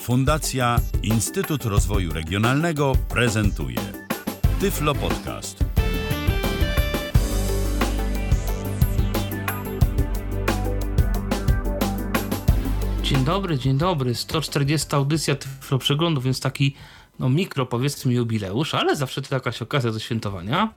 [0.00, 3.76] Fundacja Instytut Rozwoju Regionalnego prezentuje
[4.60, 5.64] Tyflo Podcast.
[13.02, 14.14] Dzień dobry, dzień dobry.
[14.14, 16.74] 140 audycja Tyflo Przeglądu, więc taki
[17.18, 20.74] no mikro powiedzmy jubileusz, ale zawsze to jakaś okazja do świętowania.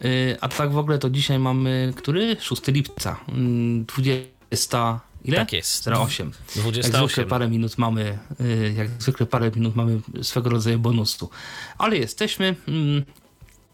[0.00, 2.36] Yy, a tak w ogóle to dzisiaj mamy, który?
[2.40, 5.36] 6 lipca, yy, 20 ile?
[5.36, 5.88] Tak jest.
[5.88, 6.30] 08.
[6.56, 6.92] 28.
[6.92, 11.30] Jak zwykle parę minut mamy, yy, jak zwykle parę minut mamy swego rodzaju bonusu.
[11.78, 12.56] Ale jesteśmy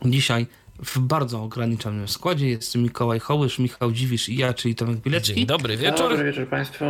[0.02, 0.46] yy, dzisiaj
[0.84, 2.48] w bardzo ograniczonym składzie.
[2.48, 5.34] Jest Mikołaj Hołysz, Michał Dziwisz i ja, czyli Tomek Bilecki.
[5.34, 6.08] Dzień dobry wieczór.
[6.08, 6.84] Dobry wieczór Państwu.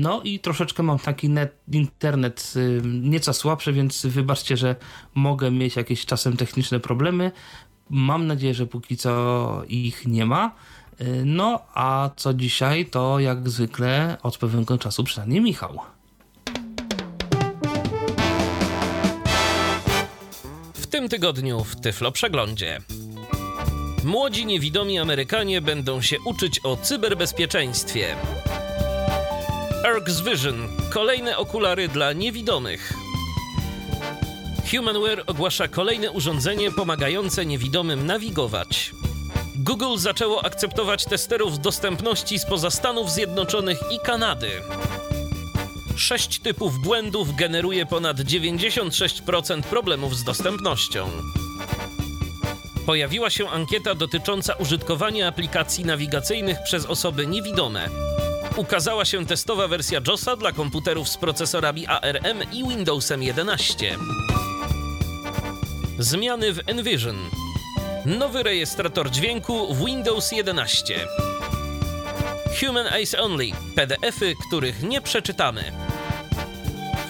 [0.00, 4.76] No i troszeczkę mam taki net, internet y, nieco słabszy, więc wybaczcie, że
[5.14, 7.32] mogę mieć jakieś czasem techniczne problemy.
[7.90, 10.54] Mam nadzieję, że póki co ich nie ma.
[11.24, 15.80] No a co dzisiaj, to jak zwykle od pewnego czasu przynajmniej Michał.
[20.74, 22.80] W tym tygodniu w Tyflo Przeglądzie.
[24.04, 28.16] Młodzi niewidomi Amerykanie będą się uczyć o cyberbezpieczeństwie.
[29.84, 32.92] Ergs Vision kolejne okulary dla niewidomych.
[34.70, 38.92] Humanware ogłasza kolejne urządzenie pomagające niewidomym nawigować.
[39.58, 44.50] Google zaczęło akceptować testerów dostępności spoza Stanów Zjednoczonych i Kanady.
[45.96, 51.08] Sześć typów błędów generuje ponad 96% problemów z dostępnością.
[52.86, 57.88] Pojawiła się ankieta dotycząca użytkowania aplikacji nawigacyjnych przez osoby niewidome.
[58.56, 63.98] Ukazała się testowa wersja JOSa dla komputerów z procesorami ARM i Windowsem 11.
[65.98, 67.45] Zmiany w Envision.
[68.06, 71.06] Nowy rejestrator dźwięku w Windows 11.
[72.60, 75.72] Human Eyes Only PDFy, których nie przeczytamy.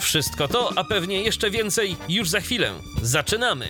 [0.00, 2.72] Wszystko to, a pewnie jeszcze więcej już za chwilę.
[3.02, 3.68] Zaczynamy!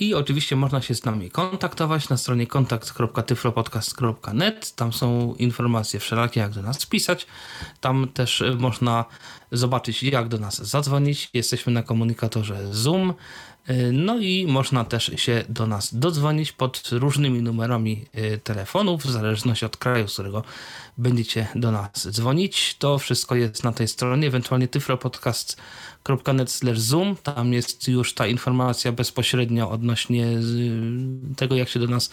[0.00, 4.74] I oczywiście można się z nami kontaktować na stronie kontakt.tyflopodcast.net.
[4.74, 7.26] Tam są informacje wszelakie, jak do nas pisać.
[7.80, 9.04] Tam też y, można
[9.52, 11.30] zobaczyć, jak do nas zadzwonić.
[11.34, 13.14] Jesteśmy na komunikatorze Zoom.
[13.70, 19.10] Y, No i można też się do nas dodzwonić pod różnymi numerami y, telefonów, w
[19.10, 20.44] zależności od kraju, z którego
[20.98, 22.76] będziecie do nas dzwonić.
[22.78, 25.56] To wszystko jest na tej stronie, ewentualnie tyflopodcast.net
[26.74, 27.16] zoom.
[27.16, 32.10] Tam jest już ta informacja bezpośrednio odnośnie y, tego, jak się do nas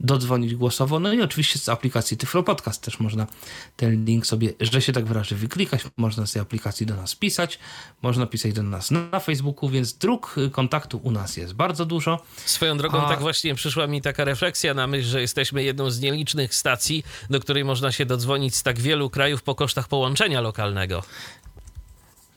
[0.00, 1.00] dodzwonić głosowo.
[1.00, 3.26] No i oczywiście z aplikacji Tyflo Podcast też można
[3.76, 5.82] ten link sobie, że się tak wyrażę, wyklikać.
[5.96, 7.58] Można z tej aplikacji do nas pisać.
[8.02, 12.22] Można pisać do nas na Facebooku, więc dróg kontaktu u nas jest bardzo dużo.
[12.44, 16.00] Swoją drogą, A- tak właśnie przyszła mi taka refleksja na myśl, że jesteśmy jedną z
[16.00, 21.02] nielicznych stacji, do której można się dodzwonić z tak wielu krajów po kosztach połączenia lokalnego.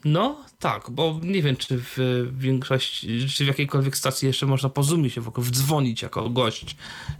[0.05, 4.83] No tak, bo nie wiem, czy w większości, czy w jakiejkolwiek stacji jeszcze można po
[4.83, 6.75] Zoomie się w ogóle wdzwonić jako gość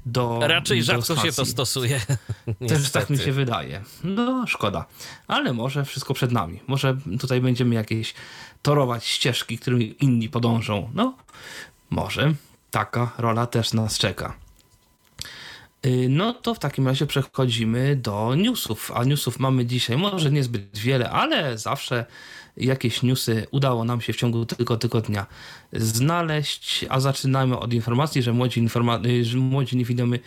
[0.05, 1.51] do Raczej do rzadko się to stacji.
[1.51, 2.01] stosuje.
[2.69, 3.83] Też tak mi się wydaje.
[4.03, 4.85] No, szkoda.
[5.27, 6.59] Ale może wszystko przed nami.
[6.67, 8.13] Może tutaj będziemy jakieś
[8.61, 10.89] torować ścieżki, którymi inni podążą.
[10.93, 11.17] No,
[11.89, 12.33] może
[12.71, 14.33] taka rola też nas czeka.
[15.85, 18.91] Y, No to w takim razie przechodzimy do newsów.
[18.95, 22.05] A newsów mamy dzisiaj może niezbyt wiele, ale zawsze
[22.57, 25.25] jakieś newsy udało nam się w ciągu tylko tygodnia
[25.73, 26.85] znaleźć.
[26.89, 30.19] A zaczynamy od informacji, że młodzi, informa- y, młodzi niewidomy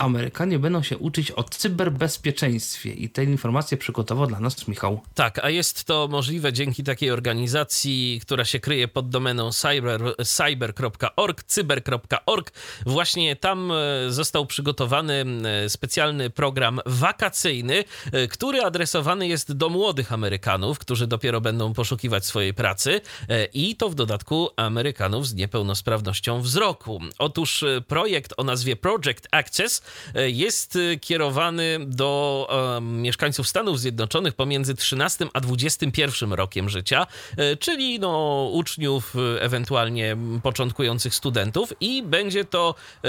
[0.00, 5.00] Amerykanie będą się uczyć o cyberbezpieczeństwie i te informacje przygotował dla nas Michał.
[5.14, 11.42] Tak, a jest to możliwe dzięki takiej organizacji, która się kryje pod domeną cyber, cyber.org,
[11.42, 12.52] cyber.org.
[12.86, 13.76] Właśnie tam e,
[14.12, 15.24] został przygotowany
[15.64, 22.26] e, specjalny program wakacyjny, e, który adresowany jest do młodych Amerykanów, którzy dopiero będą poszukiwać
[22.26, 23.00] swojej pracy
[23.54, 27.00] i to w dodatku Amerykanów z niepełnosprawnością wzroku.
[27.18, 29.82] Otóż projekt o nazwie Project Access
[30.14, 37.06] jest e, kierowany do e, mieszkańców Stanów Zjednoczonych pomiędzy 13 a 21 rokiem życia,
[37.36, 42.74] e, czyli no, uczniów, e, ewentualnie początkujących studentów i będzie to
[43.04, 43.08] e,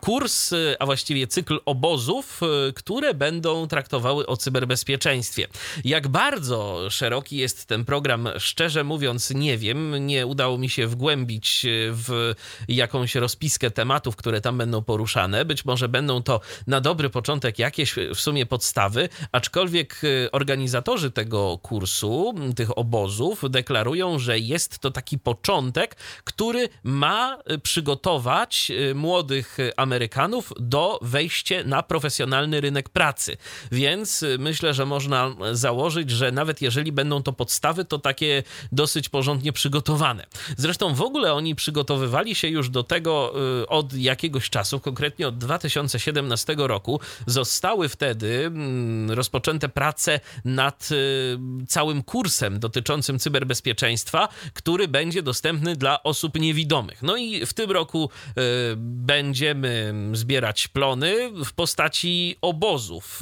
[0.00, 5.48] kurs, e, a właściwie cykl obozów, e, które będą traktowały o cyberbezpieczeństwie.
[5.84, 10.06] Jak bardzo szeroki jest ten program, szczerze mówiąc, nie wiem.
[10.06, 12.34] Nie udało mi się wgłębić e, w
[12.68, 15.44] jakąś rozpiskę tematów, które tam będą poruszane.
[15.44, 20.00] Być może będą to na dobry początek jakieś w sumie podstawy, aczkolwiek
[20.32, 29.58] organizatorzy tego kursu, tych obozów deklarują, że jest to taki początek, który ma przygotować młodych
[29.76, 33.36] Amerykanów do wejścia na profesjonalny rynek pracy.
[33.72, 38.42] Więc myślę, że można założyć, że nawet jeżeli będą to podstawy, to takie
[38.72, 40.26] dosyć porządnie przygotowane.
[40.56, 43.34] Zresztą w ogóle oni przygotowywali się już do tego
[43.68, 47.00] od jakiegoś czasu, konkretnie od 2017 roku.
[47.26, 51.38] Zostały wtedy mm, rozpoczęte prace nad y,
[51.68, 57.02] całym kursem dotyczącym cyberbezpieczeństwa, który będzie dostępny dla osób niewidomych.
[57.02, 58.32] No i w tym roku y,
[58.78, 63.20] będziemy zbierać plony w postaci obozów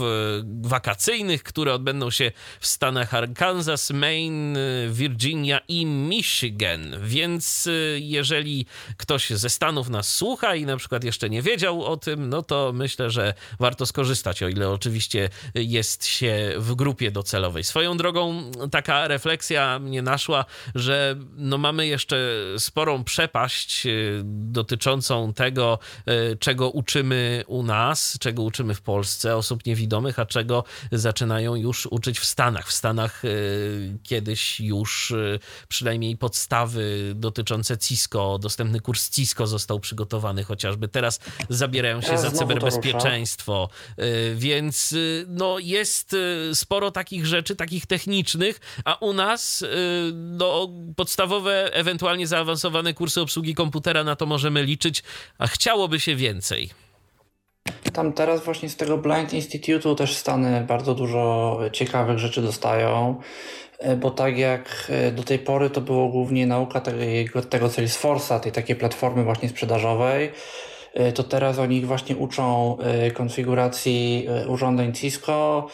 [0.62, 4.58] wakacyjnych, które odbędą się w Stanach Arkansas, Maine,
[4.90, 6.96] Virginia i Michigan.
[7.02, 8.66] Więc y, jeżeli
[8.96, 12.72] ktoś ze Stanów nas słucha i na przykład jeszcze nie wiedział o tym, no to
[12.74, 17.64] myślę, że warto skorzystać, o ile oczywiście jest się w grupie docelowej.
[17.64, 20.44] Swoją drogą taka refleksja mnie naszła,
[20.74, 22.16] że no mamy jeszcze
[22.58, 25.78] sporą przepaść y, dotyczącą tego,
[26.32, 31.86] y, czego uczymy u nas, czego uczymy w Polsce osób niewidomych, a czego zaczynają już
[31.86, 32.68] uczyć w Stanach.
[32.68, 33.22] W Stanach
[34.02, 35.14] kiedyś już
[35.68, 40.88] przynajmniej podstawy dotyczące Cisco, dostępny kurs Cisco został przygotowany chociażby.
[40.88, 43.68] Teraz zabierają się za cyberbezpieczeństwo,
[43.98, 49.64] y, więc y, no, jest y, sporo takich rzeczy, takich technicznych, a u nas
[50.12, 55.02] no, podstawowe, ewentualnie zaawansowane kursy obsługi komputera na to możemy liczyć,
[55.38, 56.70] a chciałoby się więcej.
[57.92, 63.20] Tam teraz właśnie z tego Blind Institute'u też Stany bardzo dużo ciekawych rzeczy dostają.
[63.78, 68.40] E, bo tak jak e, do tej pory to było głównie nauka tego, tego Salesforce'a,
[68.40, 70.32] tej takiej platformy właśnie sprzedażowej,
[71.14, 72.76] to teraz oni właśnie uczą
[73.14, 75.68] konfiguracji urządzeń Cisco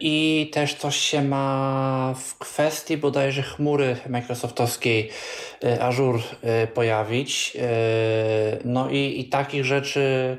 [0.00, 5.10] i też coś się ma w kwestii bodajże chmury Microsoftowskiej
[5.80, 6.22] Azure
[6.74, 7.56] pojawić.
[8.64, 10.36] No i, i takich rzeczy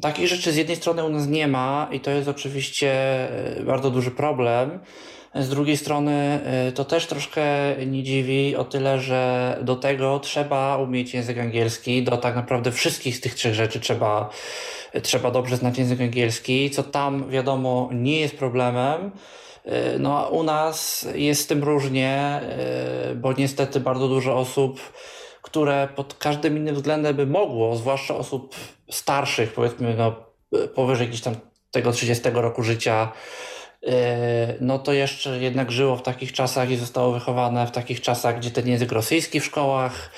[0.00, 2.94] takich rzeczy z jednej strony u nas nie ma i to jest oczywiście
[3.66, 4.80] bardzo duży problem,
[5.34, 7.44] z drugiej strony y, to też troszkę
[7.86, 13.16] nie dziwi o tyle, że do tego trzeba umieć język angielski, do tak naprawdę wszystkich
[13.16, 14.30] z tych trzech rzeczy trzeba,
[15.02, 19.10] trzeba dobrze znać język angielski, co tam wiadomo nie jest problemem.
[19.66, 22.40] Y, no a u nas jest z tym różnie,
[23.10, 24.80] y, bo niestety bardzo dużo osób,
[25.42, 28.54] które pod każdym innym względem by mogło, zwłaszcza osób
[28.90, 30.14] starszych, powiedzmy no,
[30.74, 31.34] powyżej gdzieś tam
[31.70, 33.12] tego 30 roku życia,
[34.60, 38.50] no to jeszcze jednak żyło w takich czasach i zostało wychowane w takich czasach, gdzie
[38.50, 40.10] ten język rosyjski w szkołach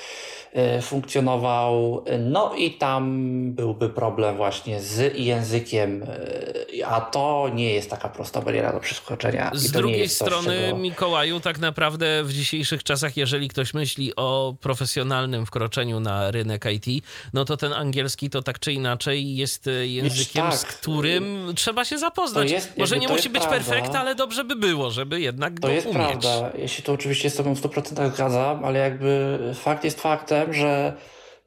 [0.81, 2.03] funkcjonował.
[2.19, 8.41] No i tam byłby problem właśnie z językiem, e, a to nie jest taka prosta
[8.41, 9.51] bariera do przeskoczenia.
[9.53, 10.77] Z drugiej strony, czego...
[10.77, 17.05] Mikołaju, tak naprawdę w dzisiejszych czasach, jeżeli ktoś myśli o profesjonalnym wkroczeniu na rynek IT,
[17.33, 20.55] no to ten angielski to tak czy inaczej jest e, językiem, tak.
[20.55, 22.51] z którym trzeba się zapoznać.
[22.51, 23.65] Jest, Może nie musi być prawda.
[23.65, 25.97] perfekt, ale dobrze by było, żeby jednak to jest umieć.
[25.97, 26.51] prawda.
[26.57, 30.93] Jeśli to oczywiście z tobą w 100% zgadzam, ale jakby fakt jest faktem, że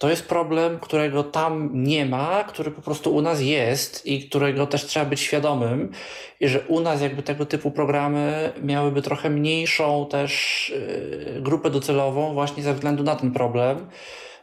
[0.01, 4.67] to jest problem, którego tam nie ma, który po prostu u nas jest i którego
[4.67, 5.93] też trzeba być świadomym
[6.41, 12.35] i że u nas jakby tego typu programy miałyby trochę mniejszą też y, grupę docelową
[12.35, 13.87] właśnie ze względu na ten problem,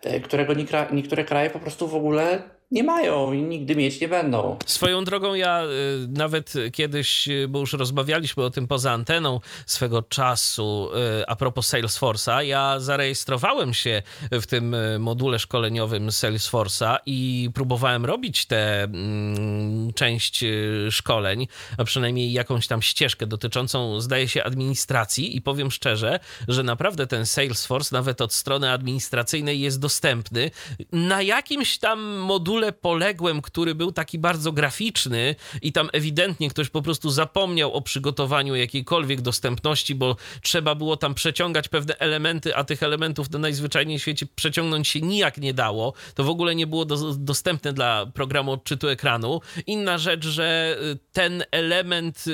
[0.06, 0.54] y, którego
[0.92, 4.58] niektóre kraje po prostu w ogóle nie mają i nigdy mieć nie będą.
[4.66, 5.68] Swoją drogą ja y,
[6.08, 10.90] nawet kiedyś, y, bo już rozmawialiśmy o tym poza anteną swego czasu,
[11.22, 18.46] y, a propos Salesforce'a, ja zarejestrowałem się w tym module szkoleniowym Salesforce'a i próbowałem robić
[18.46, 20.46] tę mm, część
[20.90, 21.48] szkoleń,
[21.78, 27.26] a przynajmniej jakąś tam ścieżkę dotyczącą, zdaje się, administracji i powiem szczerze, że naprawdę ten
[27.26, 30.52] Salesforce nawet od strony administracyjnej jest dostępny
[30.92, 36.70] na jakimś tam module module poległym, który był taki bardzo graficzny i tam ewidentnie ktoś
[36.70, 42.64] po prostu zapomniał o przygotowaniu jakiejkolwiek dostępności, bo trzeba było tam przeciągać pewne elementy, a
[42.64, 45.94] tych elementów na najzwyczajniej w świecie przeciągnąć się nijak nie dało.
[46.16, 49.42] To w ogóle nie było do, dostępne dla programu odczytu ekranu.
[49.68, 50.78] Inna inna rzecz, że
[51.14, 52.26] ten element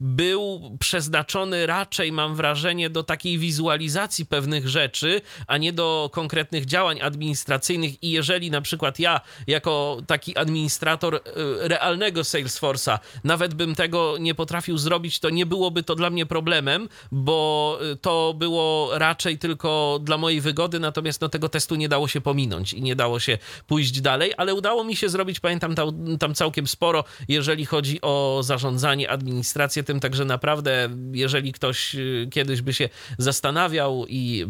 [0.00, 7.00] był przeznaczony raczej, mam wrażenie, do takiej wizualizacji pewnych rzeczy, a nie do konkretnych działań
[7.00, 8.02] administracyjnych.
[8.02, 11.20] I jeżeli na przykład ja, jako taki administrator
[11.60, 16.88] realnego Salesforce'a, nawet bym tego nie potrafił zrobić, to nie byłoby to dla mnie problemem,
[17.12, 22.20] bo to było raczej tylko dla mojej wygody, natomiast no, tego testu nie dało się
[22.20, 26.34] pominąć i nie dało się pójść dalej, ale udało mi się zrobić, pamiętam tam, tam
[26.34, 32.74] całkiem sporo, jeżeli chodzi o zarządzanie, administrację tym, także naprawdę, jeżeli ktoś y, kiedyś by
[32.74, 34.46] się zastanawiał i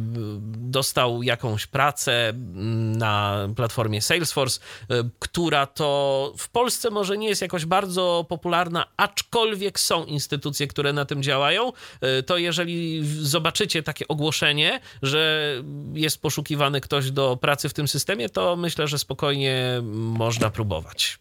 [0.56, 2.32] dostał jakąś pracę
[2.96, 4.60] na platformie Salesforce,
[5.18, 11.04] która to w Polsce może nie jest jakoś bardzo popularna, aczkolwiek są instytucje, które na
[11.04, 11.72] tym działają,
[12.26, 15.54] to jeżeli zobaczycie takie ogłoszenie, że
[15.94, 21.18] jest poszukiwany ktoś do pracy w tym systemie, to myślę, że spokojnie można próbować.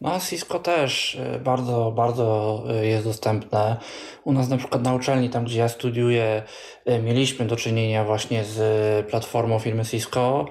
[0.00, 3.76] No, Cisco też y, bardzo, bardzo y, jest dostępne.
[4.24, 6.42] U nas na przykład na uczelni, tam gdzie ja studiuję,
[6.88, 10.46] y, mieliśmy do czynienia właśnie z platformą firmy Cisco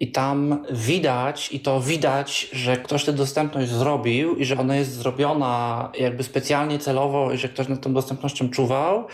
[0.00, 4.92] i tam widać, i to widać, że ktoś tę dostępność zrobił i że ona jest
[4.92, 9.06] zrobiona jakby specjalnie celowo i że ktoś nad tą dostępnością czuwał,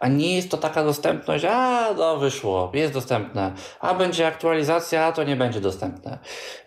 [0.00, 5.24] a nie jest to taka dostępność, a no wyszło, jest dostępne, a będzie aktualizacja, to
[5.24, 6.18] nie będzie dostępne.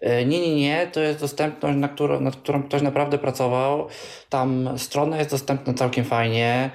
[0.02, 3.88] Nie, nie, nie, to jest dostępność, nad którą, nad którą ktoś naprawdę pracował.
[4.30, 6.70] Tam strona jest dostępna całkiem fajnie.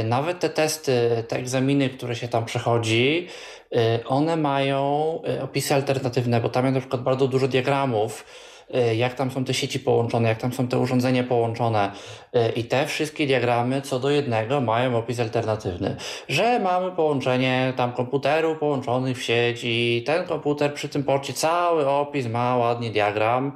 [0.00, 3.28] Y, nawet te testy, te egzaminy, które się tam przechodzi,
[3.76, 8.24] y, one mają y, opisy alternatywne, bo tam jest na przykład bardzo dużo diagramów,
[8.96, 11.92] jak tam są te sieci połączone, jak tam są te urządzenia połączone.
[12.56, 15.96] I te wszystkie diagramy co do jednego mają opis alternatywny,
[16.28, 21.88] że mamy połączenie tam komputerów połączonych w sieć i ten komputer przy tym porcie cały
[21.88, 23.52] opis ma ładnie diagram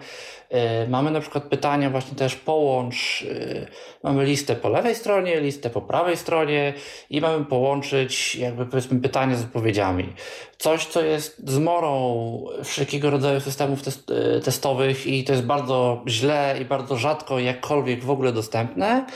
[0.89, 3.67] mamy na przykład pytania właśnie też połącz, e,
[4.03, 6.75] mamy listę po lewej stronie, listę po prawej stronie
[7.11, 10.13] i mamy połączyć jakby powiedzmy pytania z odpowiedziami.
[10.59, 16.57] Coś, co jest zmorą wszelkiego rodzaju systemów test, e, testowych i to jest bardzo źle
[16.61, 19.07] i bardzo rzadko jakkolwiek w ogóle dostępne.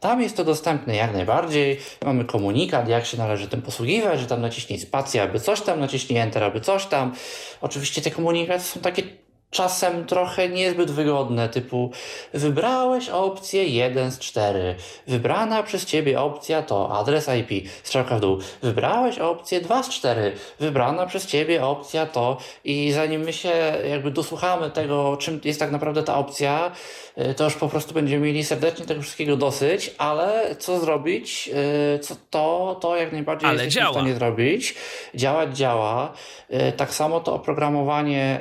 [0.00, 1.80] Tam jest to dostępne jak najbardziej.
[2.04, 6.18] Mamy komunikat, jak się należy tym posługiwać, że tam naciśnij spację, aby coś tam, naciśnij
[6.18, 7.14] enter, aby coś tam.
[7.60, 9.02] Oczywiście te komunikaty są takie
[9.50, 11.90] czasem trochę niezbyt wygodne, typu
[12.34, 14.74] wybrałeś opcję 1 z 4,
[15.06, 20.32] wybrana przez ciebie opcja to adres IP, strzałka w dół, wybrałeś opcję 2 z 4,
[20.60, 23.52] wybrana przez ciebie opcja to i zanim my się
[23.90, 26.70] jakby dosłuchamy tego, czym jest tak naprawdę ta opcja,
[27.18, 31.50] y, to już po prostu będziemy mieli serdecznie tego wszystkiego dosyć, ale co zrobić,
[31.94, 33.92] y, co to, to jak najbardziej ale jesteśmy działa.
[33.92, 34.74] w stanie zrobić.
[35.14, 36.12] Działać działa.
[36.50, 38.40] Y, tak samo to oprogramowanie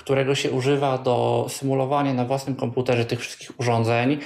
[0.00, 4.18] którego się używa do symulowania na własnym komputerze tych wszystkich urządzeń,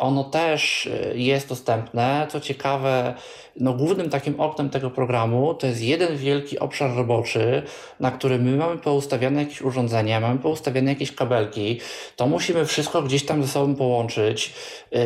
[0.00, 2.26] ono też y, jest dostępne.
[2.30, 3.14] Co ciekawe,
[3.60, 7.62] no głównym takim oknem tego programu to jest jeden wielki obszar roboczy,
[8.00, 11.80] na którym my mamy poustawiane jakieś urządzenia, mamy poustawiane jakieś kabelki.
[12.16, 14.52] To musimy wszystko gdzieś tam ze sobą połączyć,
[14.92, 15.00] yy,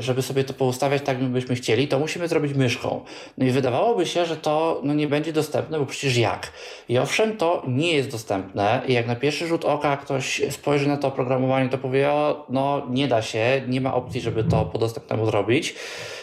[0.00, 1.88] żeby sobie to poustawiać tak, jakbyśmy chcieli.
[1.88, 3.00] To musimy zrobić myszką.
[3.38, 6.52] No i wydawałoby się, że to no, nie będzie dostępne, bo przecież jak?
[6.88, 10.96] I owszem, to nie jest dostępne i jak na pierwszy rzut oka ktoś spojrzy na
[10.96, 14.78] to oprogramowanie, to powie, o, no nie da się, nie ma opcji, żeby to po
[14.78, 15.74] dostępnemu zrobić.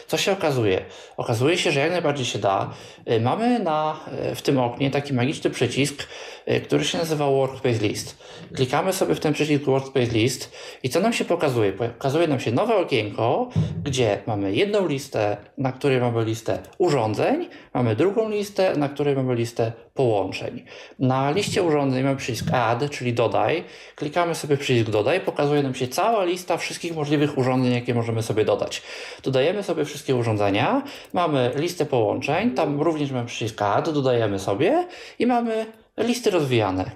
[0.07, 0.85] Co się okazuje?
[1.17, 2.73] Okazuje się, że jak najbardziej się da.
[3.11, 3.99] Y, mamy na,
[4.31, 6.07] y, w tym oknie taki magiczny przycisk,
[6.47, 8.17] y, który się nazywa Workspace List.
[8.55, 10.51] Klikamy sobie w ten przycisk Workspace List
[10.83, 11.73] i co nam się pokazuje?
[11.73, 13.49] Pokazuje nam się nowe okienko,
[13.83, 19.35] gdzie mamy jedną listę, na której mamy listę urządzeń, mamy drugą listę, na której mamy
[19.35, 20.65] listę połączeń.
[20.99, 23.63] Na liście urządzeń mamy przycisk Add, czyli dodaj.
[23.95, 28.45] Klikamy sobie przycisk dodaj, pokazuje nam się cała lista wszystkich możliwych urządzeń, jakie możemy sobie
[28.45, 28.81] dodać.
[29.23, 30.83] Dodajemy sobie wszystkie urządzenia,
[31.13, 34.87] mamy listę połączeń, tam również mamy przycisk Add, dodajemy sobie
[35.19, 35.65] i mamy
[35.97, 36.91] listy rozwijane.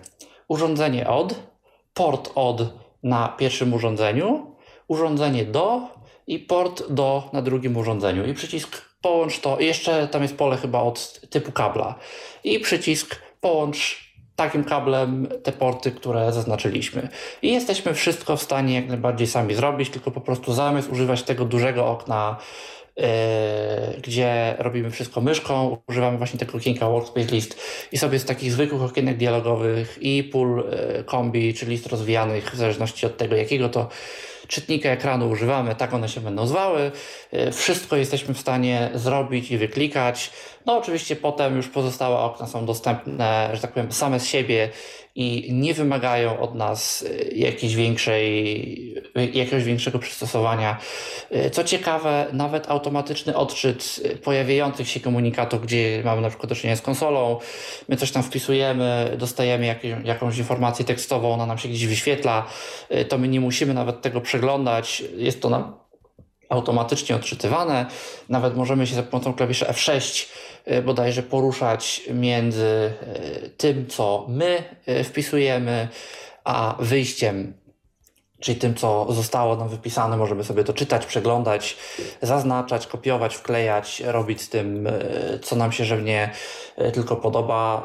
[0.47, 1.35] Urządzenie od,
[1.93, 2.61] port od
[3.03, 4.55] na pierwszym urządzeniu,
[4.87, 5.81] urządzenie do
[6.27, 10.81] i port do na drugim urządzeniu i przycisk połącz to, jeszcze tam jest pole chyba
[10.81, 11.95] od typu kabla
[12.43, 17.09] i przycisk połącz takim kablem te porty, które zaznaczyliśmy.
[17.41, 21.45] I jesteśmy wszystko w stanie jak najbardziej sami zrobić, tylko po prostu zamiast używać tego
[21.45, 22.37] dużego okna,
[24.01, 27.59] gdzie robimy wszystko myszką, używamy właśnie tego okienka Workspace List
[27.91, 30.63] i sobie z takich zwykłych okienek dialogowych i pól
[30.95, 33.89] yy, kombi, czy list rozwijanych, w zależności od tego, jakiego to
[34.49, 36.91] czytnika ekranu używamy, tak one się będą zwały.
[37.33, 40.31] Y, wszystko jesteśmy w stanie zrobić i wyklikać.
[40.65, 44.69] No oczywiście potem już pozostałe okna są dostępne, że tak powiem, same z siebie
[45.19, 50.77] i nie wymagają od nas y, jakiejś większej, jakiegoś większego przystosowania.
[51.51, 56.81] Co ciekawe, nawet automatyczny odczyt pojawiających się komunikatów, gdzie mamy na przykład do czynienia z
[56.81, 57.39] konsolą,
[57.89, 62.47] my coś tam wpisujemy, dostajemy jakąś informację tekstową, ona nam się gdzieś wyświetla,
[63.09, 65.73] to my nie musimy nawet tego przeglądać, jest to nam
[66.49, 67.85] automatycznie odczytywane.
[68.29, 70.27] Nawet możemy się za pomocą klawisza F6 y,
[70.85, 72.93] bodajże poruszać między
[73.43, 75.87] y, tym, co my y, wpisujemy,
[76.43, 77.53] a wyjściem
[78.39, 81.77] czyli tym, co zostało nam wypisane, możemy sobie to czytać, przeglądać,
[82.21, 84.91] zaznaczać, kopiować, wklejać, robić z tym, e,
[85.39, 86.31] co nam się żywnie
[86.77, 87.83] e, tylko podoba.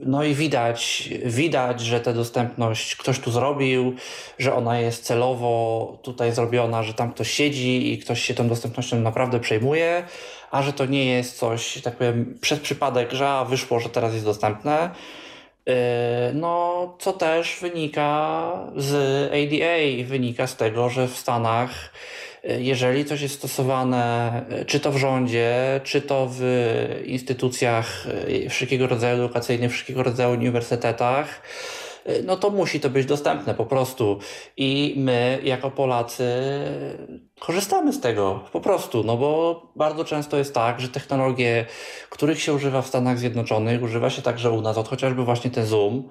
[0.00, 3.94] No i widać, widać, że tę dostępność ktoś tu zrobił,
[4.38, 9.00] że ona jest celowo tutaj zrobiona, że tam ktoś siedzi i ktoś się tą dostępnością
[9.00, 10.04] naprawdę przejmuje,
[10.50, 14.24] a że to nie jest coś, tak powiem, przez przypadek, że wyszło, że teraz jest
[14.24, 14.90] dostępne.
[15.68, 18.92] E, no, co też wynika z
[19.32, 21.70] ADA, wynika z tego, że w Stanach,
[22.44, 26.42] e, jeżeli coś jest stosowane, e, czy to w rządzie, czy to w
[27.04, 28.06] instytucjach
[28.50, 31.42] wszelkiego rodzaju edukacyjnych, wszelkiego rodzaju uniwersytetach,
[32.24, 34.18] no to musi to być dostępne po prostu.
[34.56, 36.24] I my, jako Polacy,
[37.40, 41.66] korzystamy z tego po prostu, no bo bardzo często jest tak, że technologie,
[42.10, 45.66] których się używa w Stanach Zjednoczonych, używa się także u nas, od chociażby właśnie ten
[45.66, 46.08] Zoom.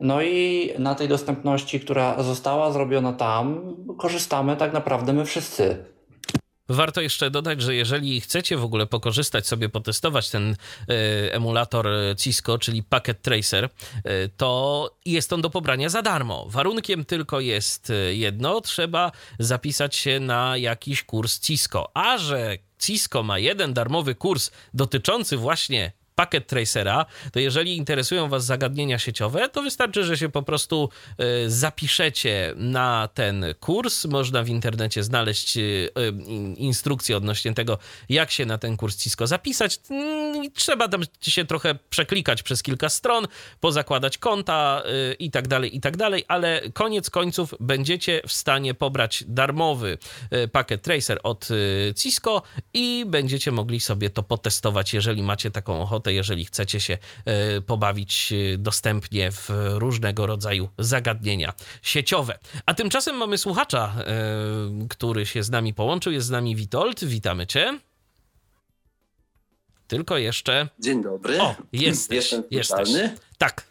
[0.00, 5.84] No i na tej dostępności, która została zrobiona tam, korzystamy tak naprawdę my wszyscy.
[6.70, 10.56] Warto jeszcze dodać, że jeżeli chcecie w ogóle pokorzystać sobie, potestować ten
[10.88, 16.46] e, emulator Cisco, czyli Packet Tracer, e, to jest on do pobrania za darmo.
[16.48, 21.90] Warunkiem tylko jest e, jedno, trzeba zapisać się na jakiś kurs Cisco.
[21.94, 28.44] A że Cisco ma jeden darmowy kurs dotyczący właśnie pakiet tracera, to jeżeli interesują Was
[28.44, 34.04] zagadnienia sieciowe, to wystarczy, że się po prostu e, zapiszecie na ten kurs.
[34.04, 35.60] Można w internecie znaleźć e,
[36.56, 39.80] instrukcje odnośnie tego, jak się na ten kurs Cisco zapisać.
[39.90, 43.26] Mm, trzeba tam się trochę przeklikać przez kilka stron,
[43.60, 48.74] pozakładać konta e, i tak dalej, i tak dalej, ale koniec końców będziecie w stanie
[48.74, 49.98] pobrać darmowy
[50.52, 51.48] pakiet tracer od
[51.96, 52.42] Cisco
[52.74, 58.32] i będziecie mogli sobie to potestować, jeżeli macie taką ochotę jeżeli chcecie się e, pobawić
[58.32, 61.52] e, dostępnie w różnego rodzaju zagadnienia
[61.82, 62.38] sieciowe.
[62.66, 66.12] A tymczasem mamy słuchacza, e, który się z nami połączył.
[66.12, 67.04] Jest z nami Witold.
[67.04, 67.78] Witamy cię.
[69.86, 70.68] Tylko jeszcze.
[70.78, 71.40] Dzień dobry.
[71.40, 72.16] O, jesteś.
[72.16, 72.88] Jestem jesteś.
[73.38, 73.70] Tak.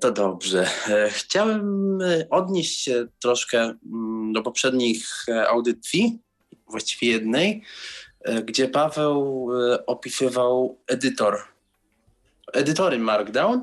[0.00, 0.70] To dobrze.
[1.10, 1.98] Chciałem
[2.30, 6.18] odnieść się troszkę mm, do poprzednich audycji,
[6.72, 7.62] właściwie jednej,
[8.44, 11.38] gdzie Paweł e, opisywał edytor.
[12.52, 13.60] Edytory Markdown.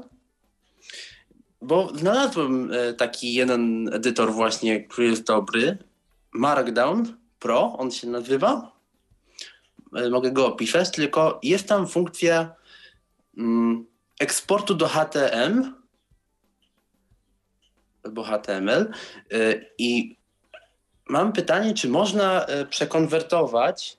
[1.61, 5.77] Bo znalazłem e, taki jeden edytor właśnie, który jest dobry.
[6.31, 8.71] Markdown Pro, on się nazywa.
[10.11, 12.55] Mogę go opisać, tylko jest tam funkcja
[13.37, 13.85] mm,
[14.19, 15.73] eksportu do HTML
[18.03, 18.91] albo HTML
[19.77, 20.17] i
[21.09, 23.98] mam pytanie, czy można przekonwertować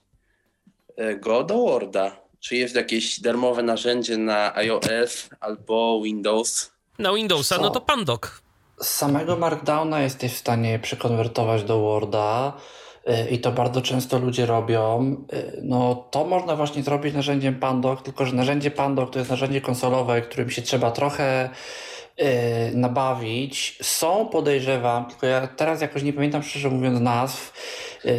[1.19, 2.21] go do Worda.
[2.39, 6.71] Czy jest jakieś darmowe narzędzie na iOS albo Windows?
[6.99, 8.21] Na Windowsa, no to Pandoc.
[8.81, 12.53] Z samego Markdowna jesteś w stanie przekonwertować do Worda
[13.05, 15.15] e, i to bardzo często ludzie robią.
[15.33, 19.61] E, no to można właśnie zrobić narzędziem Pandoc, tylko że narzędzie Pandoc to jest narzędzie
[19.61, 21.49] konsolowe, którym się trzeba trochę
[22.73, 23.77] nabawić.
[23.81, 27.53] Są, podejrzewam, tylko ja teraz jakoś nie pamiętam szczerze mówiąc nazw,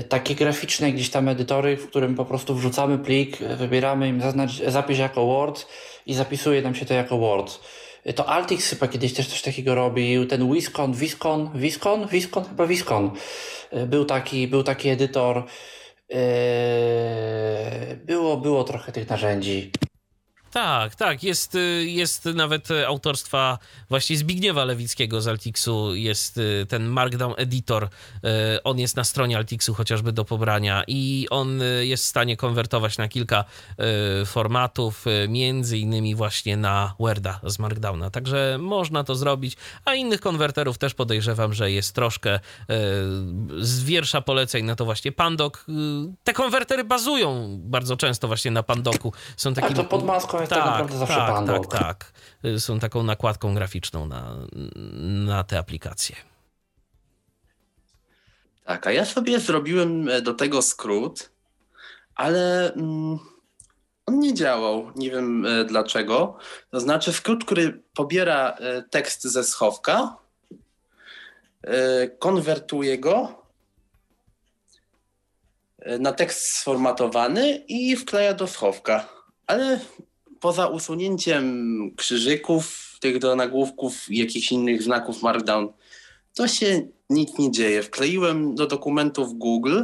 [0.09, 4.99] takie graficzne gdzieś tam edytory, w którym po prostu wrzucamy plik, wybieramy im zaznacz, zapisz
[4.99, 5.67] jako Word
[6.07, 7.61] i zapisuje nam się to jako Word.
[8.07, 12.67] Y, to Altix chyba kiedyś też coś takiego robił, ten Wiscon, Wiscon, Wiscon, Wiscon, chyba
[12.67, 13.11] Wiscon.
[13.87, 15.45] Był taki, był taki edytor.
[18.05, 19.71] Było, było trochę tych narzędzi.
[20.53, 21.23] Tak, tak.
[21.23, 25.95] Jest, y, jest nawet autorstwa właśnie Zbigniewa Lewickiego z Altixu.
[25.95, 27.85] Jest y, ten Markdown Editor.
[27.85, 32.99] Y, on jest na stronie Altixu chociażby do pobrania i on jest w stanie konwertować
[32.99, 33.45] na kilka
[34.27, 38.11] formatów, między innymi właśnie na Worda z Markdowna.
[38.11, 42.41] Także można to zrobić, a innych konwerterów też podejrzewam, że jest troszkę
[43.59, 45.55] z wiersza poleceń na to właśnie Pandoc.
[46.25, 49.13] Te konwertery bazują bardzo często właśnie na Pandoku.
[49.37, 49.75] Są takie...
[49.75, 51.47] to pod maską jest tak, tak naprawdę zawsze tak.
[51.47, 52.13] Tak, tak.
[52.59, 54.37] Są taką nakładką graficzną na,
[55.27, 56.17] na te aplikacje.
[58.65, 61.31] Tak, a ja sobie zrobiłem e, do tego skrót,
[62.15, 63.19] ale mm,
[64.07, 64.91] on nie działał.
[64.97, 66.39] Nie wiem e, dlaczego.
[66.71, 70.17] To znaczy skrót, który pobiera e, tekst ze schowka
[72.19, 73.45] konwertuje go
[75.99, 79.09] na tekst sformatowany i wkleja do schowka.
[79.47, 79.81] Ale
[80.43, 81.45] poza usunięciem
[81.97, 85.69] krzyżyków, tych do nagłówków i jakichś innych znaków Markdown,
[86.35, 87.83] to się nic nie dzieje.
[87.83, 89.83] Wkleiłem do dokumentów Google,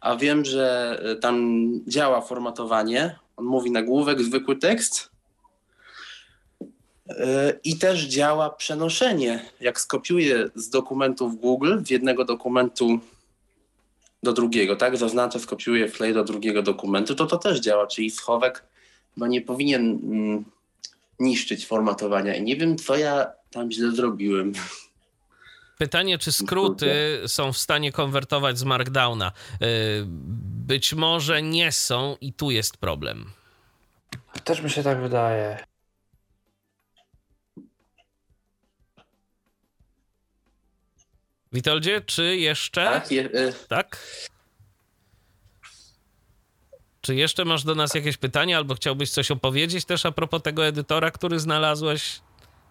[0.00, 3.18] a wiem, że tam działa formatowanie.
[3.36, 5.10] On mówi nagłówek, zwykły tekst.
[7.64, 9.44] I też działa przenoszenie.
[9.60, 12.98] Jak skopiuję z dokumentów Google z jednego dokumentu
[14.22, 14.96] do drugiego, tak?
[14.96, 18.73] Zaznaczę, skopiuję, wkleję do drugiego dokumentu, to to też działa, czyli schowek
[19.16, 20.44] bo nie powinien mm,
[21.18, 24.52] niszczyć formatowania i nie wiem, co ja tam źle zrobiłem.
[25.78, 29.32] Pytanie, czy skróty są w stanie konwertować z Markdowna?
[29.62, 30.04] Y,
[30.66, 33.30] być może nie są i tu jest problem.
[34.44, 35.58] Też mi się tak wydaje.
[41.52, 42.84] Witoldzie, czy jeszcze?
[42.84, 43.98] Tak, je, y tak?
[47.04, 50.66] Czy jeszcze masz do nas jakieś pytania, albo chciałbyś coś opowiedzieć też a propos tego
[50.66, 52.20] edytora, który znalazłeś?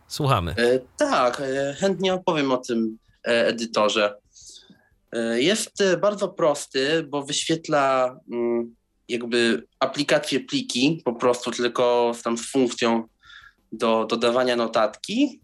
[0.08, 0.56] Słuchamy.
[0.58, 4.18] E, tak, e, chętnie opowiem o tym e, edytorze.
[5.12, 8.76] E, jest e, bardzo prosty, bo wyświetla mm,
[9.08, 13.08] jakby aplikację pliki, po prostu tylko tam z funkcją
[13.72, 15.42] do dodawania notatki,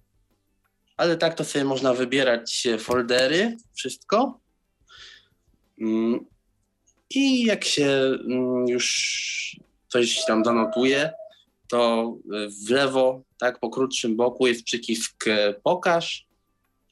[0.97, 4.39] ale tak to sobie można wybierać foldery, wszystko.
[5.81, 6.25] Mm,
[7.09, 7.87] i jak się
[8.25, 11.11] mm, już coś tam zanotuje,
[11.67, 12.13] to
[12.65, 16.27] w lewo, tak po krótszym boku jest przycisk e, pokaż,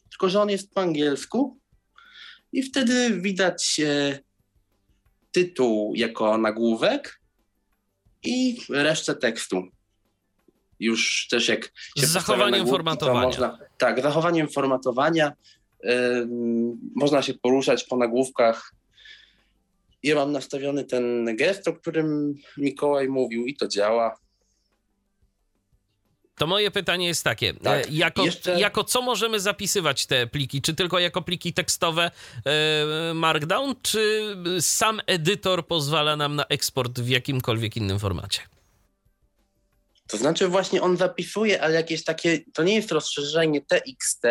[0.10, 1.58] tylko że on jest po angielsku
[2.54, 4.20] i wtedy widać e,
[5.32, 7.22] tytuł jako nagłówek
[8.24, 9.64] i resztę tekstu.
[10.80, 11.64] Już też jak
[11.98, 13.28] się Z zachowaniem formatowania.
[13.28, 15.34] Można, tak, zachowaniem formatowania.
[15.84, 16.28] Yy,
[16.96, 18.74] można się poruszać po nagłówkach
[20.04, 24.18] ja mam nastawiony ten gest, o którym Mikołaj mówił i to działa.
[26.38, 28.60] To moje pytanie jest takie: tak, e, jako, jeszcze...
[28.60, 30.62] jako co możemy zapisywać te pliki?
[30.62, 32.12] Czy tylko jako pliki tekstowe
[32.46, 38.42] e, Markdown, czy sam edytor pozwala nam na eksport w jakimkolwiek innym formacie?
[40.08, 42.40] To znaczy, właśnie on zapisuje, ale jakieś takie.
[42.54, 44.22] To nie jest rozszerzenie TXT.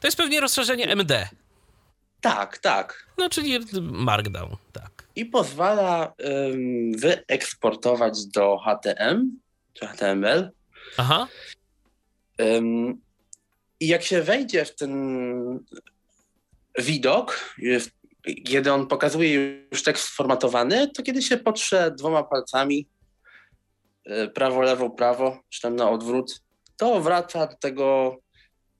[0.00, 1.28] To jest pewnie rozszerzenie MD.
[2.20, 3.06] Tak, tak.
[3.18, 9.30] No, czyli Markdown, tak i pozwala um, wyeksportować do HTM
[9.72, 10.50] czy HTML.
[10.96, 11.26] Aha.
[12.38, 13.00] Um,
[13.80, 15.64] I jak się wejdzie w ten
[16.78, 17.54] widok,
[18.44, 22.88] kiedy on pokazuje już tekst sformatowany, to kiedy się potrze dwoma palcami
[24.04, 26.42] e, prawo, lewo, prawo, czy tam na odwrót,
[26.76, 28.16] to wraca do tego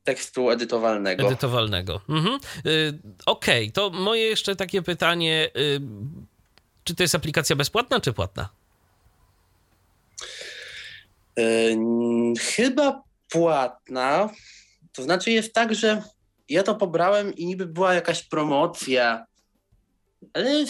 [0.04, 1.26] tekstu edytowalnego.
[1.26, 2.00] Edytowalnego.
[2.08, 2.40] Mhm.
[2.66, 3.72] Y, Okej, okay.
[3.72, 5.50] to moje jeszcze takie pytanie.
[5.56, 5.80] Y,
[6.84, 8.48] czy to jest aplikacja bezpłatna, czy płatna?
[11.38, 11.76] Y,
[12.40, 14.30] chyba płatna.
[14.92, 16.02] To znaczy jest tak, że
[16.48, 19.26] ja to pobrałem i niby była jakaś promocja,
[20.32, 20.64] ale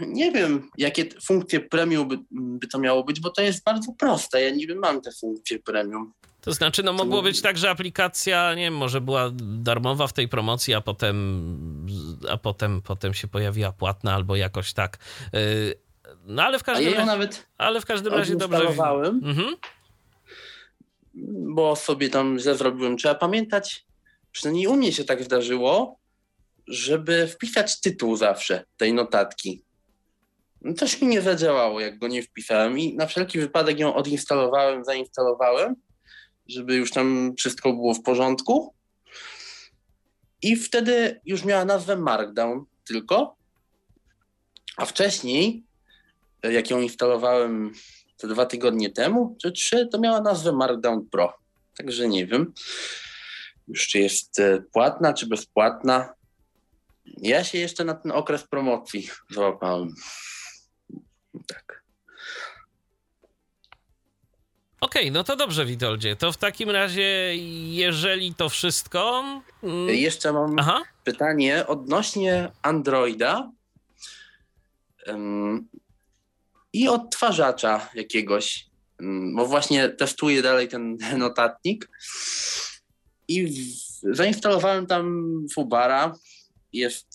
[0.00, 4.42] nie wiem, jakie funkcje premium by, by, to miało być, bo to jest bardzo proste.
[4.42, 6.12] Ja niby mam te funkcje premium.
[6.44, 10.28] To znaczy, no mogło być tak, że aplikacja, nie wiem, może była darmowa w tej
[10.28, 11.86] promocji, a potem,
[12.30, 14.98] a potem, potem się pojawiła płatna albo jakoś tak.
[15.34, 15.74] Y,
[16.26, 17.06] no ale w każdym razie.
[17.06, 18.68] nawet ale w każdym razie dobrze.
[19.22, 19.56] Mhm.
[21.54, 22.96] Bo sobie tam źle zrobiłem.
[22.96, 23.86] Trzeba pamiętać,
[24.32, 25.98] przynajmniej u mnie się tak zdarzyło,
[26.66, 29.62] żeby wpisać tytuł zawsze tej notatki.
[30.62, 34.84] No coś mi nie zadziałało, jak go nie wpisałem i na wszelki wypadek ją odinstalowałem,
[34.84, 35.76] zainstalowałem
[36.48, 38.74] żeby już tam wszystko było w porządku.
[40.42, 43.36] I wtedy już miała nazwę Markdown tylko.
[44.76, 45.64] A wcześniej,
[46.42, 47.72] jak ją instalowałem
[48.16, 51.38] te dwa tygodnie temu, czy trzy, to miała nazwę Markdown Pro.
[51.76, 52.52] Także nie wiem
[53.68, 56.14] już czy jest e, płatna, czy bezpłatna.
[57.06, 59.94] Ja się jeszcze na ten okres promocji załapałem.
[61.46, 61.73] Tak.
[64.84, 66.16] Okej, okay, no to dobrze, Witoldzie.
[66.16, 67.36] To w takim razie,
[67.70, 69.24] jeżeli to wszystko.
[69.62, 70.82] Mm, Jeszcze mam Aha.
[71.04, 73.52] pytanie odnośnie Androida
[75.06, 75.68] um,
[76.72, 78.66] i odtwarzacza jakiegoś,
[79.00, 81.90] um, bo właśnie testuję dalej ten notatnik
[83.28, 86.14] i w, zainstalowałem tam Fubara.
[86.72, 87.08] Jest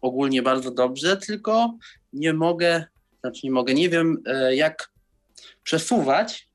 [0.00, 1.78] ogólnie bardzo dobrze, tylko
[2.12, 2.84] nie mogę,
[3.20, 4.93] znaczy nie mogę, nie wiem e, jak
[5.64, 6.48] przesuwać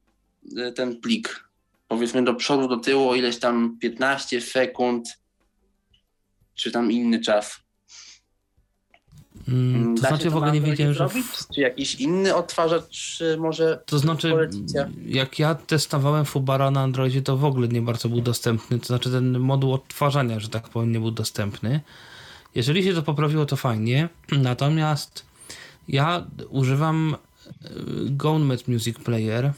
[0.58, 1.50] y, ten plik,
[1.88, 5.20] powiedzmy do przodu, do tyłu, ileś tam 15 sekund.
[6.56, 7.60] czy tam inny czas?
[9.48, 11.10] Mm, to Da się znaczy w ogóle nie wiedziałem, że...
[11.56, 14.90] Czy jakiś inny odtwarzacz y, może To znaczy, polecicie?
[15.06, 18.80] jak ja testowałem Fubara na Androidzie, to w ogóle nie bardzo był dostępny.
[18.80, 21.82] To znaczy, ten moduł odtwarzania, że tak powiem, nie był dostępny.
[22.56, 24.10] Jeżeli się to poprawiło, to fajnie.
[24.32, 25.26] Natomiast
[25.88, 27.16] ja używam
[27.50, 29.54] y, GoNet Music Player.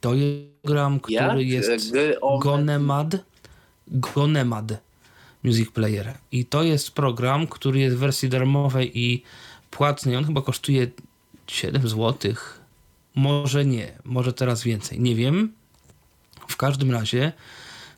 [0.00, 1.68] To jest program, który Jak?
[1.68, 1.92] jest
[2.40, 3.16] Gonemad.
[3.88, 4.72] Gonemad
[5.44, 6.14] Music Player.
[6.32, 9.22] I to jest program, który jest w wersji darmowej i
[9.70, 10.16] płatnej.
[10.16, 10.90] On chyba kosztuje
[11.46, 12.34] 7 zł.
[13.14, 15.00] Może nie, może teraz więcej.
[15.00, 15.52] Nie wiem.
[16.48, 17.32] W każdym razie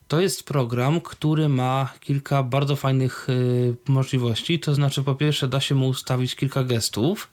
[0.08, 4.60] to jest program, który ma kilka bardzo fajnych y, możliwości.
[4.60, 7.28] To znaczy, po pierwsze, da się mu ustawić kilka gestów.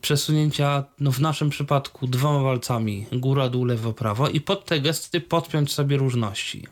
[0.00, 5.20] Przesunięcia, no w naszym przypadku, dwoma walcami, góra, dół, lewo, prawo, i pod te gesty
[5.20, 6.66] podpiąć sobie różności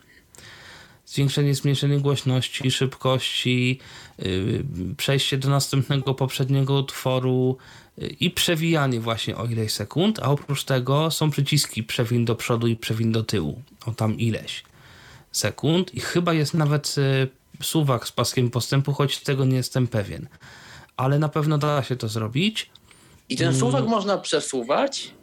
[1.06, 3.78] zwiększenie, zmniejszenie głośności, szybkości,
[4.18, 4.64] yy,
[4.96, 7.56] przejście do następnego poprzedniego utworu
[7.98, 12.66] yy, i przewijanie właśnie o ileś sekund, a oprócz tego są przyciski przewin do przodu
[12.66, 14.64] i przewin do tyłu, o tam ileś
[15.32, 17.28] sekund i chyba jest nawet yy,
[17.62, 20.28] suwak z paskiem postępu, choć tego nie jestem pewien.
[20.96, 22.70] Ale na pewno da się to zrobić.
[23.28, 25.14] I ten suwak można przesuwać?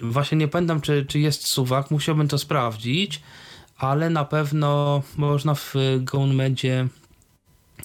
[0.00, 3.20] Właśnie nie pamiętam, czy, czy jest suwak, musiałbym to sprawdzić,
[3.76, 6.88] ale na pewno można w GoNmedzie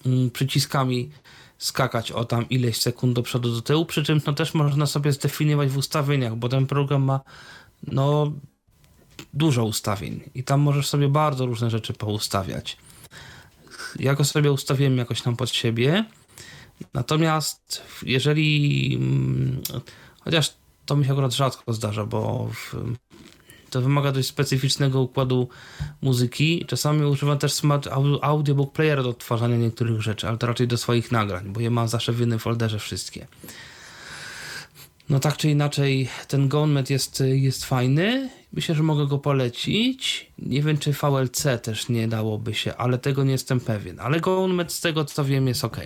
[0.06, 1.10] mm, przyciskami
[1.58, 5.12] skakać o tam ileś sekund do przodu, do tyłu, przy czym no też można sobie
[5.12, 7.19] zdefiniować w ustawieniach, bo ten program ma
[7.88, 8.32] no
[9.34, 12.78] dużo ustawień i tam możesz sobie bardzo różne rzeczy poustawiać.
[14.00, 16.06] Ja go sobie ustawiłem jakoś tam pod siebie,
[16.94, 19.62] natomiast jeżeli mm,
[20.20, 20.54] chociaż
[20.86, 22.76] to mi się akurat rzadko zdarza, bo w,
[23.70, 25.50] to wymaga dość specyficznego układu
[26.02, 26.65] muzyki.
[26.68, 30.78] Czasami używam też smart au- audiobook playera do odtwarzania niektórych rzeczy, ale to raczej do
[30.78, 33.28] swoich nagrań, bo je mam zawsze w jednym folderze wszystkie.
[35.10, 38.30] No tak czy inaczej, ten GoNmet jest, jest fajny.
[38.54, 40.32] Myślę, że mogę go polecić.
[40.39, 44.00] Nie wiem, czy VLC też nie dałoby się, ale tego nie jestem pewien.
[44.00, 45.78] Ale GoNmet z tego co wiem jest ok.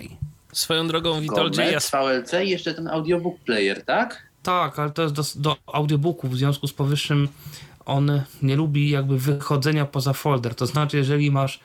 [0.54, 4.22] Swoją drogą, Witoldzie, ja Gomet, VLC i jeszcze ten audiobook player, tak?
[4.42, 6.30] Tak, ale to jest do, do audiobooków.
[6.30, 7.28] W związku z powyższym
[7.86, 10.54] on nie lubi jakby wychodzenia poza folder.
[10.54, 11.60] To znaczy, jeżeli masz,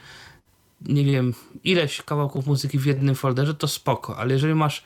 [0.81, 4.83] nie wiem, ileś kawałków muzyki w jednym folderze, to spoko, ale jeżeli masz,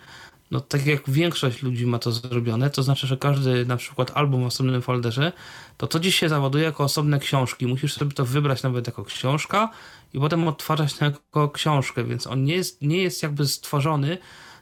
[0.51, 4.43] no tak jak większość ludzi ma to zrobione, to znaczy, że każdy na przykład album
[4.43, 5.31] w osobnym folderze,
[5.77, 7.67] to to dziś się zawoduje jako osobne książki.
[7.67, 9.69] Musisz sobie to wybrać nawet jako książka
[10.13, 14.17] i potem odtwarzać to jako książkę, więc on nie jest, nie jest jakby stworzony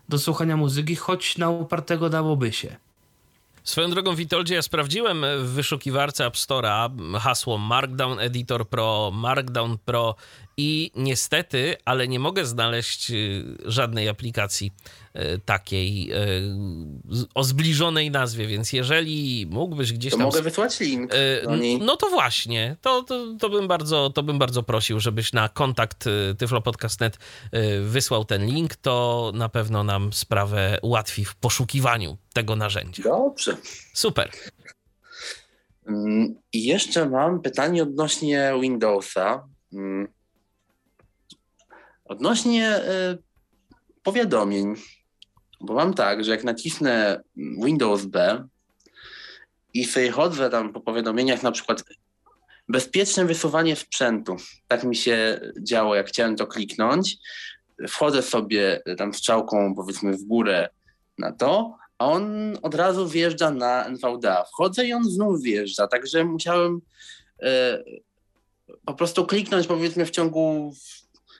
[0.09, 2.75] do słuchania muzyki, choć na upartego dałoby się.
[3.63, 10.15] Swoją drogą, Witoldzie, ja sprawdziłem w wyszukiwarce App Store'a hasło Markdown Editor Pro, Markdown Pro
[10.61, 14.71] i niestety, ale nie mogę znaleźć y, żadnej aplikacji
[15.15, 20.25] y, takiej y, o zbliżonej nazwie, więc jeżeli mógłbyś gdzieś To tam...
[20.25, 21.11] mogę wysłać link.
[21.79, 26.05] No to właśnie, to, to, to, bym bardzo, to bym bardzo prosił, żebyś na kontakt
[26.37, 27.17] tyflopodcast.net
[27.81, 33.03] wysłał ten link, to na pewno nam sprawę ułatwi w poszukiwaniu tego narzędzia.
[33.03, 33.57] Dobrze.
[33.93, 34.31] Super.
[35.87, 39.47] Mm, I jeszcze mam pytanie odnośnie Windowsa.
[42.11, 43.17] Odnośnie y,
[44.03, 44.75] powiadomień.
[45.61, 48.47] Bo mam tak, że jak nacisnę Windows B
[49.73, 51.83] i sobie chodzę tam po powiadomieniach, na przykład
[52.69, 54.35] bezpieczne wysuwanie sprzętu.
[54.67, 57.17] Tak mi się działo, jak chciałem to kliknąć.
[57.89, 60.69] Wchodzę sobie tam strzałką, powiedzmy, w górę
[61.17, 64.43] na to, a on od razu wjeżdża na NVDA.
[64.43, 66.81] Wchodzę i on znów wjeżdża, także musiałem
[67.41, 67.83] e,
[68.85, 70.73] po prostu kliknąć powiedzmy w ciągu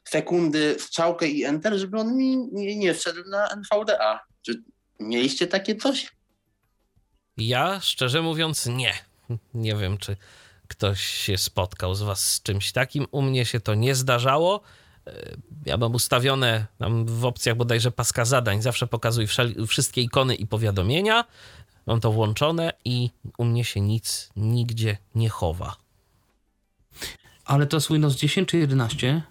[0.03, 4.19] sekundy strzałkę i enter, żeby on mi nie, nie wszedł na NVDA.
[4.41, 4.63] Czy
[4.99, 6.11] mieliście takie coś?
[7.37, 8.93] Ja szczerze mówiąc nie.
[9.53, 10.17] Nie wiem, czy
[10.67, 13.07] ktoś się spotkał z was z czymś takim.
[13.11, 14.61] U mnie się to nie zdarzało.
[15.07, 15.11] E,
[15.65, 18.61] Ja mam ustawione tam w opcjach bodajże paska zadań.
[18.61, 21.25] Zawsze pokazuj wszel- wszystkie ikony i powiadomienia.
[21.85, 25.75] Mam to włączone i u mnie się nic nigdzie nie chowa.
[27.45, 29.21] Ale to jest Windows 10 czy 11?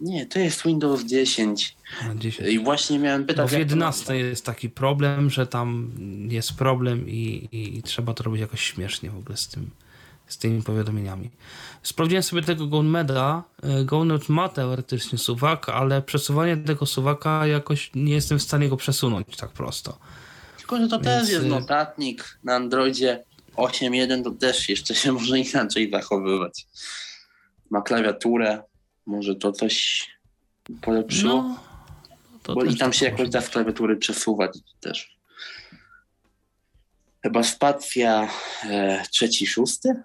[0.00, 1.76] Nie, to jest Windows 10.
[2.10, 2.48] A, 10.
[2.48, 3.44] I właśnie miałem pytać.
[3.44, 5.90] Bo w jak to 11 jest taki problem, że tam
[6.28, 9.70] jest problem i, i, i trzeba to robić jakoś śmiesznie w ogóle z tym,
[10.26, 11.30] z tymi powiadomieniami.
[11.82, 13.42] Sprawdziłem sobie tego GoNmeda.
[13.62, 18.76] E, GoNet ma teoretycznie suwak, ale przesuwanie tego suwaka jakoś nie jestem w stanie go
[18.76, 19.98] przesunąć tak prosto.
[20.58, 23.24] Tylko, że to Więc, też jest y- notatnik na Androidzie
[23.56, 26.66] 8.1, to też jeszcze się może inaczej zachowywać.
[27.70, 28.62] Ma klawiaturę,
[29.06, 30.06] może to coś
[30.80, 31.42] polepszyło.
[31.42, 31.60] No,
[32.42, 35.16] to Bo i tam tak się jakoś da z klawiatury przesuwać też.
[37.22, 38.30] Chyba spacja
[38.64, 40.02] e, trzeci, szósty?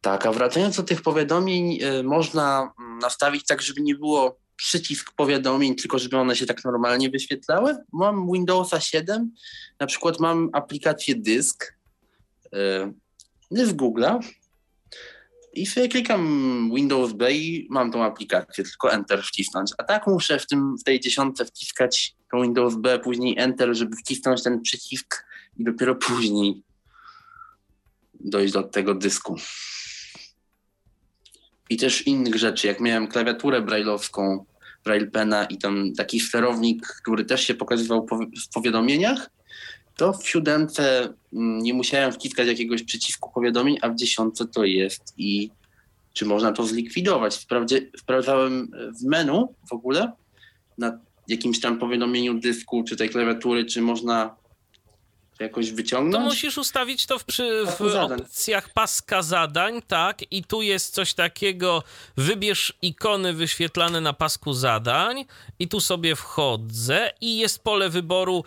[0.00, 5.74] Tak, a wracając do tych powiadomień, e, można nastawić tak, żeby nie było przycisk powiadomień,
[5.74, 7.76] tylko żeby one się tak normalnie wyświetlały.
[7.92, 9.34] Mam Windowsa 7,
[9.80, 11.76] na przykład mam aplikację Dysk,
[12.52, 12.92] e,
[13.50, 14.20] z Google'a
[15.54, 19.70] i sobie klikam Windows B i mam tą aplikację, tylko Enter wcisnąć.
[19.78, 23.96] A tak muszę w, tym, w tej dziesiątce wciskać to Windows B, później Enter, żeby
[23.96, 25.24] wcisnąć ten przycisk
[25.56, 26.62] i dopiero później
[28.20, 29.36] dojść do tego dysku.
[31.70, 34.44] I też innych rzeczy, jak miałem klawiaturę brailleowską,
[34.84, 38.06] Braille Pena i tam taki sterownik, który też się pokazywał
[38.48, 39.30] w powiadomieniach,
[39.96, 45.14] to w siódemce mm, nie musiałem wciskać jakiegoś przycisku powiadomień, a w dziesiątce to jest
[45.16, 45.50] i
[46.12, 47.36] czy można to zlikwidować.
[47.36, 50.12] Wprawdzie sprawdzałem w menu w ogóle
[50.78, 54.36] na jakimś tam powiadomieniu dysku, czy tej klawiatury, czy można
[55.40, 56.24] jakoś wyciągnąć.
[56.24, 60.32] To musisz ustawić to w, przy, w opcjach paska zadań, tak?
[60.32, 61.82] I tu jest coś takiego,
[62.16, 65.24] wybierz ikony wyświetlane na pasku zadań
[65.58, 68.44] i tu sobie wchodzę i jest pole wyboru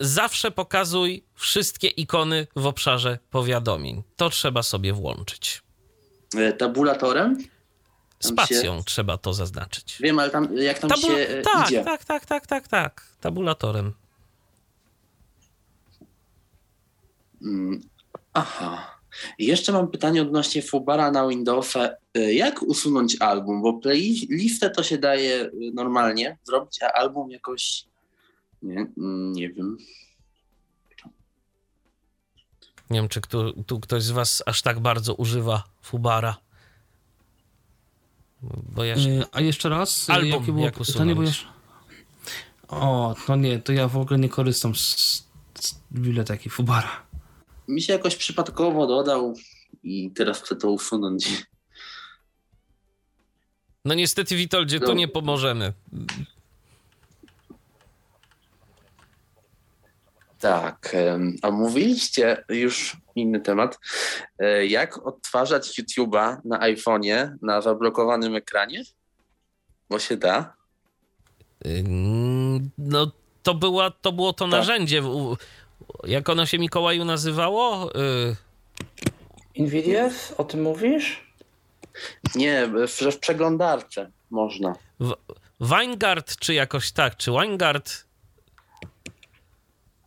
[0.00, 4.02] zawsze pokazuj wszystkie ikony w obszarze powiadomień.
[4.16, 5.62] To trzeba sobie włączyć.
[6.36, 7.38] E, tabulatorem?
[8.20, 8.84] Spacją się...
[8.84, 9.96] trzeba to zaznaczyć.
[10.00, 11.18] Wiem, ale tam jak tam Tabula...
[11.18, 11.84] się tak, idzie?
[11.84, 13.06] Tak, tak, tak, tak, tak.
[13.20, 13.92] Tabulatorem.
[17.42, 17.80] Mm,
[18.32, 19.00] aha.
[19.38, 21.90] Jeszcze mam pytanie odnośnie Fubara na Windowsa.
[22.14, 23.62] E, jak usunąć album?
[23.62, 27.84] Bo playlistę to się daje normalnie zrobić, a album jakoś
[28.64, 28.86] nie,
[29.32, 29.78] nie wiem.
[32.90, 36.36] Nie wiem, czy tu, tu ktoś z was aż tak bardzo używa Fubara.
[38.42, 38.94] Bo ja...
[38.94, 41.14] Yy, a jeszcze raz, Album, jakie było jak pytanie?
[41.14, 41.30] Bo ja...
[42.68, 44.80] O, no nie, to ja w ogóle nie korzystam z,
[45.60, 47.06] z biblioteki Fubara.
[47.68, 49.34] Mi się jakoś przypadkowo dodał
[49.82, 51.46] i teraz chcę to usunąć.
[53.84, 54.86] No niestety, Witoldzie, no.
[54.86, 55.72] tu nie pomożemy.
[60.44, 60.96] Tak,
[61.42, 63.78] a mówiliście już inny temat,
[64.38, 68.82] e, jak odtwarzać YouTube'a na iPhone'ie na zablokowanym ekranie?
[69.90, 70.56] Bo się da.
[72.78, 73.10] No
[73.42, 74.52] to, była, to było to tak.
[74.52, 75.02] narzędzie.
[76.04, 77.94] Jak ono się Mikołaju nazywało?
[77.96, 78.36] Y,
[79.54, 80.34] Invidious?
[80.38, 81.34] O tym mówisz?
[82.34, 84.74] Nie, w, w przeglądarce można.
[85.60, 88.04] Weingard czy jakoś tak, czy Weingard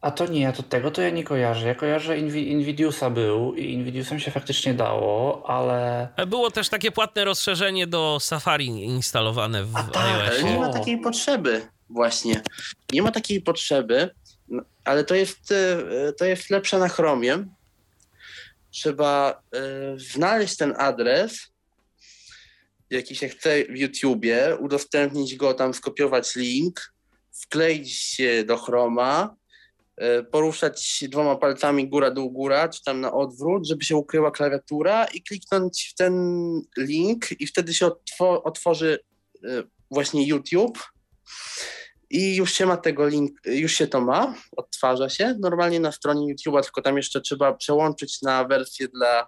[0.08, 1.68] a to nie, to tego to ja nie kojarzę.
[1.68, 6.08] Ja kojarzę Invi Invidiusa był i Invidiusem się faktycznie dało, ale...
[6.28, 9.92] Było też takie płatne rozszerzenie do Safari instalowane w iOS.
[9.92, 12.42] Tak, ale nie ma takiej potrzeby właśnie.
[12.94, 14.10] Nie ma takiej potrzeby,
[14.48, 17.46] no, ale to jest, e, to jest lepsze na Chromie.
[18.72, 19.42] Trzeba
[19.96, 21.40] y, znaleźć ten adres,
[22.90, 26.94] jaki się chce w YouTubie, udostępnić go, tam skopiować link,
[27.32, 29.47] wkleić się do Chroma, E,
[30.32, 35.22] poruszać dwoma palcami góra, dół, góra, czy tam na odwrót, żeby się ukryła klawiatura i
[35.22, 36.14] kliknąć w ten
[36.78, 39.00] link i wtedy się otworzy
[39.44, 40.80] e, właśnie YouTube.
[42.10, 45.36] I już się ma tego link, już się to ma, odtwarza się.
[45.40, 49.28] Normalnie na stronie YouTube'a, tylko tam jeszcze trzeba przełączyć na wersję dla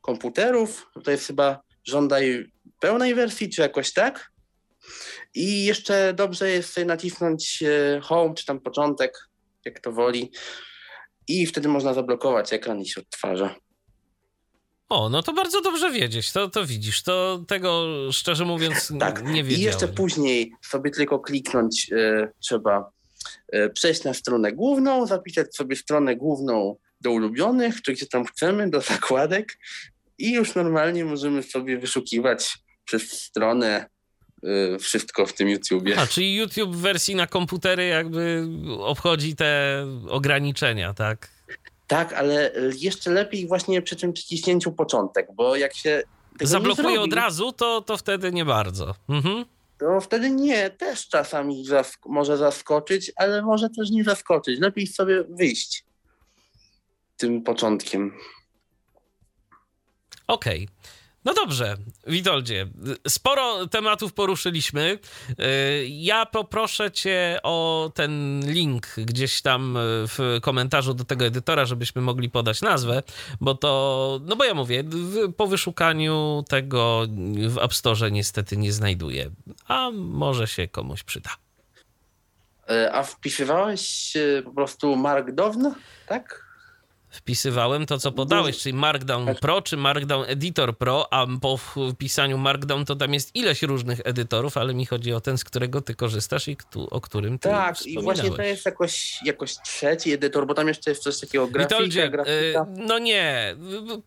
[0.00, 4.30] komputerów, to jest chyba żądaj pełnej wersji, czy jakoś tak.
[5.34, 9.12] I jeszcze dobrze jest nacisnąć e, home, czy tam początek,
[9.66, 10.30] jak to woli.
[11.28, 13.54] I wtedy można zablokować ekran i się odtwarza.
[14.88, 16.32] O, no to bardzo dobrze wiedzieć.
[16.32, 19.24] To, to widzisz, to tego szczerze mówiąc tak.
[19.24, 19.60] nie wiedziałem.
[19.60, 22.90] I jeszcze później sobie tylko kliknąć y, trzeba
[23.54, 28.70] y, przejść na stronę główną, zapisać sobie stronę główną do ulubionych, czy gdzie tam chcemy,
[28.70, 29.58] do zakładek
[30.18, 33.86] i już normalnie możemy sobie wyszukiwać przez stronę
[34.80, 35.98] wszystko w tym YouTubie.
[35.98, 41.28] A, czyli YouTube w wersji na komputery jakby obchodzi te ograniczenia, tak?
[41.86, 46.02] Tak, ale jeszcze lepiej właśnie przy tym przyciśnięciu początek, bo jak się
[46.40, 48.94] zablokuje od razu, to, to wtedy nie bardzo.
[49.08, 49.44] Mhm.
[49.78, 54.60] To wtedy nie, też czasami zask może zaskoczyć, ale może też nie zaskoczyć.
[54.60, 55.84] Lepiej sobie wyjść
[57.16, 58.12] tym początkiem.
[60.26, 60.64] Okej.
[60.64, 60.95] Okay.
[61.26, 62.66] No dobrze, Witoldzie,
[63.08, 64.98] sporo tematów poruszyliśmy.
[65.88, 72.30] Ja poproszę cię o ten link gdzieś tam w komentarzu do tego edytora, żebyśmy mogli
[72.30, 73.02] podać nazwę,
[73.40, 74.84] bo to, no bo ja mówię,
[75.36, 77.02] po wyszukaniu tego
[77.48, 79.30] w App Store niestety nie znajduję,
[79.68, 81.30] a może się komuś przyda.
[82.70, 85.74] E, a wpisywałeś po prostu Markdown,
[86.08, 86.45] tak?
[87.10, 91.56] Wpisywałem to, co podałeś, czyli Markdown Pro czy Markdown Editor Pro, a po
[91.92, 95.80] wpisaniu Markdown to tam jest ileś różnych edytorów, ale mi chodzi o ten, z którego
[95.80, 96.56] ty korzystasz i
[96.90, 100.90] o którym ty Tak, i właśnie to jest jakoś, jakoś trzeci edytor, bo tam jeszcze
[100.90, 102.62] jest coś takiego grafika, Witoldzie, grafika.
[102.62, 103.56] Y, no nie,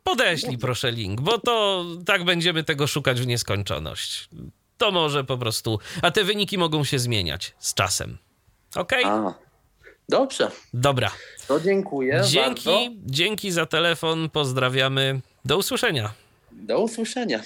[0.04, 4.30] podeślij proszę link, bo to tak będziemy tego szukać w nieskończoność.
[4.78, 8.18] To może po prostu, a te wyniki mogą się zmieniać z czasem.
[8.76, 9.06] Okej?
[9.06, 9.49] Okay?
[10.10, 10.52] Dobrze.
[10.74, 11.12] Dobra.
[11.48, 12.22] To dziękuję.
[12.28, 12.96] Dzięki, bardzo.
[13.06, 14.30] dzięki za telefon.
[14.30, 15.20] Pozdrawiamy.
[15.46, 16.14] Do usłyszenia.
[16.52, 17.42] Do usłyszenia.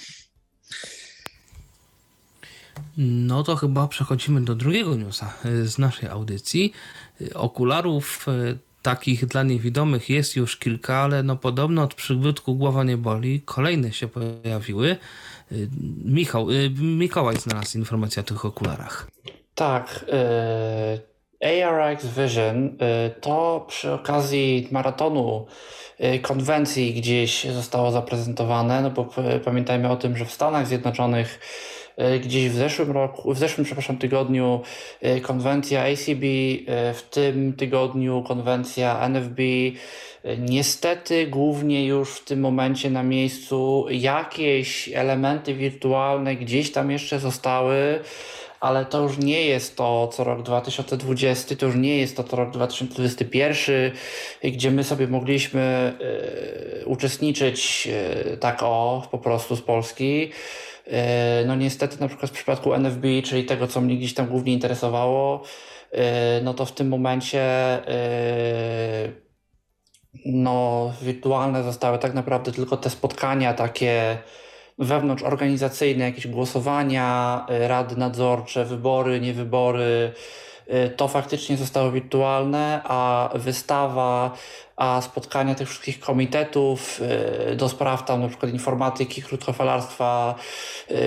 [2.96, 6.72] No to chyba przechodzimy do drugiego newsa e, z naszej audycji.
[7.20, 8.32] E, okularów e,
[8.82, 13.40] takich dla niewidomych jest już kilka, ale no podobno od przybudku głowa nie boli.
[13.40, 14.96] Kolejne się pojawiły.
[16.04, 16.46] Michał,
[16.80, 19.10] Mikołaj znalazł informację o tych okularach.
[19.54, 20.04] Tak.
[20.08, 25.46] Yy ARX Vision y, to przy okazji maratonu
[26.00, 29.08] y, konwencji gdzieś zostało zaprezentowane, no bo
[29.44, 31.40] pamiętajmy o tym, że w Stanach Zjednoczonych
[31.98, 34.60] y, gdzieś w zeszłym roku, w zeszłym, przepraszam, tygodniu
[35.22, 36.22] konwencja ACB,
[36.94, 39.42] w tym tygodniu konwencja NFB.
[40.38, 48.00] Niestety głównie już w tym momencie na miejscu jakieś elementy wirtualne gdzieś tam jeszcze zostały
[48.64, 52.36] ale to już nie jest to co rok 2020, to już nie jest to co
[52.36, 53.92] rok 2021,
[54.44, 55.92] gdzie my sobie mogliśmy
[56.82, 57.88] y, uczestniczyć
[58.32, 60.30] y, tak o, po prostu z Polski.
[60.86, 60.90] Y,
[61.46, 65.42] no niestety na przykład w przypadku NFB, czyli tego, co mnie gdzieś tam głównie interesowało,
[66.42, 67.42] no to w tym momencie
[70.26, 74.18] no wirtualne zostały tak naprawdę tylko te spotkania takie
[74.78, 80.12] wewnątrz organizacyjne, jakieś głosowania, y, rady nadzorcze, wybory, niewybory,
[80.74, 84.36] y, to faktycznie zostało wirtualne, a wystawa,
[84.76, 87.00] a spotkania tych wszystkich komitetów
[87.52, 90.34] y, do spraw tam na przykład informatyki, krótkofalarstwa,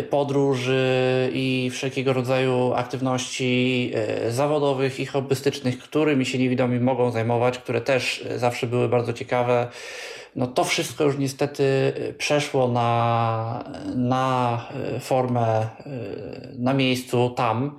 [0.10, 3.92] podróży i wszelkiego rodzaju aktywności
[4.30, 9.68] zawodowych i hobbystycznych, którymi się niewidomi mogą zajmować, które też zawsze były bardzo ciekawe
[10.36, 13.64] no to wszystko już niestety y, przeszło na,
[13.96, 14.66] na
[14.96, 15.68] y, formę y,
[16.60, 17.78] na miejscu tam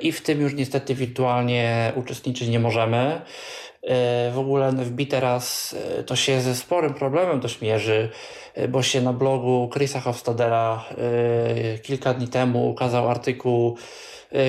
[0.00, 3.20] i w tym już niestety wirtualnie uczestniczyć nie możemy.
[4.32, 8.08] W ogóle NFB teraz to się ze sporym problemem dość mierzy,
[8.68, 10.84] bo się na blogu Chrisa Hofstadera
[11.82, 13.76] kilka dni temu ukazał artykuł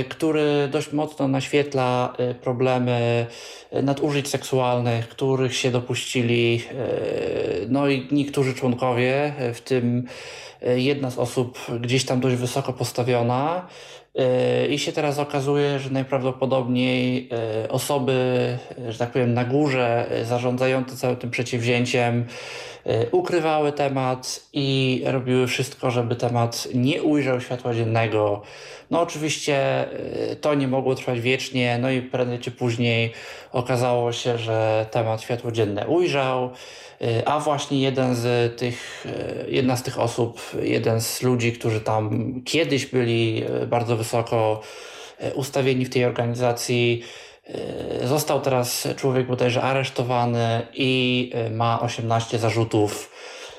[0.09, 3.27] który dość mocno naświetla y, problemy
[3.75, 6.61] y, nadużyć seksualnych, których się dopuścili
[7.69, 10.03] no i niektórzy członkowie, w tym
[10.75, 13.67] jedna z osób gdzieś tam dość wysoko postawiona.
[14.69, 17.29] I się teraz okazuje, że najprawdopodobniej
[17.69, 18.57] osoby,
[18.89, 22.25] że tak powiem, na górze zarządzające całym tym przedsięwzięciem
[23.11, 28.41] ukrywały temat i robiły wszystko, żeby temat nie ujrzał światła dziennego.
[28.91, 29.85] No oczywiście
[30.31, 33.13] y, to nie mogło trwać wiecznie, no i prędzej czy później
[33.51, 36.51] okazało się, że temat światło dzienne ujrzał,
[37.01, 39.05] y, a właśnie jeden z tych,
[39.45, 44.61] y, jedna z tych osób, jeden z ludzi, którzy tam kiedyś byli bardzo wysoko
[45.35, 47.03] ustawieni w tej organizacji,
[48.03, 53.09] został teraz człowiek bodajże aresztowany i ma 18 zarzutów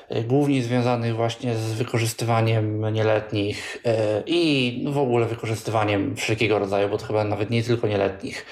[0.09, 6.97] E, głównie związanych właśnie z wykorzystywaniem nieletnich e, i w ogóle wykorzystywaniem wszelkiego rodzaju, bo
[6.97, 8.45] to chyba nawet nie tylko nieletnich.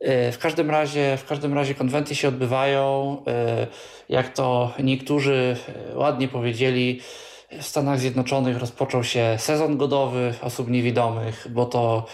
[0.00, 3.16] E, w każdym razie, w każdym razie konwencje się odbywają.
[4.08, 5.56] Jak to niektórzy
[5.94, 7.00] ładnie powiedzieli,
[7.60, 12.06] w Stanach Zjednoczonych rozpoczął się sezon godowy osób niewidomych, bo to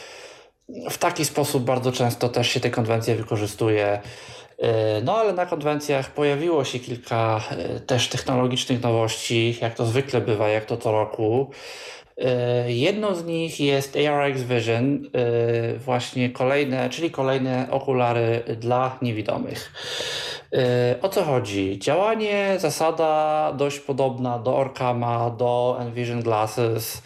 [0.91, 4.01] w taki sposób bardzo często też się te konwencje wykorzystuje.
[4.63, 10.21] E, no ale na konwencjach pojawiło się kilka e, też technologicznych nowości, jak to zwykle
[10.21, 11.51] bywa, jak to co roku.
[12.19, 15.11] E, jedną z nich jest ARX Vision,
[15.79, 19.73] właśnie kolejne, czyli kolejne okulary dla niewidomych.
[21.03, 21.79] O co chodzi?
[21.79, 27.03] Działanie, zasada dość podobna do Orkama, do Envision Glasses.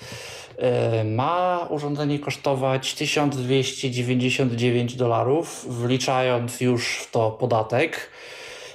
[0.59, 8.11] E, ma urządzenie kosztować 1299 dolarów, wliczając już w to podatek.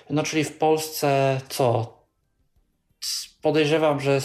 [0.10, 1.94] No czyli w Polsce co?
[3.42, 4.20] Podejrzewam, że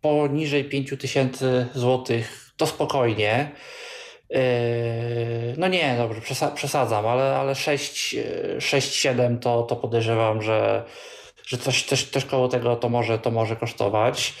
[0.00, 2.16] poniżej 5000 zł
[2.56, 3.50] to spokojnie.
[5.56, 6.20] No nie, dobrze,
[6.54, 10.84] przesadzam, ale, ale 6-7 to, to podejrzewam, że,
[11.46, 14.34] że coś, coś też koło tego to może, to może kosztować.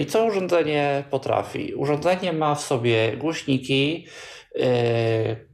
[0.00, 1.74] I co urządzenie potrafi?
[1.74, 4.06] Urządzenie ma w sobie głośniki,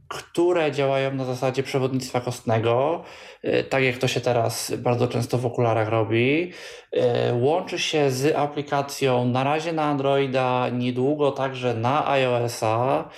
[0.09, 3.03] które działają na zasadzie przewodnictwa kostnego,
[3.43, 6.51] e, tak jak to się teraz bardzo często w okularach robi.
[6.91, 13.09] E, łączy się z aplikacją na razie na Androida, niedługo także na iOS-a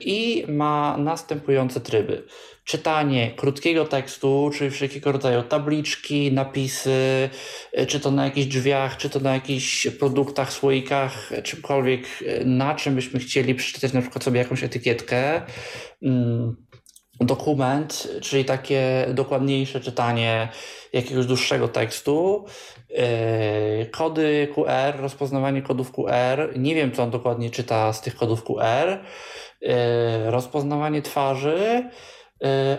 [0.00, 2.26] i ma następujące tryby
[2.64, 7.30] czytanie krótkiego tekstu, czyli wszelkiego rodzaju tabliczki, napisy,
[7.72, 12.74] e, czy to na jakichś drzwiach, czy to na jakichś produktach, słoikach, czymkolwiek, e, na
[12.74, 15.42] czym byśmy chcieli przeczytać na przykład sobie jakąś etykietkę.
[16.02, 16.56] Mm,
[17.20, 20.48] dokument, czyli takie dokładniejsze czytanie
[20.92, 22.44] jakiegoś dłuższego tekstu,
[22.96, 26.58] e, kody QR, rozpoznawanie kodów QR.
[26.58, 28.98] Nie wiem, co on dokładnie czyta z tych kodów QR.
[30.26, 31.90] Rozpoznawanie twarzy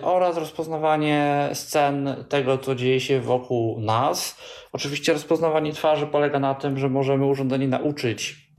[0.02, 4.38] oraz rozpoznawanie scen tego, co dzieje się wokół nas.
[4.74, 8.50] Oczywiście rozpoznawanie twarzy polega na tym, że możemy urządzenie nauczyć,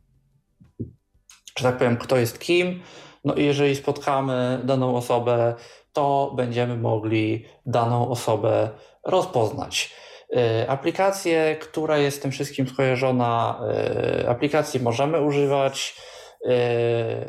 [1.59, 2.82] że tak powiem, kto jest kim.
[3.24, 5.54] No i jeżeli spotkamy daną osobę,
[5.92, 8.70] to będziemy mogli daną osobę
[9.04, 9.94] rozpoznać.
[10.36, 13.61] Y, aplikację, która jest tym wszystkim skojarzona,
[14.20, 15.96] y, aplikację możemy używać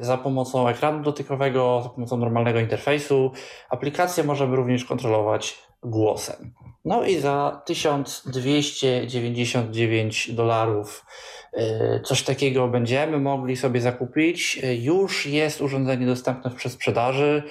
[0.01, 3.31] za pomocą ekranu dotykowego, za pomocą normalnego interfejsu.
[3.69, 6.53] Aplikację możemy również kontrolować głosem.
[6.85, 11.05] No i za 1299 dolarów
[11.53, 14.55] yy, coś takiego będziemy mogli sobie zakupić.
[14.55, 17.43] Yy, już jest urządzenie dostępne w przedsprzedaży,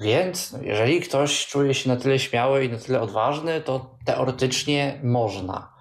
[0.00, 5.78] więc jeżeli ktoś czuje się na tyle śmiały i na tyle odważny, to teoretycznie można.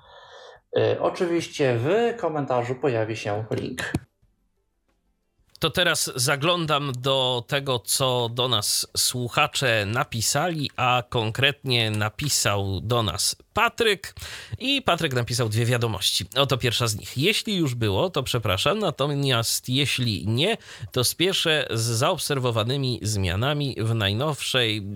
[0.99, 3.93] Oczywiście w komentarzu pojawi się link
[5.59, 13.35] to teraz zaglądam do tego, co do nas słuchacze napisali, a konkretnie napisał do nas
[13.53, 14.15] Patryk
[14.59, 16.25] i Patryk napisał dwie wiadomości.
[16.35, 17.17] Oto pierwsza z nich.
[17.17, 20.57] Jeśli już było, to przepraszam, natomiast jeśli nie,
[20.91, 24.87] to spieszę z zaobserwowanymi zmianami w najnowszej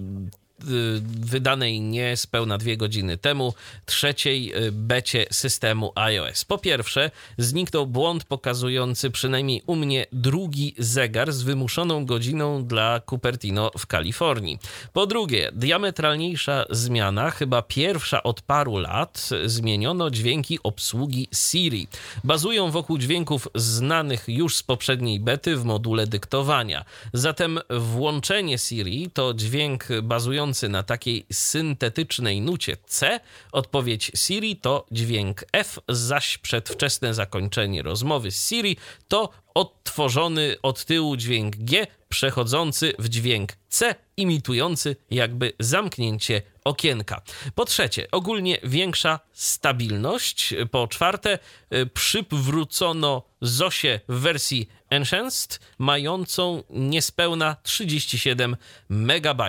[1.03, 3.53] wydanej niespełna dwie godziny temu
[3.85, 6.45] trzeciej y, becie systemu iOS.
[6.45, 13.71] Po pierwsze, zniknął błąd pokazujący przynajmniej u mnie drugi zegar z wymuszoną godziną dla Cupertino
[13.77, 14.59] w Kalifornii.
[14.93, 21.87] Po drugie, diametralniejsza zmiana, chyba pierwsza od paru lat, zmieniono dźwięki obsługi Siri.
[22.23, 26.85] Bazują wokół dźwięków znanych już z poprzedniej bety w module dyktowania.
[27.13, 33.19] Zatem włączenie Siri to dźwięk bazujący na takiej syntetycznej nucie C,
[33.51, 38.77] odpowiedź Siri to dźwięk F, zaś przedwczesne zakończenie rozmowy z Siri
[39.07, 47.21] to odtworzony od tyłu dźwięk G, przechodzący w dźwięk C, imitujący jakby zamknięcie okienka.
[47.55, 50.53] Po trzecie, ogólnie większa stabilność.
[50.71, 51.39] Po czwarte,
[51.73, 58.57] y, przywrócono Zosię w wersji Enhanced, mającą niespełna 37
[58.89, 59.41] MB.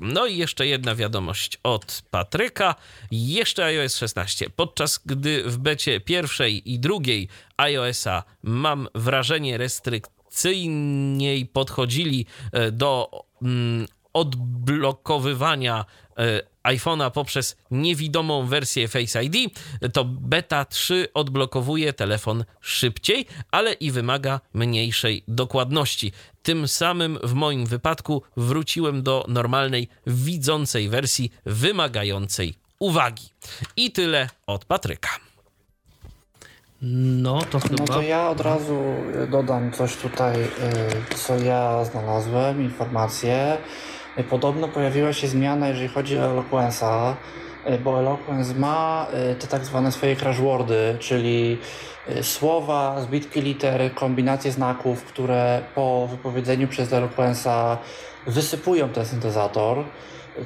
[0.00, 2.74] No i jeszcze jedna wiadomość od Patryka.
[3.10, 4.50] Jeszcze iOS 16.
[4.56, 13.10] Podczas gdy w becie pierwszej i drugiej iOS-a mam wrażenie restrykcyjniej podchodzili e, do
[13.42, 15.84] mm, odblokowywania
[16.64, 19.54] iPhone'a poprzez niewidomą wersję Face ID,
[19.92, 26.12] to beta 3 odblokowuje telefon szybciej, ale i wymaga mniejszej dokładności.
[26.42, 33.28] Tym samym w moim wypadku wróciłem do normalnej widzącej wersji wymagającej uwagi.
[33.76, 35.10] I tyle od Patryka.
[36.82, 37.76] No to chyba.
[37.78, 38.82] No to ja od razu
[39.30, 43.58] dodam coś tutaj, y, co ja znalazłem, informacje.
[44.30, 47.14] Podobno pojawiła się zmiana, jeżeli chodzi o Eloquence'a,
[47.70, 51.58] y, bo Eloquence ma y, te tak zwane swoje crashwordy, czyli
[52.08, 57.76] y, słowa, zbitki liter, kombinacje znaków, które po wypowiedzeniu przez Eloquence'a
[58.26, 59.84] wysypują ten syntezator.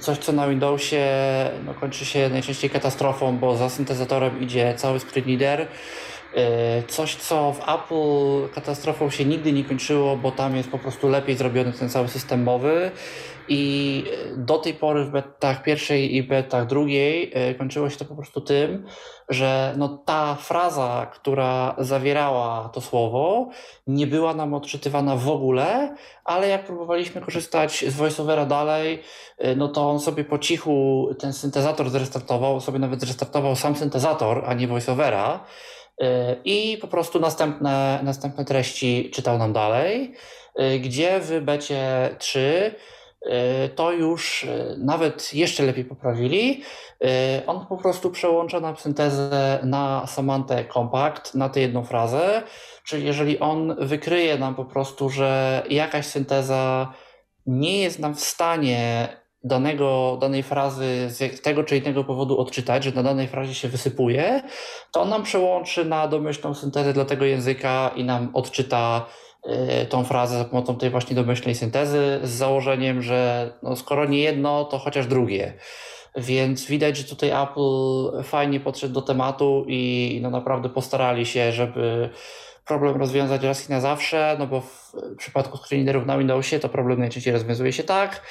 [0.01, 1.07] Coś, co na Windowsie
[1.67, 5.67] no, kończy się najczęściej katastrofą, bo za syntezatorem idzie cały screenreader.
[6.89, 11.37] Coś, co w Apple katastrofą się nigdy nie kończyło, bo tam jest po prostu lepiej
[11.37, 12.91] zrobiony ten cały system mowy.
[13.49, 14.05] I
[14.37, 18.41] do tej pory w betach pierwszej i betach drugiej e, kończyło się to po prostu
[18.41, 18.87] tym,
[19.29, 23.49] że no ta fraza, która zawierała to słowo,
[23.87, 29.03] nie była nam odczytywana w ogóle, ale jak próbowaliśmy korzystać z voiceovera dalej,
[29.39, 34.45] e, no to on sobie po cichu ten syntezator zrestartował, sobie nawet zrestartował sam syntezator,
[34.47, 35.45] a nie voiceovera
[36.45, 40.15] i po prostu następne, następne treści czytał nam dalej,
[40.81, 42.75] gdzie w becie 3
[43.75, 44.47] to już
[44.79, 46.63] nawet jeszcze lepiej poprawili.
[47.47, 52.43] On po prostu przełącza nam syntezę na Samantę Compact, na tę jedną frazę,
[52.85, 56.93] czyli jeżeli on wykryje nam po prostu, że jakaś synteza
[57.47, 59.09] nie jest nam w stanie
[59.45, 64.43] danego, danej frazy z tego czy innego powodu odczytać, że na danej frazie się wysypuje,
[64.93, 69.07] to on nam przełączy na domyślną syntezę dla tego języka i nam odczyta
[69.83, 74.19] y, tą frazę za pomocą tej właśnie domyślnej syntezy z założeniem, że no skoro nie
[74.19, 75.53] jedno, to chociaż drugie.
[76.17, 82.11] Więc widać, że tutaj Apple fajnie podszedł do tematu i no naprawdę postarali się, żeby
[82.65, 86.99] problem rozwiązać raz i na zawsze, no bo w przypadku screenreaderów na Windowsie to problem
[86.99, 88.23] najczęściej rozwiązuje się tak,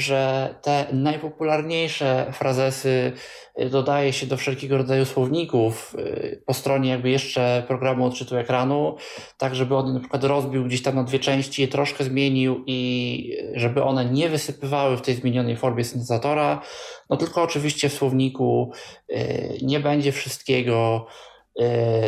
[0.00, 3.12] że te najpopularniejsze frazesy
[3.60, 8.96] y, dodaje się do wszelkiego rodzaju słowników y, po stronie jakby jeszcze programu odczytu ekranu,
[9.38, 13.36] tak żeby on na przykład rozbił gdzieś tam na dwie części, je troszkę zmienił i
[13.54, 16.62] żeby one nie wysypywały w tej zmienionej formie syntezatora,
[17.10, 18.72] no tylko oczywiście w słowniku
[19.10, 21.06] y, nie będzie wszystkiego,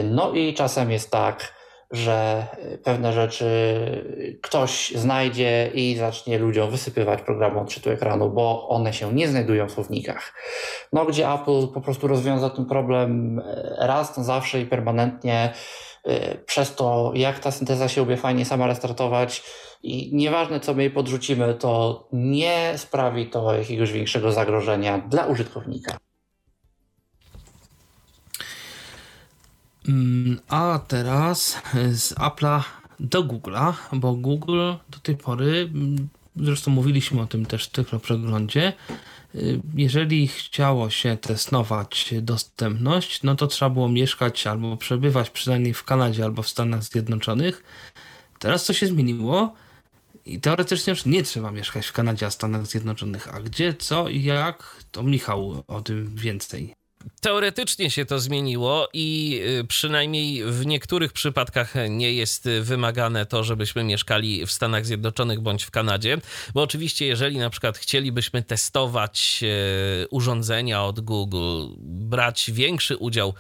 [0.05, 1.55] no i czasem jest tak,
[1.93, 2.47] że
[2.85, 3.49] pewne rzeczy
[4.43, 9.73] ktoś znajdzie i zacznie ludziom wysypywać programy odczytu ekranu, bo one się nie znajdują w
[9.73, 10.35] słownikach.
[10.93, 15.53] No, gdzie Apple po prostu rozwiąza ten problem e, raz na zawsze i permanentnie
[16.05, 19.43] e, przez to, jak ta synteza się umie fajnie sama restartować
[19.83, 25.97] i nieważne, co my jej podrzucimy, to nie sprawi to jakiegoś większego zagrożenia dla użytkownika.
[30.49, 31.57] A teraz
[31.93, 32.63] z Apple'a
[33.01, 37.99] do Google'a, bo Google do tej pory, mm, zresztą mówiliśmy o tym też w tylko
[37.99, 38.73] przeglądzie,
[39.35, 45.85] y, jeżeli chciało się testować dostępność, no to trzeba było mieszkać albo przebywać przynajmniej w
[45.85, 47.63] Kanadzie albo w Stanach Zjednoczonych.
[48.39, 49.55] Teraz to się zmieniło
[50.27, 53.35] i teoretycznie już nie trzeba mieszkać w Kanadzie, a Stanach Zjednoczonych.
[53.35, 56.75] A gdzie, co i jak, to Michał o tym więcej.
[57.21, 63.85] Teoretycznie się to zmieniło i y, przynajmniej w niektórych przypadkach nie jest wymagane to, żebyśmy
[63.85, 66.19] mieszkali w Stanach Zjednoczonych bądź w Kanadzie,
[66.55, 73.35] bo oczywiście jeżeli na przykład chcielibyśmy testować y, urządzenia od Google, brać większy udział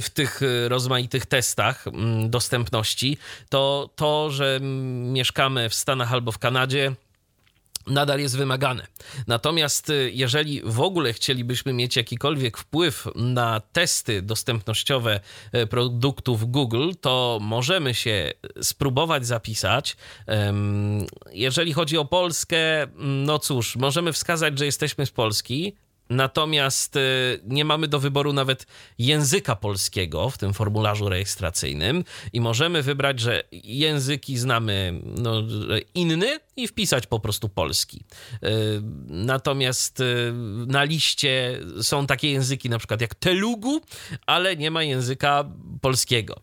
[0.00, 3.18] w tych rozmaitych testach mm, dostępności,
[3.48, 4.58] to to, że
[5.12, 6.94] mieszkamy w Stanach albo w Kanadzie,
[7.86, 8.86] nadal jest wymagane.
[9.26, 15.20] Natomiast y, jeżeli w ogóle chcielibyśmy mieć jakikolwiek wpływ na testy dostępnościowe
[15.54, 18.32] y, produktów Google, to możemy się
[18.62, 19.96] spróbować zapisać.
[21.32, 25.74] Jeżeli chodzi o Polskę, no cóż, możemy wskazać, że jesteśmy z Polski,
[26.10, 28.66] Natomiast y, nie mamy do wyboru nawet
[28.98, 35.42] języka polskiego w tym formularzu rejestracyjnym i możemy wybrać, że języki znamy no,
[35.94, 38.04] inny i wpisać po prostu polski.
[38.34, 38.48] Y,
[39.08, 40.32] natomiast y,
[40.66, 43.80] na liście są takie języki na przykład jak Telugu,
[44.26, 45.44] ale nie ma języka
[45.80, 46.40] polskiego.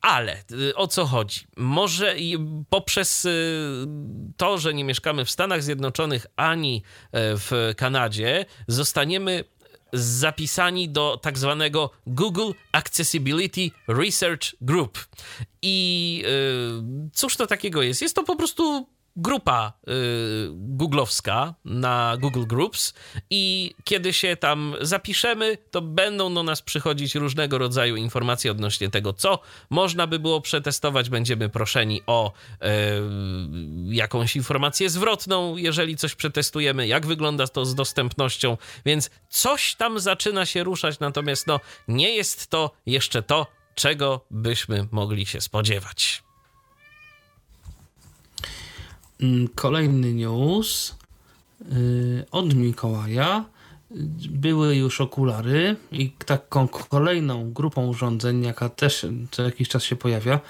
[0.00, 1.40] Ale y, o co chodzi?
[1.56, 2.16] Może
[2.70, 3.86] poprzez y,
[4.36, 6.82] to, że nie mieszkamy w Stanach Zjednoczonych ani
[7.12, 9.44] e, w Kanadzie, zostaniemy
[9.92, 15.06] zapisani do tak zwanego Google Accessibility Research Group.
[15.62, 18.02] I y, cóż to takiego jest?
[18.02, 18.88] Jest to po prostu
[19.18, 19.92] grupa y,
[20.52, 22.94] googlowska na Google Groups
[23.30, 29.12] i kiedy się tam zapiszemy, to będą do nas przychodzić różnego rodzaju informacje odnośnie tego,
[29.12, 29.40] co
[29.70, 31.10] można by było przetestować.
[31.10, 32.66] Będziemy proszeni o y,
[33.94, 38.56] jakąś informację zwrotną, jeżeli coś przetestujemy, jak wygląda to z dostępnością,
[38.86, 44.88] więc coś tam zaczyna się ruszać, natomiast no, nie jest to jeszcze to, czego byśmy
[44.90, 46.27] mogli się spodziewać.
[49.22, 50.94] Mm, kolejny news
[51.72, 53.44] y, od Mikołaja.
[54.30, 60.40] Były już okulary i taką kolejną grupą urządzeń, jaka też co jakiś czas się pojawia,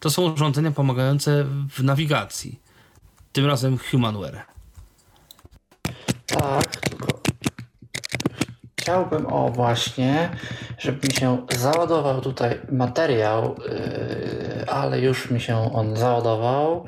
[0.00, 2.60] to są urządzenia pomagające w nawigacji.
[3.32, 4.42] Tym razem Humanware.
[6.26, 7.20] Tak, tylko
[8.80, 10.30] chciałbym, o właśnie,
[10.78, 16.86] żeby mi się załadował tutaj materiał, yy, ale już mi się on załadował.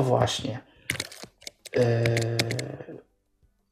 [0.00, 0.60] O właśnie.
[1.76, 1.82] Yy,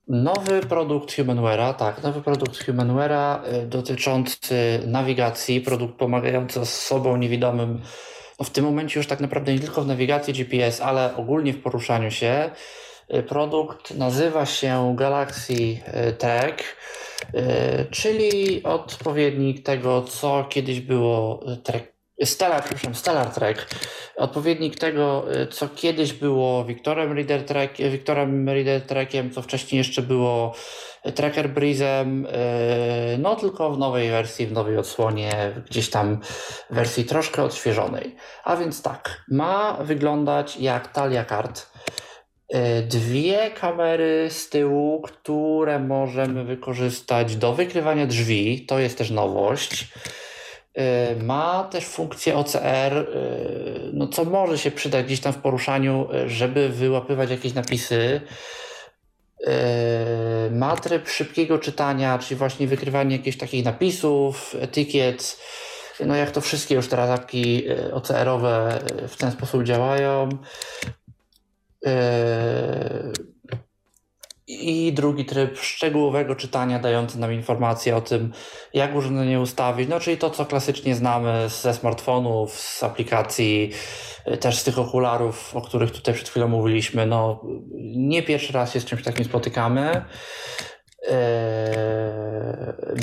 [0.09, 7.81] nowy produkt Humanware'a, tak, nowy produkt Humanware'a yy, dotyczący nawigacji, produkt pomagający osobom niewidomym,
[8.39, 11.63] no w tym momencie już tak naprawdę nie tylko w nawigacji GPS, ale ogólnie w
[11.63, 12.51] poruszaniu się.
[13.09, 15.79] Yy, produkt nazywa się Galaxy
[16.19, 16.63] Tag.
[17.91, 23.67] czyli odpowiednik tego, co kiedyś było trek, Stellar, przepraszam, Stellar Trek,
[24.17, 30.55] odpowiednik tego, co kiedyś było Wiktorem Reader, Trek, Wiktorem Reader Trekiem, co wcześniej jeszcze było
[31.15, 32.27] Tracker Breezem,
[33.19, 36.19] no tylko w nowej wersji, w nowej odsłonie, gdzieś tam
[36.71, 38.17] wersji troszkę odświeżonej.
[38.45, 41.67] A więc tak, ma wyglądać jak talia kart
[42.89, 48.67] dwie kamery z tyłu, które możemy wykorzystać do wykrywania drzwi.
[48.67, 49.89] To jest też nowość.
[50.79, 53.05] E, ma też funkcję OCR, e,
[53.93, 58.21] no co może się przydać gdzieś tam w poruszaniu, żeby wyłapywać jakieś napisy.
[60.51, 65.39] Ma tryb szybkiego czytania, czyli właśnie wykrywanie jakichś takich napisów, etykiet.
[66.07, 70.29] No jak to wszystkie już teraz apki OCR-owe w ten sposób działają.
[74.49, 78.33] I drugi tryb szczegółowego czytania, dający nam informacje o tym,
[78.75, 79.89] jak urządzenie ustawić.
[79.89, 83.71] No, czyli to, co klasycznie znamy ze smartfonów, z aplikacji,
[84.27, 87.07] yy, też z tych okularów, o których tutaj przed chwilą mówiliśmy.
[87.07, 87.45] No,
[87.97, 90.05] nie pierwszy raz się z czymś takim spotykamy.
[91.03, 91.11] Yy,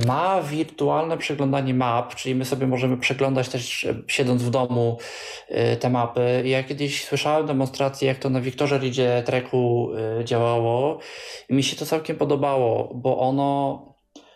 [0.07, 4.97] ma wirtualne przeglądanie map, czyli my sobie możemy przeglądać też siedząc w domu
[5.49, 6.43] yy, te mapy.
[6.45, 10.99] Ja kiedyś słyszałem demonstrację, jak to na Wiktorze Ridzie Treku yy, działało
[11.49, 13.94] i mi się to całkiem podobało, bo ono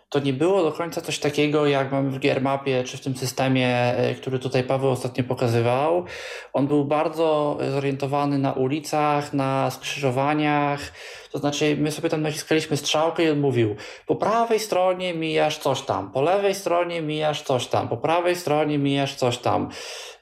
[0.10, 3.95] to nie było do końca coś takiego, jak mamy w Giermapie, czy w tym systemie,
[4.18, 6.05] który tutaj Paweł ostatnio pokazywał.
[6.53, 10.80] On był bardzo zorientowany na ulicach, na skrzyżowaniach,
[11.32, 15.82] to znaczy, my sobie tam naciskaliśmy strzałkę i on mówił, po prawej stronie mijasz coś
[15.82, 19.70] tam, po lewej stronie mijasz coś tam, po prawej stronie mijasz coś tam.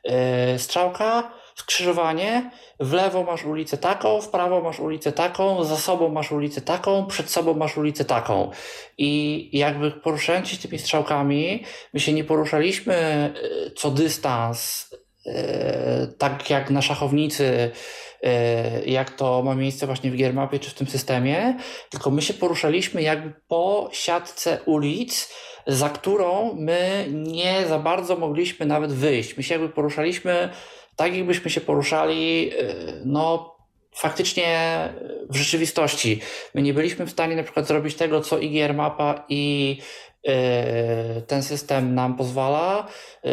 [0.03, 6.09] Yy, strzałka, skrzyżowanie, w lewo masz ulicę taką, w prawo masz ulicę taką, za sobą
[6.09, 8.51] masz ulicę taką, przed sobą masz ulicę taką.
[8.97, 14.89] I jakby poruszając się tymi strzałkami, my się nie poruszaliśmy yy, co dystans,
[15.25, 15.33] yy,
[16.17, 17.71] tak jak na szachownicy,
[18.23, 21.57] E, jak to ma miejsce właśnie w Giermapie czy w tym systemie,
[21.89, 25.33] tylko my się poruszaliśmy jakby po siatce ulic,
[25.67, 29.37] za którą my nie za bardzo mogliśmy nawet wyjść.
[29.37, 30.49] My się jakby poruszaliśmy
[30.97, 32.73] tak, jakbyśmy się poruszali, e,
[33.05, 33.55] no
[33.95, 34.79] faktycznie
[35.29, 36.19] w rzeczywistości.
[36.53, 39.77] My nie byliśmy w stanie na przykład zrobić tego, co IGR Mapa i
[40.27, 42.87] E, ten system nam pozwala,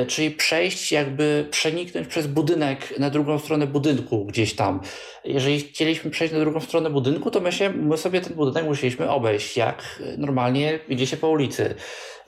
[0.09, 4.81] czyli przejść, jakby przeniknąć przez budynek na drugą stronę budynku gdzieś tam.
[5.25, 9.11] Jeżeli chcieliśmy przejść na drugą stronę budynku, to my, się, my sobie ten budynek musieliśmy
[9.11, 11.75] obejść, jak normalnie idzie się po ulicy.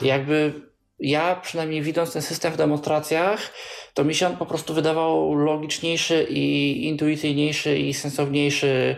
[0.02, 0.52] Jakby
[0.98, 3.52] ja przynajmniej widząc ten system w demonstracjach,
[3.96, 8.96] to mi się on po prostu wydawał logiczniejszy i intuicyjniejszy i sensowniejszy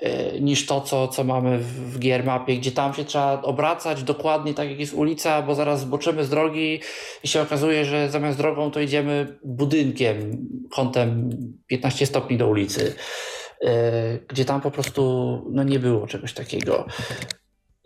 [0.00, 4.70] e, niż to, co, co mamy w, Giermapie, gdzie tam się trzeba obracać dokładnie tak
[4.70, 6.80] jak jest ulica, bo zaraz zboczymy z drogi
[7.24, 11.30] i się okazuje, że zamiast drogą to idziemy budynkiem, kątem
[11.66, 12.94] 15 stopni do ulicy,
[13.64, 15.02] e, gdzie tam po prostu
[15.52, 16.86] no, nie było czegoś takiego.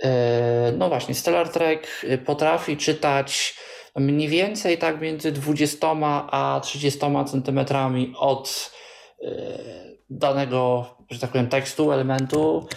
[0.03, 3.55] E, no właśnie, Stellar Trek potrafi czytać
[3.97, 5.89] mniej więcej tak między 20
[6.31, 8.71] a 30 centymetrami od
[9.23, 9.29] e,
[10.11, 12.69] danego, że tak powiem, tekstu, elementu.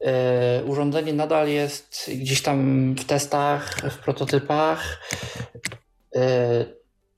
[0.00, 5.00] E, urządzenie nadal jest gdzieś tam w testach, w prototypach.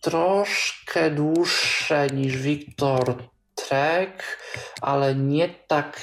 [0.01, 3.15] Troszkę dłuższe niż Victor
[3.55, 4.39] Trek,
[4.81, 6.01] ale nie tak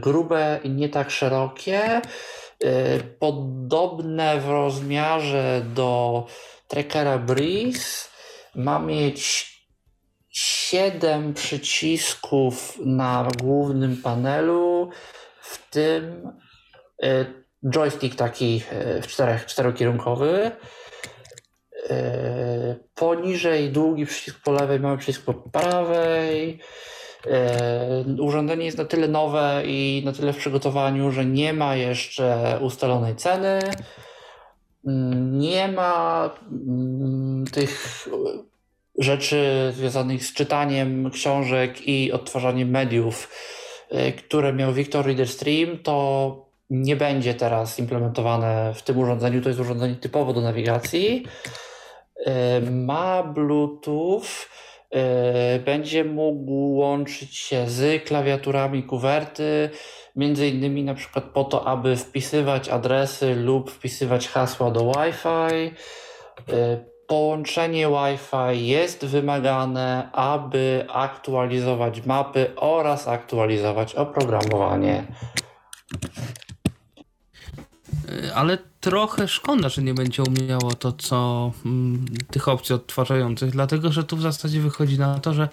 [0.00, 2.00] grube i nie tak szerokie.
[2.64, 6.26] Y, podobne w rozmiarze do
[6.68, 8.08] trackera Breeze.
[8.54, 9.48] Ma mieć
[10.28, 14.90] 7 przycisków na głównym panelu,
[15.40, 16.32] w tym
[17.04, 17.26] y,
[17.70, 20.50] joystick taki y, w czterech, czterokierunkowy.
[22.94, 26.60] Poniżej długi przycisk po lewej, mamy przycisk po prawej.
[27.30, 32.58] E, urządzenie jest na tyle nowe i na tyle w przygotowaniu, że nie ma jeszcze
[32.62, 33.60] ustalonej ceny.
[34.86, 38.08] Mm, nie ma mm, tych
[38.98, 43.30] rzeczy związanych z czytaniem książek i odtwarzaniem mediów,
[43.90, 49.42] e, które miał Victor Reader Stream, to nie będzie teraz implementowane w tym urządzeniu.
[49.42, 51.24] To jest urządzenie typowo do nawigacji.
[52.26, 54.22] E, ma Bluetooth
[55.64, 59.70] będzie mógł łączyć się z klawiaturami kuwerty,
[60.16, 65.74] między innymi na przykład po to, aby wpisywać adresy lub wpisywać hasła do Wi-Fi.
[66.52, 75.04] E, połączenie Wi-Fi jest wymagane, aby aktualizować mapy oraz aktualizować oprogramowanie.
[78.34, 84.04] Ale trochę szkoda, że nie będzie umiało to, co mm, tych opcji odtwarzających, dlatego że
[84.04, 85.48] tu w zasadzie wychodzi na to, że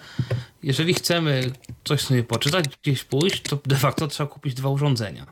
[0.62, 1.50] jeżeli chcemy
[1.84, 5.26] coś sobie poczytać, gdzieś pójść, to de facto trzeba kupić dwa urządzenia.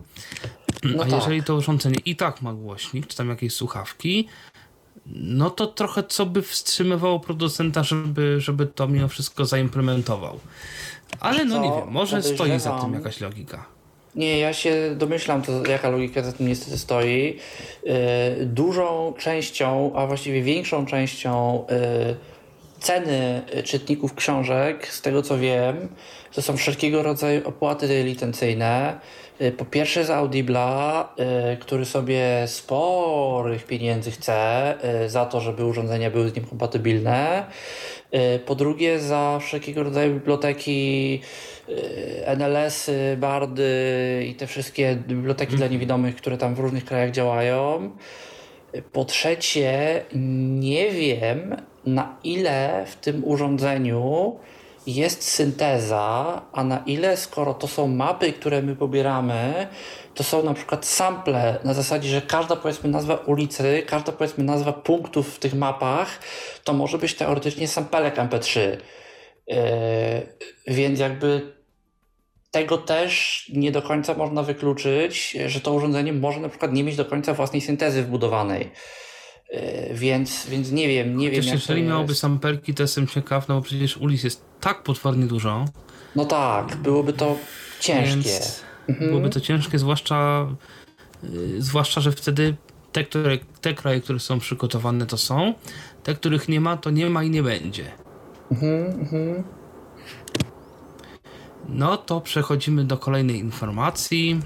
[0.84, 1.12] No A tak.
[1.12, 4.28] jeżeli to urządzenie i tak ma głośnik, czy tam jakieś słuchawki,
[5.06, 10.40] no to trochę co by wstrzymywało producenta, żeby, żeby to mimo wszystko zaimplementował.
[11.20, 13.73] Ale no nie wiem, może stoi za tym jakaś logika.
[14.16, 17.38] Nie, ja się domyślam, to, jaka logika za tym niestety stoi.
[17.84, 17.94] Yy,
[18.40, 22.16] dużą częścią, a właściwie większą częścią yy,
[22.80, 25.88] ceny czytników książek, z tego co wiem,
[26.34, 29.00] to są wszelkiego rodzaju opłaty licencyjne.
[29.40, 31.08] Yy, Po pierwsze z Audibla,
[31.60, 34.74] który sobie sporych pieniędzy chce
[35.06, 37.46] za to, żeby urządzenia były z nim kompatybilne.
[38.46, 41.20] Po drugie za wszelkiego rodzaju biblioteki,
[42.26, 47.90] NLS-y, Bardy i te wszystkie biblioteki dla niewidomych, które tam w różnych krajach działają.
[48.92, 50.04] Po trzecie,
[50.60, 51.56] nie wiem
[51.86, 54.36] na ile w tym urządzeniu
[54.86, 59.66] jest synteza, a na ile skoro to są mapy, które my pobieramy,
[60.14, 64.72] to są na przykład sample na zasadzie, że każda powiedzmy nazwa ulicy, każda powiedzmy nazwa
[64.72, 66.20] punktów w tych mapach,
[66.64, 68.60] to może być teoretycznie sampelek MP3.
[69.46, 69.56] Yy,
[70.66, 71.54] więc jakby
[72.50, 76.96] tego też nie do końca można wykluczyć, że to urządzenie może na przykład nie mieć
[76.96, 78.70] do końca własnej syntezy wbudowanej.
[79.50, 79.60] Yy,
[79.94, 81.42] Więc, więc nie wiem, nie wiem.
[81.42, 85.26] Chociaż to jeżeli miałoby samperki, to jestem ciekaw, no bo przecież ulic jest tak potwornie
[85.26, 85.64] dużo,
[86.16, 87.36] No tak, byłoby to
[87.80, 88.40] ciężkie.
[88.88, 89.10] Mhm.
[89.10, 90.48] byłoby to ciężkie, zwłaszcza,
[91.22, 92.54] yy, zwłaszcza, że wtedy
[92.92, 95.54] te, które, te kraje, które są przygotowane, to są,
[96.02, 98.03] te, których nie ma, to nie ma i nie będzie.
[98.50, 99.44] Mhm,
[101.68, 104.40] No to przechodzimy do kolejnej informacji.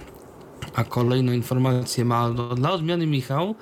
[0.74, 3.55] A kolejną informację ma dla odmiany Michał,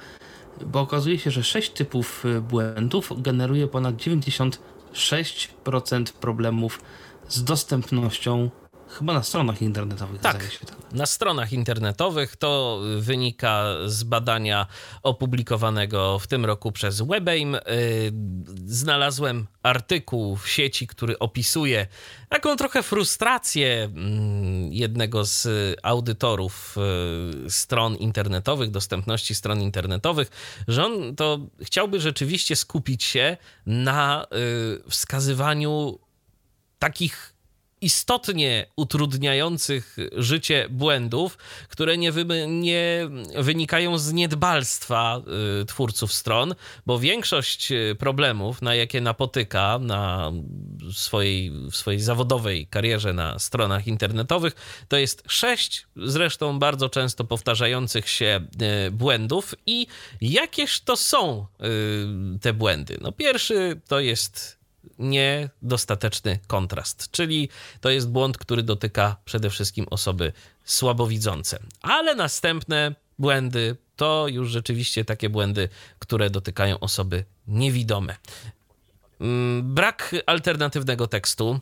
[0.67, 6.81] bo okazuje się, że 6 typów y, błędów generuje ponad 96% problemów
[7.29, 8.51] z dostępnością,
[8.99, 10.21] chyba na stronach internetowych.
[10.21, 10.51] Tak.
[10.93, 14.67] Na stronach internetowych to wynika z badania
[15.03, 17.53] opublikowanego w tym roku przez WebAIM.
[17.53, 17.61] Yy,
[18.67, 21.87] Znalazłem artykuł w sieci, który opisuje
[22.29, 25.49] taką trochę frustrację mm, jednego z
[25.83, 26.77] audytorów
[27.45, 30.31] yy, stron internetowych, dostępności stron internetowych,
[30.69, 33.37] że on to chciałby rzeczywiście skupić się
[33.67, 35.99] na yy, wskazywaniu
[36.79, 37.36] takich
[37.81, 43.09] istotnie utrudniających życie błędów, które nie, wy, nie
[43.39, 45.23] wynikają z niedbalstwa
[45.63, 46.55] y, twórców stron,
[46.87, 50.33] bo większość y, problemów, na jakie napotyka na
[50.93, 58.09] swojej, w swojej zawodowej karierze na stronach internetowych, to jest sześć zresztą bardzo często powtarzających
[58.09, 58.41] się
[58.87, 59.87] y, błędów i
[60.21, 61.47] jakież to są
[62.37, 62.99] y, te błędy?
[63.01, 64.56] No pierwszy to jest
[64.99, 67.49] niedostateczny kontrast, czyli
[67.81, 70.33] to jest błąd, który dotyka przede wszystkim osoby
[70.65, 71.59] słabowidzące.
[71.83, 75.69] Ale następne błędy to już rzeczywiście takie błędy,
[75.99, 78.17] które dotykają osoby niewidome.
[79.21, 81.61] Mm, Brak alternatywnego tekstu.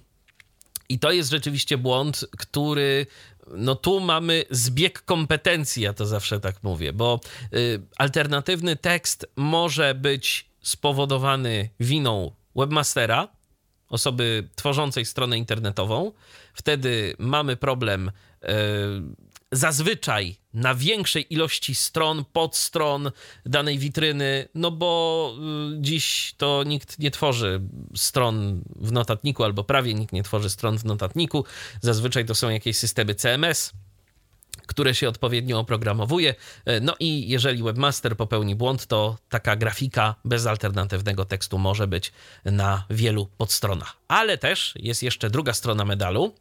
[0.89, 3.07] I to jest rzeczywiście błąd, który.
[3.49, 7.21] No tu mamy zbieg kompetencji, ja to zawsze tak mówię, bo
[7.55, 13.29] y, alternatywny tekst może być spowodowany winą webmastera,
[13.89, 16.13] osoby tworzącej stronę internetową.
[16.55, 18.11] Wtedy mamy problem
[18.43, 18.55] e,
[19.53, 23.11] zazwyczaj na większej ilości stron, podstron
[23.47, 25.35] danej witryny, no bo
[25.77, 27.61] y, dziś to nikt nie tworzy
[27.97, 31.45] stron w notatniku, albo prawie nikt nie tworzy stron w notatniku.
[31.81, 33.73] Zazwyczaj to są jakieś systemy CMS
[34.67, 36.35] które się odpowiednio oprogramowuje.
[36.81, 42.13] No i jeżeli webmaster popełni błąd, to taka grafika bez alternatywnego tekstu może być
[42.45, 43.97] na wielu podstronach.
[44.09, 46.35] Ale też jest jeszcze druga strona medalu,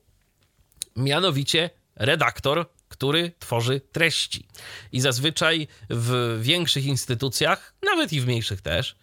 [0.95, 4.47] mianowicie redaktor, który tworzy treści.
[4.91, 8.95] I zazwyczaj w większych instytucjach, nawet i w mniejszych też,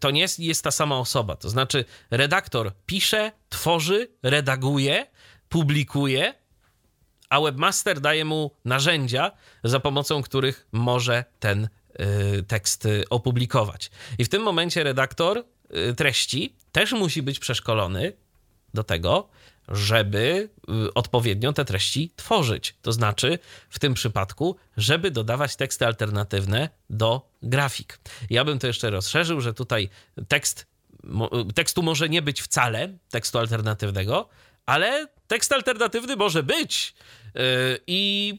[0.00, 1.36] to nie jest, jest ta sama osoba.
[1.36, 5.06] To znaczy, redaktor pisze, tworzy, redaguje,
[5.48, 6.34] publikuje,
[7.28, 9.32] a webmaster daje mu narzędzia,
[9.64, 11.68] za pomocą których może ten
[12.38, 13.90] y, tekst y, opublikować.
[14.18, 15.44] I w tym momencie redaktor
[15.90, 18.12] y, treści też musi być przeszkolony
[18.74, 19.28] do tego,
[19.68, 20.50] żeby
[20.94, 22.74] odpowiednio te treści tworzyć.
[22.82, 23.38] To znaczy,
[23.70, 27.98] w tym przypadku, żeby dodawać teksty alternatywne do grafik.
[28.30, 29.88] Ja bym to jeszcze rozszerzył, że tutaj
[30.28, 30.66] tekst,
[31.54, 34.28] tekstu może nie być wcale, tekstu alternatywnego,
[34.66, 36.94] ale tekst alternatywny może być.
[37.34, 37.40] Yy,
[37.86, 38.34] I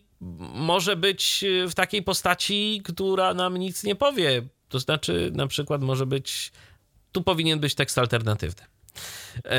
[0.53, 4.41] może być w takiej postaci, która nam nic nie powie.
[4.69, 6.51] To znaczy, na przykład, może być.
[7.11, 8.65] Tu powinien być tekst alternatywny.
[9.35, 9.51] Yy,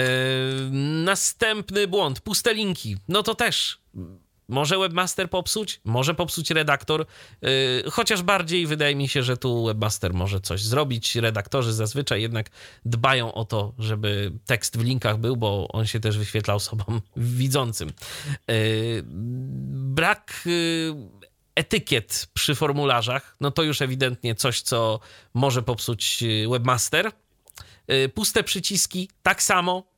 [1.05, 2.97] następny błąd, puste linki.
[3.09, 3.81] No to też
[4.49, 7.07] może webmaster popsuć, może popsuć redaktor,
[7.43, 7.51] yy,
[7.91, 11.17] chociaż bardziej wydaje mi się, że tu webmaster może coś zrobić.
[11.17, 12.51] Redaktorzy zazwyczaj jednak
[12.85, 17.89] dbają o to, żeby tekst w linkach był, bo on się też wyświetla osobom widzącym.
[18.49, 18.55] Yy,
[19.73, 20.95] brak yy,
[21.55, 25.01] etykiet przy formularzach, no to już ewidentnie coś, co
[25.35, 27.13] może popsuć webmaster.
[28.15, 29.98] Puste przyciski, tak samo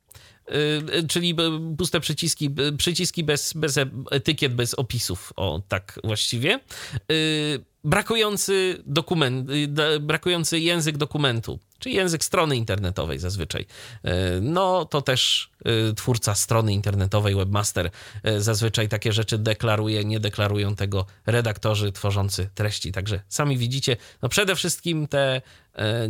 [1.09, 1.35] czyli
[1.77, 3.79] puste przyciski, przyciski bez, bez
[4.11, 6.59] etykiet, bez opisów, o tak właściwie.
[7.85, 13.65] Y, brakujący dokument, y, brakujący język dokumentu, czy język strony internetowej zazwyczaj.
[14.41, 15.51] No to też
[15.95, 17.91] twórca strony internetowej, webmaster
[18.37, 22.91] zazwyczaj takie rzeczy deklaruje, nie deklarują tego redaktorzy tworzący treści.
[22.91, 25.41] Także sami widzicie, no przede wszystkim te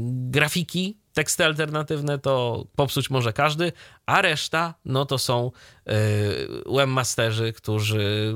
[0.07, 3.71] grafiki teksty alternatywne to popsuć może każdy,
[4.05, 5.51] a reszta no to są
[6.65, 8.35] webmasterzy, którzy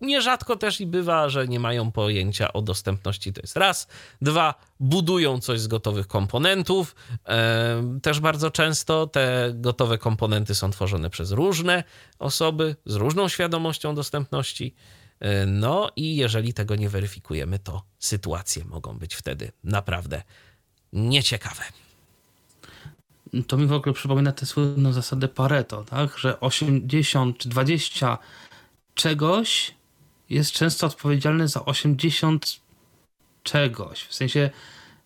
[0.00, 3.32] nierzadko też i bywa, że nie mają pojęcia o dostępności.
[3.32, 3.88] To jest raz.
[4.22, 6.94] Dwa, budują coś z gotowych komponentów.
[7.28, 11.84] E, też bardzo często te gotowe komponenty są tworzone przez różne
[12.18, 14.74] osoby z różną świadomością dostępności.
[15.20, 20.22] E, no i jeżeli tego nie weryfikujemy, to sytuacje mogą być wtedy naprawdę
[20.92, 21.62] nieciekawe.
[23.46, 26.18] To mi w ogóle przypomina tę słynną zasadę Pareto, tak?
[26.18, 28.18] że 80 czy 20
[28.94, 29.74] czegoś
[30.30, 32.60] jest często odpowiedzialne za 80
[33.42, 34.02] czegoś.
[34.02, 34.50] W sensie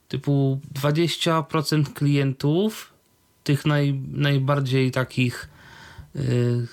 [0.09, 2.93] typu 20% klientów,
[3.45, 5.49] tych naj, najbardziej takich
[6.17, 6.67] Y,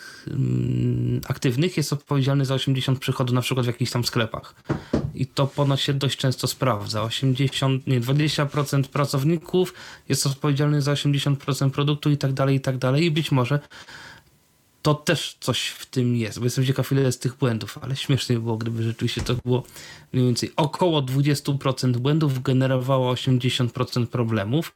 [1.27, 4.55] aktywnych jest odpowiedzialny za 80 przychodów na przykład w jakichś tam sklepach.
[5.15, 7.03] I to ponoć się dość często sprawdza.
[7.03, 9.73] 80, nie, 20% pracowników
[10.09, 13.05] jest odpowiedzialny za 80% produktu i tak dalej, i tak dalej.
[13.05, 13.59] I być może
[14.81, 18.35] to też coś w tym jest, bo jestem ciekaw ile jest tych błędów, ale śmiesznie
[18.35, 19.63] by było, gdyby rzeczywiście to było
[20.13, 24.75] mniej więcej około 20% błędów generowało 80% problemów.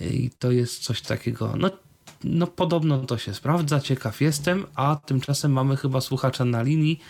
[0.00, 1.70] I to jest coś takiego, no
[2.24, 7.00] no podobno to się sprawdza, ciekaw jestem, a tymczasem mamy chyba słuchacza na linii.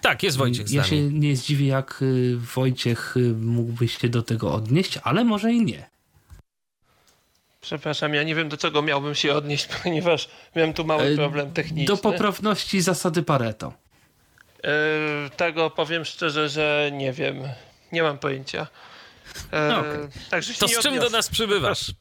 [0.00, 4.54] Tak, jest Wojciech Ja się nie zdziwię, jak y, Wojciech y, mógłby się do tego
[4.54, 5.90] odnieść, ale może i nie.
[7.60, 11.52] Przepraszam, ja nie wiem do czego miałbym się odnieść, ponieważ miałem tu mały e, problem
[11.52, 11.96] techniczny.
[11.96, 13.72] Do poprawności zasady Pareto.
[14.64, 17.42] E, tego powiem szczerze, że nie wiem.
[17.92, 18.66] Nie mam pojęcia.
[19.50, 20.08] E, no okay.
[20.30, 21.10] Także to z czym odniosę.
[21.10, 21.90] do nas przybywasz?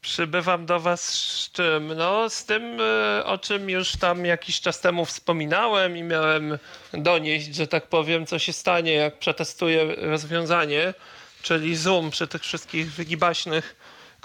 [0.00, 1.94] Przybywam do Was z czym?
[1.96, 2.78] No, z tym,
[3.24, 6.58] o czym już tam jakiś czas temu wspominałem i miałem
[6.92, 10.94] donieść, że tak powiem, co się stanie, jak przetestuję rozwiązanie,
[11.42, 13.76] czyli Zoom przy tych wszystkich wygibaśnych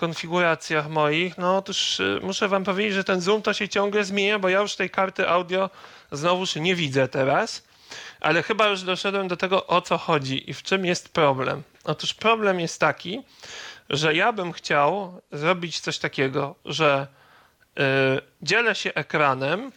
[0.04, 1.38] konfiguracjach moich.
[1.38, 4.60] No, otóż e, muszę Wam powiedzieć, że ten Zoom to się ciągle zmienia, bo ja
[4.60, 5.70] już tej karty audio
[6.12, 7.64] znowuż nie widzę teraz,
[8.22, 11.64] ale chyba już doszedłem do tego, o co chodzi i w czym jest problem.
[11.84, 13.22] Otóż problem jest taki,
[13.90, 17.82] że ja bym chciał zrobić coś takiego, że y,
[18.42, 19.72] dzielę się ekranem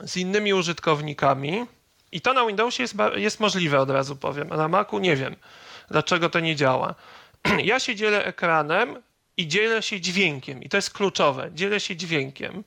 [0.00, 1.66] z innymi użytkownikami
[2.12, 5.36] i to na Windowsie jest, jest możliwe, od razu powiem, a na Macu nie wiem,
[5.90, 6.94] dlaczego to nie działa.
[7.70, 9.02] Ja się dzielę ekranem
[9.36, 11.50] i dzielę się dźwiękiem i to jest kluczowe.
[11.54, 12.64] Dzielę się dźwiękiem,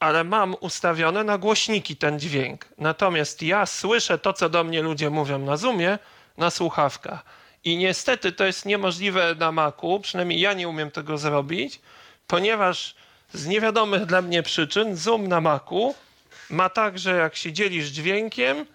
[0.00, 2.68] ale mam ustawione na głośniki ten dźwięk.
[2.78, 5.98] Natomiast ja słyszę to, co do mnie ludzie mówią na Zoomie,
[6.36, 7.24] na słuchawkach.
[7.64, 11.80] I niestety to jest niemożliwe na Macu, przynajmniej ja nie umiem tego zrobić,
[12.26, 12.94] ponieważ
[13.32, 15.94] z niewiadomych dla mnie przyczyn Zoom na Macu
[16.50, 18.66] ma tak, że jak się dzielisz dźwiękiem,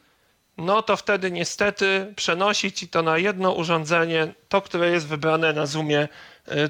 [0.57, 5.65] no to wtedy niestety przenosi ci to na jedno urządzenie, to, które jest wybrane na
[5.65, 6.07] Zoomie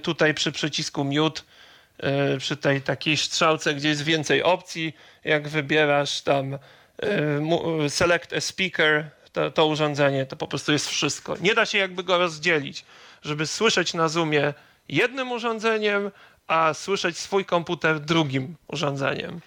[0.04, 1.42] tutaj przy przycisku mute,
[2.40, 6.54] przy tej takiej strzałce, gdzie jest więcej opcji, jak wybierasz tam
[7.84, 11.36] y, select a speaker, to, to urządzenie, to po prostu jest wszystko.
[11.42, 12.86] Nie da się jakby go rozdzielić,
[13.24, 14.54] żeby słyszeć na Zoomie
[14.90, 16.12] jednym urządzeniem,
[16.48, 19.42] a słyszeć swój komputer drugim urządzeniem.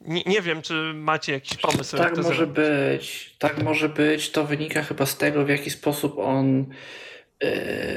[0.00, 1.96] Nie, nie, wiem, czy macie jakiś pomysł.
[1.96, 2.56] Tak może zrobić.
[2.56, 3.34] być.
[3.38, 4.30] Tak może być.
[4.30, 6.66] To wynika chyba z tego, w jaki sposób on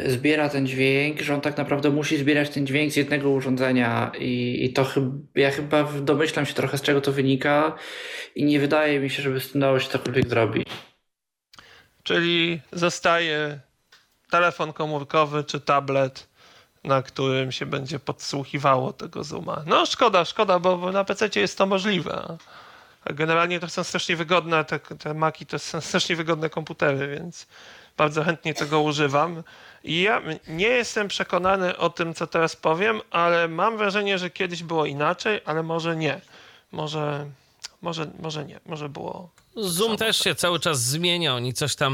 [0.08, 4.60] zbiera ten dźwięk, że on tak naprawdę musi zbierać ten dźwięk z jednego urządzenia i,
[4.66, 7.76] i to chyba, ja chyba domyślam się trochę z czego to wynika
[8.36, 10.68] i nie wydaje mi się, żeby z tym dało się cokolwiek zrobić.
[12.04, 13.60] Czyli zostaje
[14.30, 16.28] telefon komórkowy czy tablet,
[16.84, 19.64] na którym się będzie podsłuchiwało tego Zooma.
[19.66, 22.38] No szkoda, szkoda, bo na PC jest to możliwe.
[23.06, 27.48] Generalnie to są strasznie wygodne, te, te Maki to są strasznie wygodne komputery, więc
[28.02, 29.43] bardzo chętnie tego używam.
[29.84, 34.64] I ja nie jestem przekonany o tym, co teraz powiem, ale mam wrażenie, że kiedyś
[34.64, 36.22] było inaczej, ale może nie.
[36.72, 37.26] Może,
[37.82, 39.30] może, może nie, może było.
[39.56, 41.93] Zoom też się cały czas zmienia, oni coś tam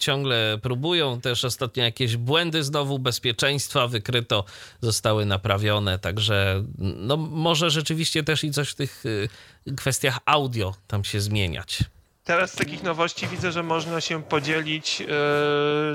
[0.00, 4.44] ciągle próbują, też ostatnio jakieś błędy znowu bezpieczeństwa wykryto,
[4.80, 9.28] zostały naprawione, także no może rzeczywiście też i coś w tych y,
[9.76, 11.84] kwestiach audio tam się zmieniać.
[12.28, 15.06] Teraz z takich nowości widzę, że można się podzielić yy,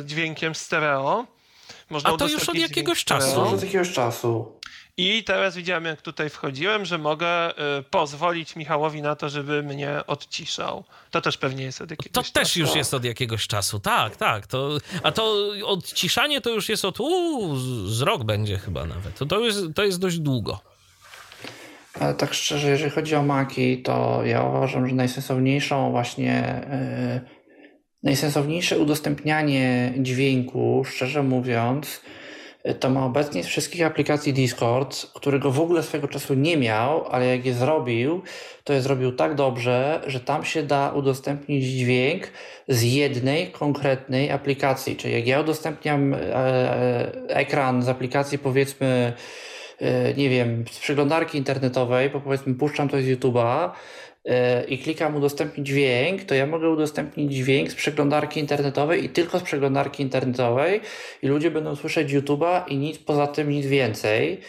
[0.06, 1.26] dźwiękiem stereo.
[1.90, 3.42] Można A to już od jakiegoś czasu.
[3.42, 4.52] Od jakiegoś czasu.
[4.98, 10.02] I teraz widziałem, jak tutaj wchodziłem, że mogę y, pozwolić Michałowi na to, żeby mnie
[10.08, 10.84] odciszał.
[11.12, 12.34] To też pewnie jest od jakiegoś to czasu.
[12.34, 14.48] To też już jest od jakiegoś czasu, tak, tak.
[14.48, 17.56] To, a to odciszanie to już jest od uu,
[17.88, 19.18] z rok będzie chyba nawet.
[19.18, 20.73] To, to, jest, to jest dość długo.
[22.00, 26.62] Ale tak szczerze, jeżeli chodzi o maki, to ja uważam, że najsensowniejszą właśnie,
[27.14, 27.22] yy,
[28.04, 32.02] najsensowniejsze udostępnianie dźwięku, szczerze mówiąc,
[32.80, 37.26] to ma obecnie z wszystkich aplikacji Discord, którego w ogóle swego czasu nie miał, ale
[37.26, 38.22] jak je zrobił,
[38.64, 42.28] to je zrobił tak dobrze, że tam się da udostępnić dźwięk
[42.68, 44.96] z jednej konkretnej aplikacji.
[44.96, 46.18] Czyli jak ja udostępniam e,
[47.28, 49.14] ekran z aplikacji powiedzmy
[50.18, 53.70] nie wiem, z przeglądarki internetowej, bo powiedzmy puszczam to z YouTube'a,
[54.26, 59.40] E, i klikam udostępnić dźwięk, to ja mogę udostępnić dźwięk z przeglądarki internetowej i tylko
[59.40, 60.82] z przeglądarki internetowej
[61.22, 64.40] i ludzie będą słyszeć YouTube'a i nic poza tym, nic więcej.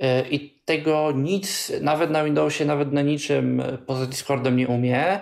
[0.00, 5.20] E, I tego nic, nawet na Windowsie, nawet na niczym poza Discordem nie umie.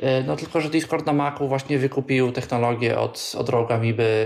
[0.00, 3.74] E, no tylko, że Discord na Macu właśnie wykupił technologię od, od Rogue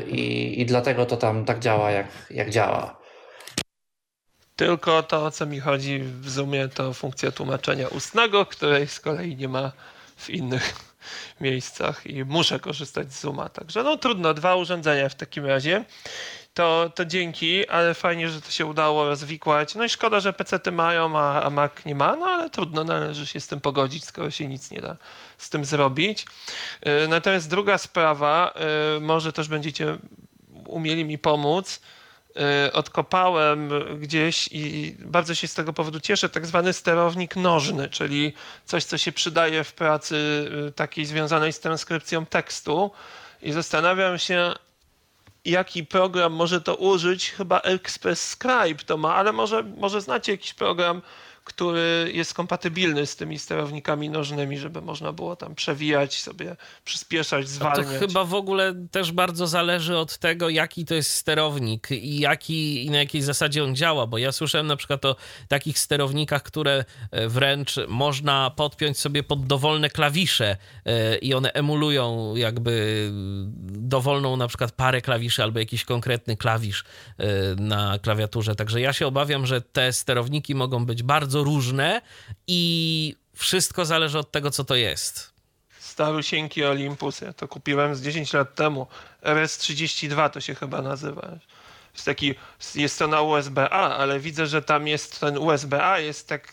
[0.09, 3.01] i, i dlatego to tam tak działa, jak, jak działa.
[4.57, 9.36] Tylko to, o co mi chodzi w Zoomie, to funkcja tłumaczenia ustnego, której z kolei
[9.36, 9.72] nie ma
[10.16, 10.74] w innych
[11.40, 13.48] miejscach i muszę korzystać z Zooma.
[13.48, 15.84] Także no trudno, dwa urządzenia w takim razie.
[16.55, 19.74] To, to dzięki, ale fajnie, że to się udało rozwikłać.
[19.74, 23.26] No i szkoda, że PC-ty mają, a, a Mac nie ma, no ale trudno, należy
[23.26, 24.96] się z tym pogodzić, skoro się nic nie da
[25.38, 26.26] z tym zrobić.
[27.05, 28.55] Y, natomiast druga sprawa,
[28.96, 29.98] y, może też będziecie
[30.66, 31.80] umieli mi pomóc,
[32.72, 33.70] odkopałem
[34.01, 38.33] gdzieś i bardzo się z tego powodu cieszę, tak zwany sterownik nożny, czyli
[38.64, 40.16] coś, co się przydaje w pracy
[40.68, 42.91] y, takiej związanej z transkrypcją tekstu.
[43.43, 44.55] I zastanawiam się,
[45.45, 47.30] jaki program może to użyć.
[47.30, 51.03] Chyba Express Scribe to ma, ale może, może znacie jakiś program,
[51.45, 57.86] który jest kompatybilny z tymi sterownikami nożnymi, żeby można było tam przewijać sobie, przyspieszać, zwalniać.
[57.86, 62.86] to chyba w ogóle też bardzo zależy od tego, jaki to jest sterownik i, jaki,
[62.86, 65.16] i na jakiej zasadzie on działa, bo ja słyszałem na przykład o
[65.49, 72.36] takich sterownikach, które e, wręcz można podpiąć sobie pod dowolne klawisze e, i one emulują
[72.36, 73.09] jakby
[73.66, 76.84] dowolną na przykład parę klawiszy albo jakiś konkretny klawisz
[77.18, 78.55] e, na klawiaturze.
[78.55, 82.03] Także ja się obawiam, że te sterowniki mogą być bardzo bardzo różne
[82.47, 85.33] i wszystko zależy od tego, co to jest.
[85.80, 88.87] Starusieńki Olympus, ja to kupiłem z 10 lat temu.
[89.22, 91.39] RS32 to się chyba nazywa.
[91.95, 92.35] Jest taki,
[92.74, 96.53] jest to na USB-A, ale widzę, że tam jest ten USB-A, jest tak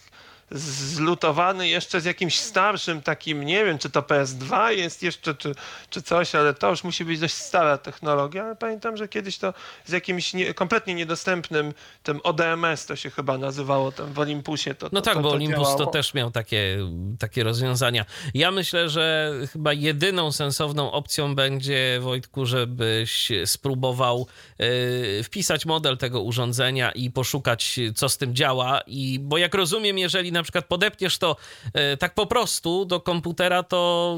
[0.51, 5.55] zlutowany jeszcze z jakimś starszym takim, nie wiem, czy to PS2 jest jeszcze, czy,
[5.89, 9.53] czy coś, ale to już musi być dość stara technologia, ale pamiętam, że kiedyś to
[9.85, 11.73] z jakimś nie, kompletnie niedostępnym,
[12.03, 15.29] tym ODMS to się chyba nazywało, tam w Olympusie to No to, tak, to, bo
[15.29, 15.77] to Olympus działało.
[15.77, 16.77] to też miał takie,
[17.19, 18.05] takie rozwiązania.
[18.33, 24.27] Ja myślę, że chyba jedyną sensowną opcją będzie, Wojtku, żebyś spróbował
[24.59, 29.97] yy, wpisać model tego urządzenia i poszukać, co z tym działa, i bo jak rozumiem,
[29.97, 31.35] jeżeli na przykład podepniesz to
[31.73, 34.17] e, tak po prostu do komputera to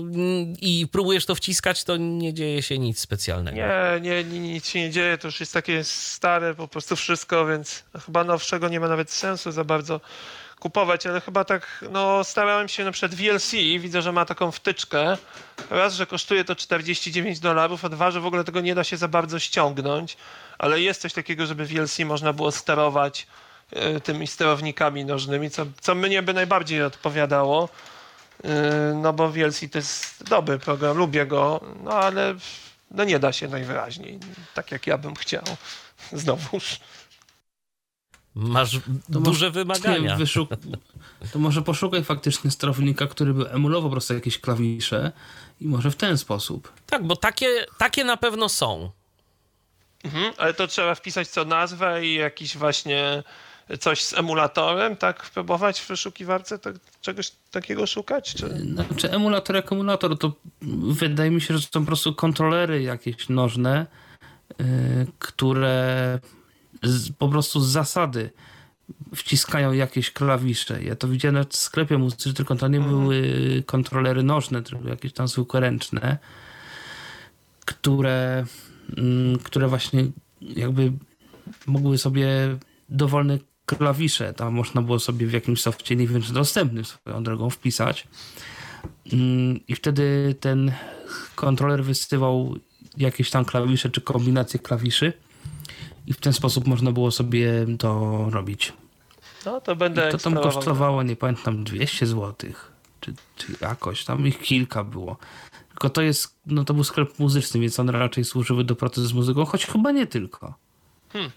[0.61, 3.57] i próbujesz to wciskać, to nie dzieje się nic specjalnego.
[3.57, 7.84] Nie, nie, nic się nie dzieje, to już jest takie stare po prostu wszystko, więc
[8.05, 10.01] chyba nowszego nie ma nawet sensu za bardzo
[10.61, 15.17] kupować, ale chyba tak, no starałem się na przykład VLC, widzę, że ma taką wtyczkę,
[15.69, 18.97] raz, że kosztuje to 49 dolarów, a dwa, że w ogóle tego nie da się
[18.97, 20.17] za bardzo ściągnąć,
[20.59, 23.28] ale jest coś takiego, żeby VLC można było sterować
[24.03, 27.70] tymi sterownikami nożnymi, co, co mnie by najbardziej odpowiadało,
[28.45, 28.47] y,
[28.95, 32.36] no bo VLC to jest dobry program, lubię go, no ale
[32.91, 34.20] no nie da się najwyraźniej,
[34.54, 35.43] tak jak ja bym chciał.
[36.13, 36.79] Znowuż.
[38.36, 38.79] Masz To
[39.20, 40.17] duże może- wymagania.
[40.17, 40.58] Nie, wyszuk-
[41.33, 45.12] to może poszukaj faktycznie sterownika, który by emulował po prostu jakieś klawisze
[45.62, 46.71] i może w ten sposób.
[46.86, 48.91] Tak, bo takie, takie na pewno są.
[50.04, 53.24] Mhm, ale to trzeba wpisać co nazwę i jakiś właśnie
[53.79, 58.33] coś z emulatorem, tak próbować w wyszukiwarce tak, czegoś takiego szukać?
[58.33, 58.49] Czy?
[58.49, 60.33] Znaczy emulator jak emulator, to
[60.91, 63.85] wydaje mi się, że to są po prostu kontrolery jakieś nożne,
[64.59, 64.65] yy,
[65.19, 66.19] które
[66.83, 68.29] z, po prostu z zasady
[69.15, 70.83] wciskają jakieś klawisze.
[70.83, 72.95] Ja to widziałem w sklepie muzycznym, tylko to nie mhm.
[72.95, 73.23] były
[73.65, 76.17] kontrolery nożne, tylko jakieś tam zwykłe ręczne,
[77.65, 78.45] które,
[78.97, 80.05] mm, które właśnie
[80.41, 80.91] jakby
[81.67, 82.27] mogły sobie
[82.89, 83.37] dowolne
[83.75, 88.07] klawisze, tam można było sobie w jakimś softie, nie wiem czy dostępnym swoją drogą, wpisać
[89.13, 90.71] mm, i wtedy ten
[91.35, 92.55] kontroler wysyłał
[92.97, 95.13] jakieś tam klawisze czy kombinacje klawiszy
[96.07, 98.73] i w ten sposób można było sobie to robić.
[99.45, 102.51] No to będę To tam kosztowało, nie pamiętam, 200 zł.
[102.99, 105.17] Czy, czy jakoś, tam ich kilka było.
[105.69, 109.13] Tylko to jest, no to był sklep muzyczny, więc one raczej służyły do pracy z
[109.13, 110.53] muzyką, choć chyba nie tylko.
[111.13, 111.31] Hmm.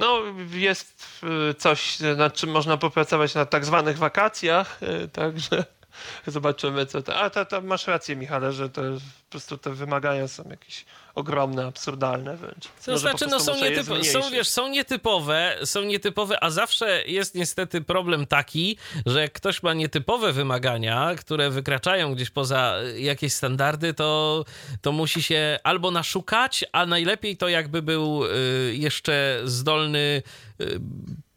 [0.00, 0.22] No,
[0.52, 5.64] jest y, coś, nad czym można popracować na tak zwanych wakacjach, y, także
[6.26, 7.16] zobaczymy, co to.
[7.16, 11.66] A to, to masz rację, Michale, że to po prostu te wymagania są jakieś ogromne,
[11.66, 12.64] absurdalne wręcz.
[12.84, 17.34] To Może znaczy, no są, nietypo, są, wiesz, są nietypowe, są nietypowe, a zawsze jest
[17.34, 23.94] niestety problem taki, że jak ktoś ma nietypowe wymagania, które wykraczają gdzieś poza jakieś standardy,
[23.94, 24.44] to,
[24.80, 28.28] to musi się albo naszukać, a najlepiej to jakby był y,
[28.74, 30.22] jeszcze zdolny
[30.60, 30.80] y,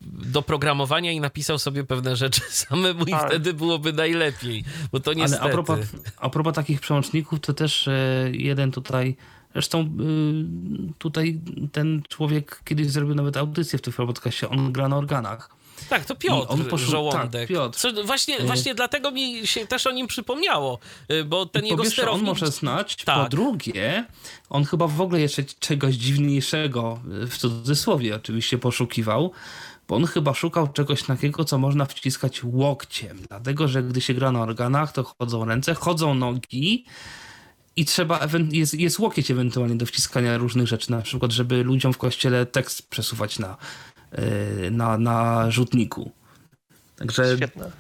[0.06, 3.28] do programowania i napisał sobie pewne rzeczy samemu i tak.
[3.30, 5.44] wtedy byłoby najlepiej, bo to niestety...
[5.44, 5.80] Ale a propos,
[6.18, 9.16] a propos takich przełączników, to też e, jeden tutaj
[9.54, 11.40] Zresztą y, tutaj
[11.72, 15.50] ten człowiek kiedyś zrobił nawet audycję w tym podcaście, on gra na organach.
[15.90, 17.32] Tak, to Piotr on poszł, Żołądek.
[17.32, 17.80] Tak, Piotr.
[17.80, 18.44] Co, właśnie, y.
[18.44, 20.80] właśnie dlatego mi się też o nim przypomniało,
[21.12, 22.24] y, bo ten po jego pierwsze, sterownik...
[22.24, 23.24] on może znać, tak.
[23.24, 24.06] po drugie,
[24.50, 29.32] on chyba w ogóle jeszcze czegoś dziwniejszego, w cudzysłowie oczywiście, poszukiwał,
[29.88, 34.32] bo on chyba szukał czegoś takiego, co można wciskać łokciem, dlatego, że gdy się gra
[34.32, 36.86] na organach, to chodzą ręce, chodzą nogi,
[37.76, 38.20] i trzeba,
[38.52, 42.90] jest, jest łokieć ewentualnie do wciskania różnych rzeczy, na przykład, żeby ludziom w kościele tekst
[42.90, 43.58] przesuwać na,
[44.12, 46.12] e, na, na rzutniku.
[46.96, 47.36] Także...
[47.38, 47.72] Świetne.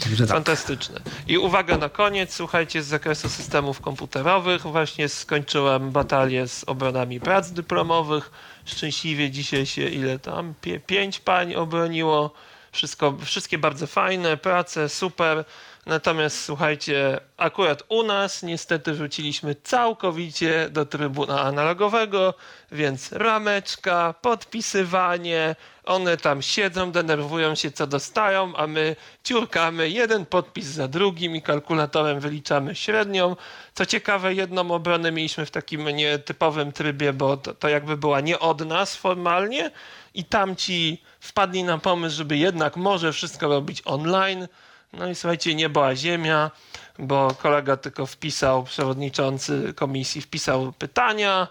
[0.00, 0.36] Także tak.
[0.36, 1.00] Fantastyczne.
[1.26, 4.62] I uwaga na koniec, słuchajcie, z zakresu systemów komputerowych.
[4.62, 8.30] Właśnie skończyłem batalię z obronami prac dyplomowych.
[8.68, 10.54] Szczęśliwie dzisiaj się ile tam?
[10.86, 12.32] pięć pań obroniło.
[12.72, 15.44] Wszystko, wszystkie bardzo fajne, prace super.
[15.86, 22.34] Natomiast słuchajcie, akurat u nas niestety wróciliśmy całkowicie do trybuna analogowego,
[22.72, 25.56] więc rameczka, podpisywanie,
[25.88, 29.90] one tam siedzą, denerwują się co dostają, a my ciurkamy.
[29.90, 33.36] Jeden podpis za drugim i kalkulatorem wyliczamy średnią.
[33.74, 38.38] Co ciekawe, jedną obronę mieliśmy w takim nietypowym trybie, bo to, to jakby była nie
[38.38, 39.70] od nas formalnie
[40.14, 44.48] i tamci wpadli na pomysł, żeby jednak może wszystko robić online.
[44.92, 46.50] No i słuchajcie, nie była ziemia,
[46.98, 51.48] bo kolega tylko wpisał, przewodniczący komisji wpisał pytania.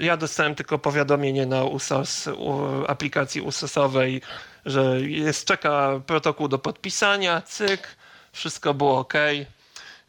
[0.00, 2.28] Ja dostałem tylko powiadomienie na USOS,
[2.88, 4.22] aplikacji USOSowej,
[4.66, 7.96] że jest, czeka protokół do podpisania, cyk,
[8.32, 9.14] wszystko było ok.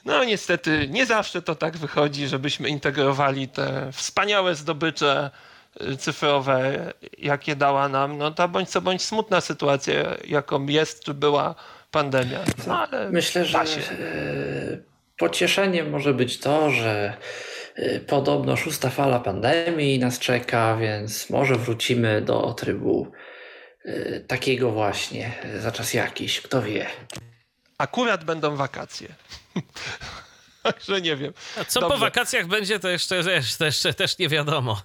[0.06, 5.32] No niestety nie zawsze to tak wychodzi, żebyśmy integrowali te wspaniałe zdobycze
[5.82, 9.94] y, cyfrowe, jakie dała nam no ta bądź co bądź smutna sytuacja,
[10.28, 11.56] jaką jest czy była
[11.92, 12.40] pandemia.
[12.68, 13.66] No, ale Myślę, że e,
[15.18, 17.18] pocieszeniem może być to, że
[17.76, 23.12] e, podobno szósta fala pandemii nas czeka, więc może wrócimy do trybu
[23.86, 26.86] e, takiego właśnie za czas jakiś, kto wie.
[27.78, 29.08] Akurat będą wakacje.
[30.64, 31.34] Także nie wiem.
[31.62, 31.96] A co Dobrze.
[31.96, 33.24] po wakacjach będzie, to jeszcze,
[33.60, 34.82] to jeszcze też nie wiadomo.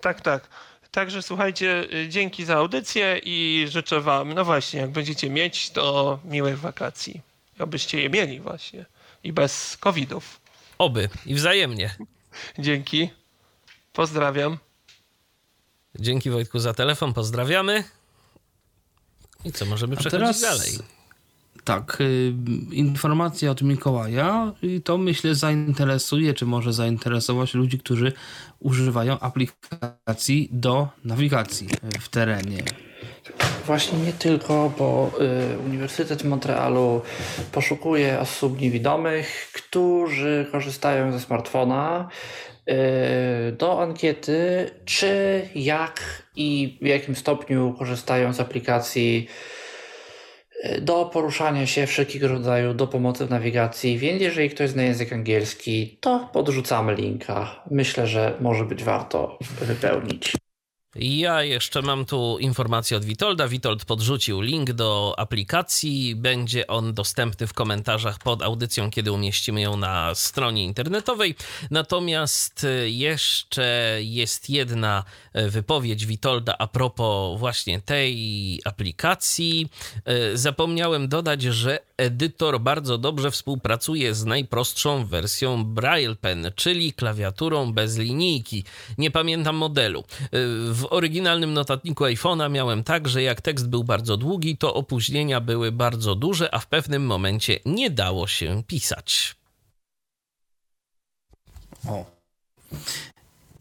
[0.00, 0.48] Tak, tak.
[0.90, 6.18] Także słuchajcie, y, dzięki za audycję i życzę Wam, no właśnie, jak będziecie mieć, to
[6.24, 7.20] miłych wakacji.
[7.58, 8.84] Obyście je mieli właśnie
[9.24, 10.40] i bez covidów.
[10.78, 11.94] Oby i wzajemnie.
[12.58, 13.10] Dzięki.
[13.92, 14.58] Pozdrawiam.
[15.98, 17.84] Dzięki Wojtku za telefon, pozdrawiamy.
[19.44, 20.40] I co, możemy przechodzić teraz...
[20.40, 20.97] dalej.
[21.68, 22.32] Tak, y,
[22.72, 28.12] informacja od Mikołaja i to myślę zainteresuje, czy może zainteresować ludzi, którzy
[28.60, 31.68] używają aplikacji do nawigacji
[32.00, 32.62] w terenie.
[33.66, 35.10] Właśnie nie tylko, bo
[35.54, 37.02] y, Uniwersytet Montrealu
[37.52, 42.08] poszukuje osób niewidomych, którzy korzystają ze smartfona
[42.68, 42.72] y,
[43.52, 49.28] do ankiety, czy jak i w jakim stopniu korzystają z aplikacji
[50.80, 55.98] do poruszania się wszelkiego rodzaju, do pomocy w nawigacji, więc jeżeli ktoś zna język angielski,
[56.00, 57.62] to podrzucamy linka.
[57.70, 60.32] Myślę, że może być warto wypełnić.
[60.94, 63.48] Ja jeszcze mam tu informację od Witolda.
[63.48, 66.16] Witold podrzucił link do aplikacji.
[66.16, 71.34] Będzie on dostępny w komentarzach pod audycją, kiedy umieścimy ją na stronie internetowej.
[71.70, 79.68] Natomiast e, jeszcze jest jedna e, wypowiedź Witolda a propos właśnie tej aplikacji.
[80.04, 87.72] E, zapomniałem dodać, że edytor bardzo dobrze współpracuje z najprostszą wersją Braille Pen, czyli klawiaturą
[87.72, 88.64] bez linijki.
[88.98, 90.04] Nie pamiętam modelu.
[90.72, 95.72] W oryginalnym notatniku iPhone'a miałem tak, że jak tekst był bardzo długi, to opóźnienia były
[95.72, 99.36] bardzo duże, a w pewnym momencie nie dało się pisać.
[101.88, 102.04] O.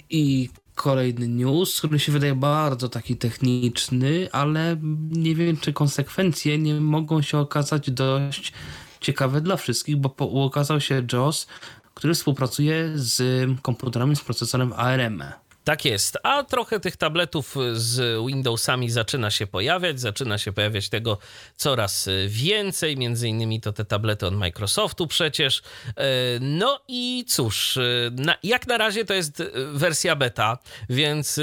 [0.10, 4.78] I kolejny news, który się wydaje bardzo taki techniczny, ale
[5.10, 8.54] nie wiem, czy konsekwencje nie mogą się okazać dość
[9.02, 11.48] ciekawe dla wszystkich, bo okazał się JOS,
[11.94, 13.22] który współpracuje z
[13.62, 15.24] komputerami z procesorem ARM.
[15.68, 21.18] Tak jest, a trochę tych tabletów z Windowsami zaczyna się pojawiać, zaczyna się pojawiać tego
[21.56, 25.62] coraz więcej, między innymi to te tablety od Microsoftu przecież.
[25.88, 26.04] E,
[26.40, 27.80] no i cóż,
[28.12, 30.58] na, jak na razie to jest wersja beta,
[30.90, 31.40] więc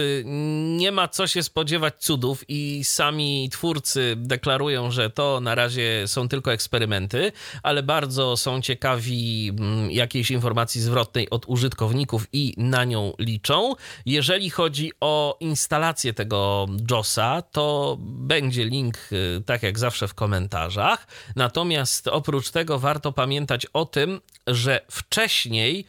[0.76, 6.28] nie ma co się spodziewać cudów i sami twórcy deklarują, że to na razie są
[6.28, 7.32] tylko eksperymenty,
[7.62, 13.74] ale bardzo są ciekawi mm, jakiejś informacji zwrotnej od użytkowników i na nią liczą.
[14.14, 21.06] Jeżeli chodzi o instalację tego JOSa, to będzie link, y, tak jak zawsze, w komentarzach.
[21.36, 25.86] Natomiast oprócz tego warto pamiętać o tym, że wcześniej,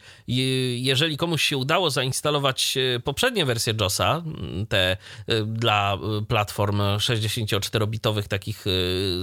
[0.76, 4.22] jeżeli komuś się udało zainstalować y, poprzednie wersje JOSa,
[4.68, 4.96] te
[5.30, 5.98] y, dla
[6.28, 8.64] platform 64-bitowych, takich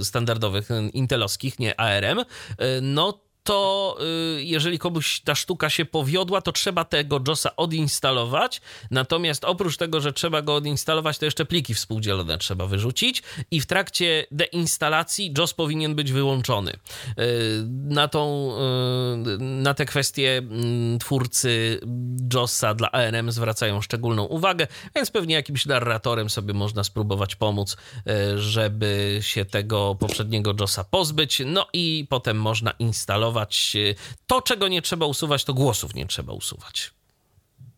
[0.02, 2.24] standardowych, intelowskich, nie ARM,
[2.82, 3.96] no to
[4.38, 8.60] y, jeżeli komuś ta sztuka się powiodła, to trzeba tego JOSa odinstalować.
[8.90, 13.66] Natomiast oprócz tego, że trzeba go odinstalować, to jeszcze pliki współdzielone trzeba wyrzucić i w
[13.66, 16.72] trakcie deinstalacji JOS powinien być wyłączony.
[16.72, 16.76] Y,
[17.68, 18.52] na, tą,
[19.24, 21.80] y, na te kwestie mm, twórcy
[22.34, 27.76] JOSa dla ARM zwracają szczególną uwagę, więc pewnie jakimś narratorem sobie można spróbować pomóc,
[28.36, 31.42] żeby się tego poprzedniego JOSa pozbyć.
[31.46, 33.94] No i potem można instalować E,
[34.26, 36.90] to, czego nie trzeba usuwać, to głosów nie trzeba usuwać.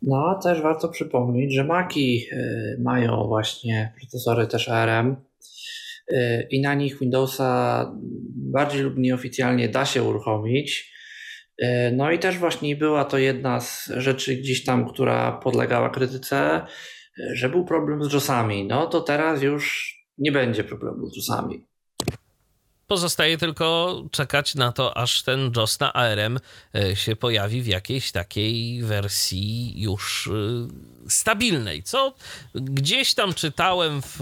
[0.03, 2.37] No, a też warto przypomnieć, że Maki e,
[2.83, 5.17] mają właśnie procesory też ARM
[6.09, 7.93] e, i na nich Windowsa
[8.37, 10.97] bardziej lub nieoficjalnie da się uruchomić.
[11.93, 16.67] No i też właśnie była to jedna z rzeczy gdzieś tam, która podlegała krytyce,
[17.33, 18.67] że był problem z JOSami.
[18.67, 21.65] No to teraz już nie będzie problemu z JOSami.
[22.87, 26.39] Pozostaje tylko czekać na to, aż ten JOS na ARM
[26.75, 31.83] e, się pojawi w jakiejś takiej wersji już e, stabilnej.
[31.83, 32.15] Co
[32.55, 34.19] gdzieś tam czytałem w,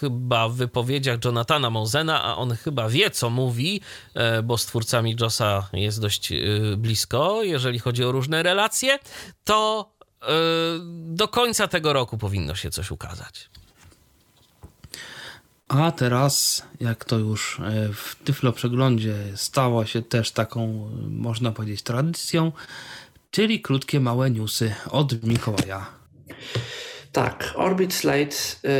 [0.00, 3.80] chyba w wypowiedziach Jonathana Mosena, a on chyba wie, co mówi,
[4.14, 6.32] e, bo z twórcami JOSa jest dość
[6.76, 8.98] blisko, jeżeli chodzi o różne relacje,
[9.44, 9.92] to
[10.88, 13.50] do końca tego roku powinno się coś ukazać.
[15.68, 21.82] A teraz, jak to już e, w Tyflo Przeglądzie stało się też taką, można powiedzieć,
[21.82, 22.52] tradycją,
[23.30, 25.86] czyli krótkie, małe newsy od Mikołaja.
[27.12, 28.70] Tak, Orbit Slate, yy,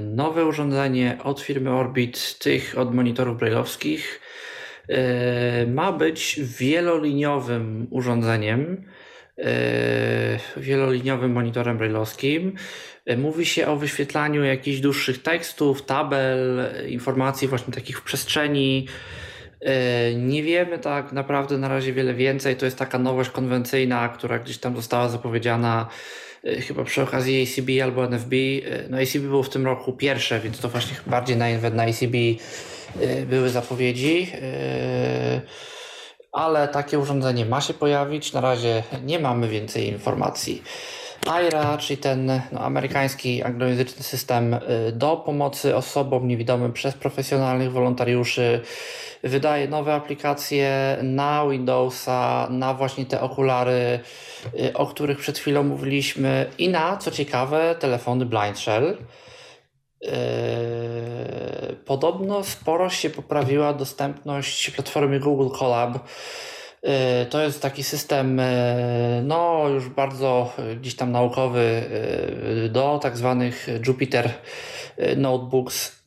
[0.00, 4.20] nowe urządzenie od firmy Orbit, tych od monitorów brailleowskich,
[4.88, 4.96] yy,
[5.66, 8.84] ma być wieloliniowym urządzeniem,
[10.56, 12.54] wieloliniowym monitorem brailleowskim.
[13.16, 18.86] Mówi się o wyświetlaniu jakichś dłuższych tekstów, tabel, informacji właśnie takich w przestrzeni.
[19.64, 22.56] E, nie wiemy tak naprawdę na razie wiele więcej.
[22.56, 25.88] To jest taka nowość konwencyjna, która gdzieś tam została zapowiedziana
[26.44, 28.32] e, chyba przy okazji ACB albo NFB.
[28.32, 32.16] E, no ACB było w tym roku pierwsze, więc to właśnie bardziej nawet na ACB
[33.26, 34.32] były zapowiedzi.
[36.32, 38.32] Ale takie urządzenie ma się pojawić.
[38.32, 40.62] Na razie nie mamy więcej informacji.
[41.26, 48.60] AIRA, czyli ten no, amerykański anglojęzyczny system y, do pomocy osobom niewidomym przez profesjonalnych wolontariuszy,
[49.22, 54.00] wydaje nowe aplikacje na Windowsa, na właśnie te okulary,
[54.60, 56.46] y, o których przed chwilą mówiliśmy.
[56.58, 58.96] I na, co ciekawe, telefony Blind Shell.
[60.04, 60.08] Y,
[61.84, 65.98] podobno sporo się poprawiła dostępność platformy Google Colab
[67.30, 71.82] to jest taki system, e, no już bardzo e, gdzieś tam naukowy
[72.70, 74.30] do tak zwanych Jupyter
[75.16, 76.04] Notebooks.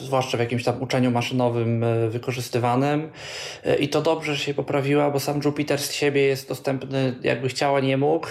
[0.00, 3.10] zwłaszcza w jakimś tam uczeniu maszynowym wykorzystywanym.
[3.78, 7.96] I to dobrze, się poprawiła, bo sam Jupiter z siebie jest dostępny, jakby chciała, nie
[7.96, 8.26] mógł.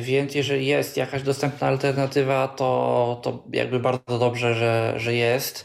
[0.00, 5.64] Więc jeżeli jest jakaś dostępna alternatywa, to, to jakby bardzo dobrze, że, że jest.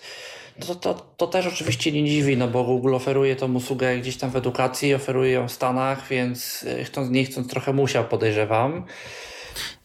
[0.68, 4.32] To, to, to też oczywiście nie dziwi, no bo Google oferuje tą usługę gdzieś tam
[4.32, 8.86] w edukacji, oferuje ją w Stanach, więc chcąc nie chcąc trochę musiał, podejrzewam.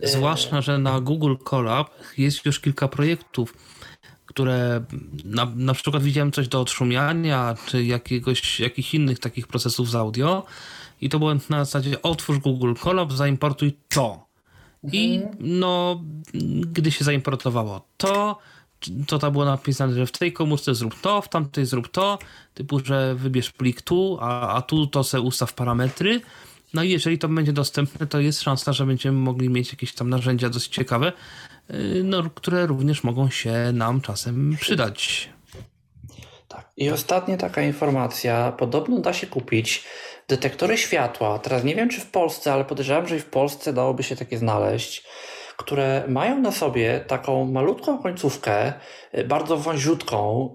[0.01, 3.55] Zwłaszcza, że na Google Colab jest już kilka projektów,
[4.27, 4.85] które
[5.25, 10.47] na, na przykład widziałem coś do odszumiania, czy jakiegoś, jakichś innych takich procesów z audio
[11.01, 14.29] i to było na zasadzie otwórz Google Colab, zaimportuj to.
[14.93, 15.37] I mhm.
[15.41, 16.03] no,
[16.73, 18.39] gdy się zaimportowało to,
[19.07, 22.19] to tam było napisane, że w tej komórce zrób to, w tamtej zrób to,
[22.55, 26.21] typu, że wybierz plik tu, a, a tu to se ustaw parametry.
[26.75, 30.11] No i jeżeli to będzie dostępne, to jest szansa, że będziemy mogli mieć jakieś tam
[30.11, 31.13] narzędzia dosyć ciekawe,
[31.71, 35.29] y, no, które również mogą się nam czasem przydać.
[36.49, 36.71] Tak.
[36.77, 38.53] I ostatnia taka informacja.
[38.53, 39.85] Podobno da się kupić
[40.29, 41.39] detektory światła.
[41.39, 44.39] Teraz nie wiem, czy w Polsce, ale podejrzewam, że i w Polsce dałoby się takie
[44.39, 45.05] znaleźć
[45.59, 48.73] które mają na sobie taką malutką końcówkę,
[49.19, 50.49] y, bardzo wąziutką,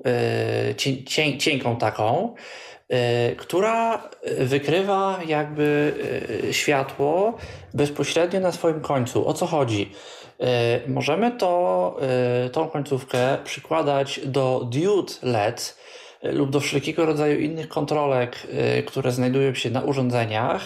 [0.69, 2.35] y, cienką taką,
[3.31, 5.93] y, która wykrywa jakby
[6.51, 7.37] światło
[7.73, 9.27] bezpośrednio na swoim końcu.
[9.27, 9.91] O co chodzi?
[10.87, 11.97] Możemy to,
[12.51, 15.77] tą końcówkę przykładać do diode LED
[16.23, 18.47] lub do wszelkiego rodzaju innych kontrolek,
[18.85, 20.61] które znajdują się na urządzeniach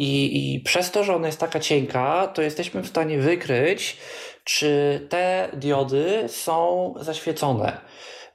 [0.00, 3.96] i, I przez to, że ona jest taka cienka, to jesteśmy w stanie wykryć,
[4.44, 7.80] czy te diody są zaświecone.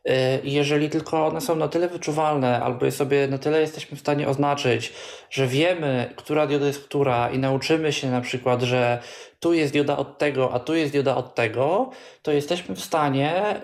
[0.10, 0.12] Y,
[0.44, 4.28] jeżeli tylko one są na tyle wyczuwalne, albo je sobie na tyle jesteśmy w stanie
[4.28, 4.94] oznaczyć,
[5.30, 9.00] że wiemy, która dioda jest która i nauczymy się na przykład, że
[9.46, 11.90] tu jest dioda od tego, a tu jest dioda od tego,
[12.22, 13.56] to jesteśmy w stanie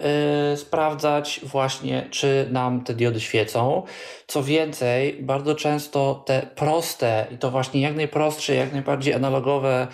[0.53, 3.83] y, sprawdzać właśnie, czy nam te diody świecą.
[4.27, 9.87] Co więcej, bardzo często te proste i to właśnie jak najprostsze, jak najbardziej analogowe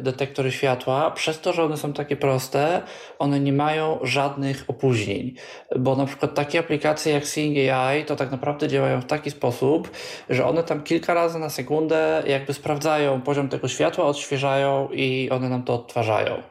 [0.00, 2.82] detektory światła, przez to, że one są takie proste,
[3.18, 5.34] one nie mają żadnych opóźnień.
[5.78, 9.90] Bo na przykład takie aplikacje jak Seeing AI to tak naprawdę działają w taki sposób,
[10.30, 15.48] że one tam kilka razy na sekundę jakby sprawdzają poziom tego światła, odświeżają i one
[15.48, 16.42] nam to odtwarzają.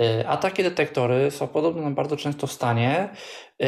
[0.00, 3.08] Y, a takie detektory są podobno nam bardzo często w stanie
[3.62, 3.66] y,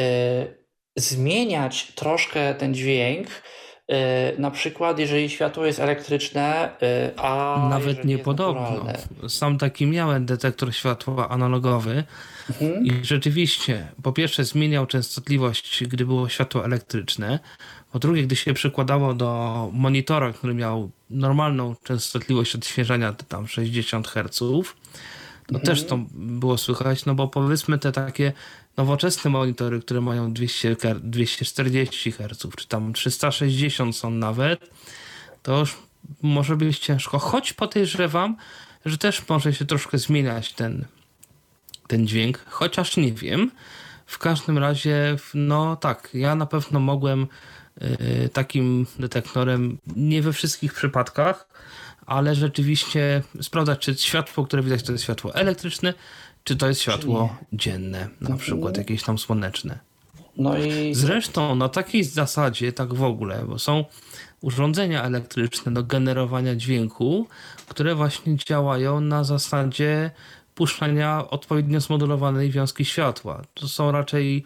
[0.95, 3.56] zmieniać troszkę ten dźwięk, Y,
[4.37, 7.67] na przykład, jeżeli światło jest elektryczne, y, a.
[7.69, 8.85] Nawet niepodobno.
[9.27, 12.03] Sam taki miałem detektor światła analogowy
[12.49, 12.85] mhm.
[12.85, 17.39] i rzeczywiście, po pierwsze, zmieniał częstotliwość, gdy było światło elektryczne.
[17.91, 24.37] Po drugie, gdy się przykładało do monitora, który miał normalną częstotliwość odświeżania, tam 60 Hz,
[24.37, 25.65] to mhm.
[25.65, 28.33] też to było słychać, no bo powiedzmy te takie
[28.77, 34.69] nowoczesne monitory, które mają 200, 240 Hz, czy tam 360 są nawet,
[35.43, 35.77] to już
[36.21, 37.19] może być ciężko.
[37.19, 38.37] Choć podejrzewam,
[38.85, 40.85] że też może się troszkę zmieniać ten,
[41.87, 43.51] ten dźwięk, chociaż nie wiem.
[44.05, 47.27] W każdym razie, no tak, ja na pewno mogłem
[47.81, 51.47] y, takim detektorem, nie we wszystkich przypadkach,
[52.05, 55.93] ale rzeczywiście sprawdzać, czy światło, które widać, to jest światło elektryczne,
[56.47, 59.79] czy to jest światło dzienne, na przykład jakieś tam słoneczne.
[60.37, 60.95] No i...
[60.95, 63.85] Zresztą na takiej zasadzie, tak w ogóle, bo są
[64.41, 67.27] urządzenia elektryczne do generowania dźwięku,
[67.67, 70.11] które właśnie działają na zasadzie
[70.55, 73.41] puszczania odpowiednio zmodulowanej wiązki światła.
[73.53, 74.45] To są raczej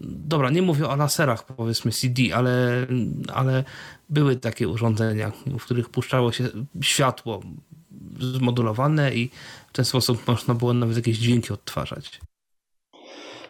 [0.00, 2.86] dobra, nie mówię o laserach, powiedzmy CD, ale,
[3.34, 3.64] ale
[4.08, 6.48] były takie urządzenia, w których puszczało się
[6.80, 7.42] światło
[8.20, 9.30] zmodulowane i
[9.72, 12.20] w ten sposób można było nawet jakieś dźwięki odtwarzać.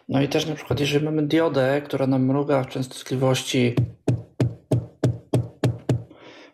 [0.09, 3.75] No i też na przykład, jeżeli mamy diodę, która nam mruga w częstotliwości,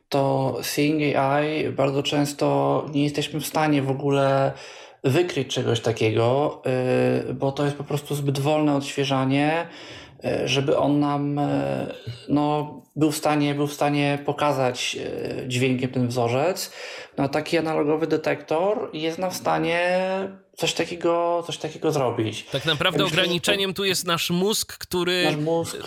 [0.09, 4.51] to Seeing AI bardzo często nie jesteśmy w stanie w ogóle
[5.03, 6.61] wykryć czegoś takiego,
[7.29, 9.67] y, bo to jest po prostu zbyt wolne odświeżanie,
[10.25, 11.43] y, żeby on nam y,
[12.29, 14.97] no, był, w stanie, był w stanie pokazać
[15.47, 16.71] dźwiękiem ten wzorzec.
[17.17, 19.99] No, taki analogowy detektor jest nam w stanie
[20.57, 22.45] coś takiego, coś takiego zrobić.
[22.51, 23.77] Tak naprawdę Myślę, ograniczeniem to...
[23.77, 25.23] tu jest nasz mózg, który...
[25.25, 25.77] Nasz mózg,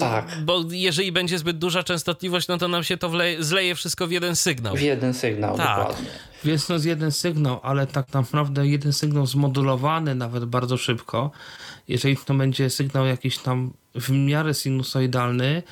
[0.00, 0.38] tak.
[0.44, 4.10] Bo jeżeli będzie zbyt duża częstotliwość, no to nam się to wleje, zleje wszystko w
[4.10, 4.76] jeden sygnał.
[4.76, 5.78] W jeden sygnał, tak.
[5.78, 6.10] dokładnie.
[6.44, 11.30] Więc no z jeden sygnał, ale tak naprawdę jeden sygnał zmodulowany nawet bardzo szybko.
[11.88, 15.62] Jeżeli to będzie sygnał jakiś tam w miarę sinusoidalny,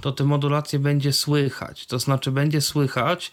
[0.00, 1.86] to te modulacje będzie słychać.
[1.86, 3.32] To znaczy będzie słychać,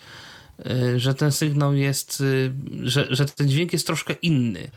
[0.66, 2.54] Y, że ten sygnał jest, y,
[2.84, 4.72] że, że ten dźwięk jest troszkę inny.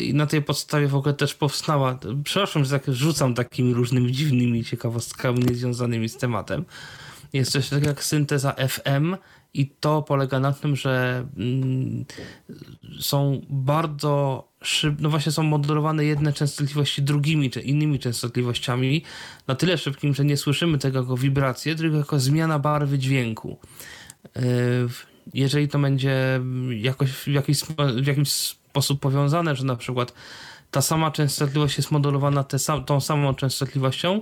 [0.00, 4.64] I na tej podstawie w ogóle też powstała, przepraszam, że tak rzucam takimi różnymi dziwnymi
[4.64, 6.64] ciekawostkami niezwiązanymi z tematem.
[7.32, 9.16] Jest coś takiego jak synteza FM
[9.54, 12.04] i to polega na tym, że mm,
[13.00, 19.02] są bardzo szybko, no właśnie są modulowane jedne częstotliwości drugimi czy innymi częstotliwościami
[19.46, 23.58] na tyle szybkim, że nie słyszymy tego jako wibrację, tylko jako zmiana barwy dźwięku.
[24.36, 24.42] Yy,
[25.34, 26.40] jeżeli to będzie
[26.70, 27.60] jakoś w jakiś,
[28.02, 30.12] w jakiś sposób powiązane, że na przykład
[30.70, 32.56] ta sama częstotliwość jest modulowana te
[32.86, 34.20] tą samą częstotliwością,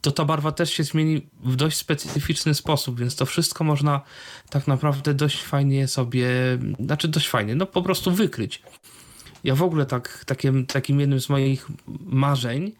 [0.00, 4.00] to ta barwa też się zmieni w dość specyficzny sposób, więc to wszystko można
[4.50, 6.28] tak naprawdę dość fajnie sobie,
[6.80, 8.62] znaczy dość fajnie, no po prostu wykryć.
[9.44, 11.68] Ja w ogóle tak, takim, takim jednym z moich
[12.00, 12.72] marzeń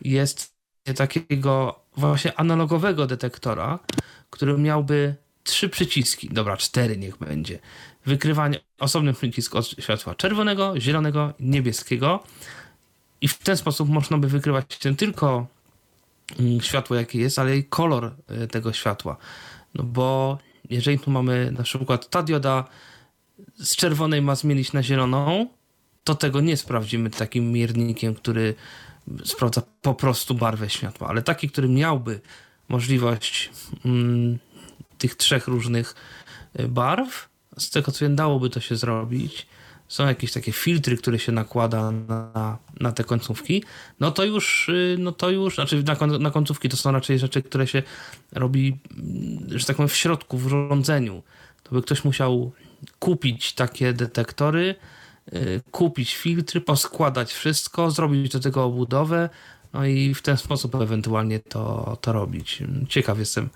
[0.00, 0.54] jest
[0.96, 3.78] takiego właśnie analogowego detektora,
[4.30, 5.14] który miałby
[5.44, 7.58] trzy przyciski, dobra, cztery niech będzie.
[8.06, 12.22] Wykrywanie, osobny przycisk od światła czerwonego, zielonego, niebieskiego
[13.20, 15.46] i w ten sposób można by wykrywać nie tylko
[16.40, 19.16] mm, światło jakie jest, ale i kolor e, tego światła.
[19.74, 20.38] No bo
[20.70, 22.64] jeżeli tu mamy na przykład ta dioda
[23.56, 25.46] z czerwonej ma zmienić na zieloną,
[26.04, 28.54] to tego nie sprawdzimy takim miernikiem, który
[29.24, 32.20] sprawdza po prostu barwę światła, ale taki, który miałby
[32.68, 33.50] możliwość
[33.84, 34.38] mm,
[34.98, 35.94] tych trzech różnych
[36.60, 37.28] y, barw.
[37.58, 39.46] Z tego co wiem, dałoby to się zrobić.
[39.88, 43.64] Są jakieś takie filtry, które się nakłada na, na te końcówki.
[44.00, 47.42] No to już, y, no to już, znaczy na, na końcówki to są raczej rzeczy,
[47.42, 47.82] które się
[48.32, 51.22] robi, mm, że tak powiem, w środku, w urządzeniu.
[51.62, 52.52] To by ktoś musiał
[52.98, 54.74] kupić takie detektory,
[55.70, 59.28] kupić filtry, poskładać wszystko, zrobić do tego obudowę,
[59.72, 62.62] no i w ten sposób ewentualnie to, to robić.
[62.88, 63.50] Ciekaw jestem,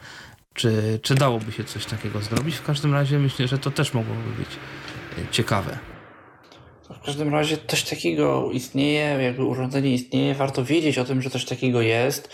[0.55, 2.56] czy, czy dałoby się coś takiego zrobić?
[2.56, 4.48] W każdym razie myślę, że to też mogłoby być
[5.18, 5.78] e, ciekawe.
[7.02, 11.44] W każdym razie coś takiego istnieje, jakby urządzenie istnieje, warto wiedzieć o tym, że coś
[11.44, 12.30] takiego jest,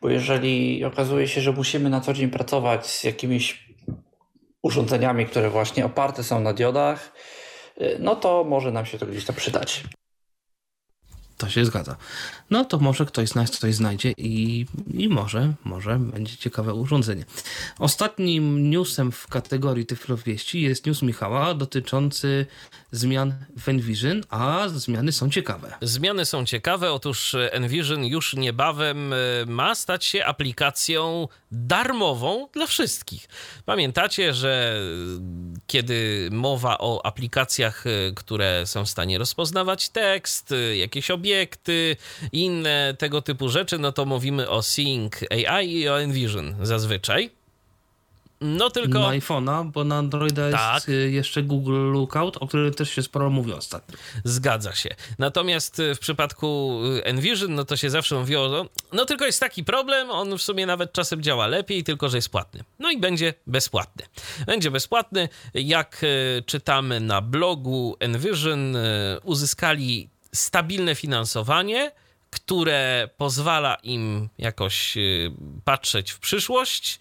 [0.00, 3.74] bo jeżeli okazuje się, że musimy na co dzień pracować z jakimiś
[4.62, 7.12] urządzeniami, które właśnie oparte są na diodach,
[7.98, 9.84] no to może nam się to gdzieś tam przydać.
[11.36, 11.96] To się zgadza.
[12.50, 17.24] No to może ktoś z nas coś znajdzie i, i może, może będzie ciekawe urządzenie.
[17.78, 22.46] Ostatnim newsem w kategorii Tyflowieści jest news Michała dotyczący
[22.92, 25.74] zmian w Envision, a zmiany są ciekawe.
[25.82, 26.92] Zmiany są ciekawe.
[26.92, 29.16] Otóż Envision już niebawem e,
[29.46, 33.28] ma stać się aplikacją darmową dla wszystkich.
[33.64, 34.80] Pamiętacie, że
[35.66, 41.96] kiedy mowa o aplikacjach, e, które są w stanie rozpoznawać tekst, e, jakieś obiekty,
[42.44, 47.30] inne tego typu rzeczy, no to mówimy o Seeing AI i o Envision zazwyczaj.
[48.40, 48.98] No tylko.
[48.98, 50.74] Na iPhone'a, bo na Androida tak.
[50.74, 53.98] jest y, jeszcze Google Lookout, o którym też się sporo mówi ostatnio.
[54.24, 54.88] Zgadza się.
[55.18, 59.40] Natomiast y, w przypadku y, Envision, no to się zawsze mówiło, no, no tylko jest
[59.40, 62.64] taki problem, on w sumie nawet czasem działa lepiej, tylko że jest płatny.
[62.78, 64.04] No i będzie bezpłatny.
[64.46, 65.28] Będzie bezpłatny.
[65.54, 66.06] Jak
[66.46, 68.76] czytamy na blogu Envision,
[69.24, 71.92] uzyskali stabilne finansowanie
[72.30, 75.32] które pozwala im jakoś y,
[75.64, 77.00] patrzeć w przyszłość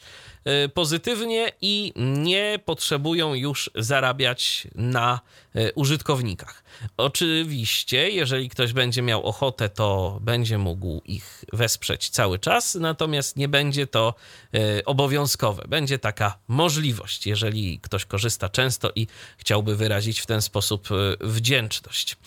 [0.73, 5.19] pozytywnie i nie potrzebują już zarabiać na
[5.55, 6.63] y, użytkownikach.
[6.97, 13.47] Oczywiście, jeżeli ktoś będzie miał ochotę, to będzie mógł ich wesprzeć cały czas, natomiast nie
[13.47, 14.13] będzie to
[14.53, 15.63] e, obowiązkowe.
[15.67, 19.07] Będzie taka możliwość, jeżeli ktoś korzysta często i
[19.37, 20.89] chciałby wyrazić w ten sposób
[21.21, 22.17] wdzięczność.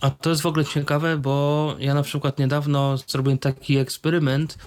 [0.00, 4.58] A to jest w ogóle ciekawe, bo ja na przykład niedawno zrobiłem taki eksperyment.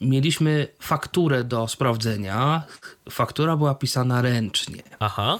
[0.00, 2.62] Mieliśmy fakturę do sprawdzenia.
[3.10, 4.82] Faktura była pisana ręcznie.
[5.00, 5.38] Aha.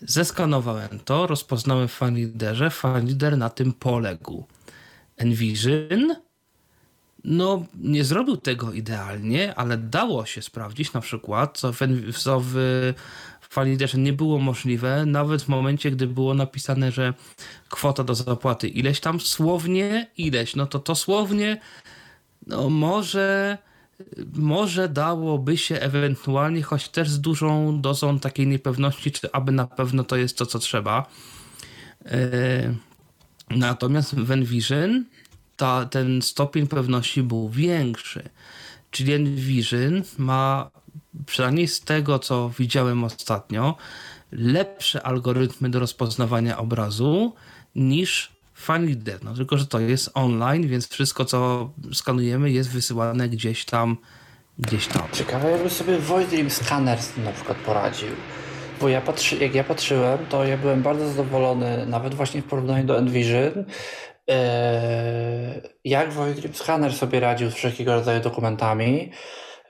[0.00, 4.44] Zeskanowałem to, rozpoznałem w FileReaderze, FileReader na tym poległ.
[5.16, 6.16] Envision
[7.24, 11.78] no, nie zrobił tego idealnie, ale dało się sprawdzić na przykład, co w,
[12.16, 12.92] co w
[13.94, 17.14] nie było możliwe, nawet w momencie, gdy było napisane, że
[17.68, 21.60] kwota do zapłaty ileś tam słownie, ileś, no to to słownie,
[22.46, 23.58] no może
[24.34, 30.04] może dałoby się ewentualnie, choć też z dużą dozą takiej niepewności, czy aby na pewno
[30.04, 31.06] to jest to, co trzeba.
[32.04, 32.74] E,
[33.50, 35.04] natomiast w Envision
[35.56, 38.28] ta, ten stopień pewności był większy.
[38.90, 40.70] Czyli Envision ma,
[41.26, 43.76] przynajmniej z tego, co widziałem ostatnio,
[44.32, 47.34] lepsze algorytmy do rozpoznawania obrazu
[47.74, 48.31] niż
[48.62, 53.96] FileReader, no tylko, że to jest online, więc wszystko, co skanujemy jest wysyłane gdzieś tam,
[54.58, 55.02] gdzieś tam.
[55.12, 58.08] Ciekawe, jakby sobie Void Dream Scanner na przykład poradził.
[58.82, 62.84] bo ja patrzy, jak ja patrzyłem, to ja byłem bardzo zadowolony, nawet właśnie w porównaniu
[62.84, 63.64] do Envision,
[65.84, 69.10] jak Void Scanner sobie radził z wszelkiego rodzaju dokumentami.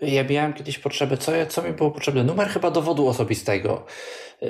[0.00, 2.24] Ja miałem kiedyś potrzebę, co, co mi było potrzebne?
[2.24, 3.86] Numer chyba dowodu osobistego.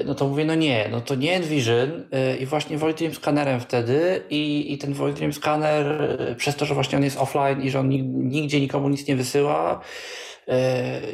[0.05, 2.05] No to mówię, no nie, no to nie Envision
[2.41, 5.87] i właśnie Void Dream Scannerem wtedy i, i ten Void Dream Scanner
[6.37, 7.89] przez to, że właśnie on jest offline i że on
[8.29, 9.81] nigdzie nikomu nic nie wysyła,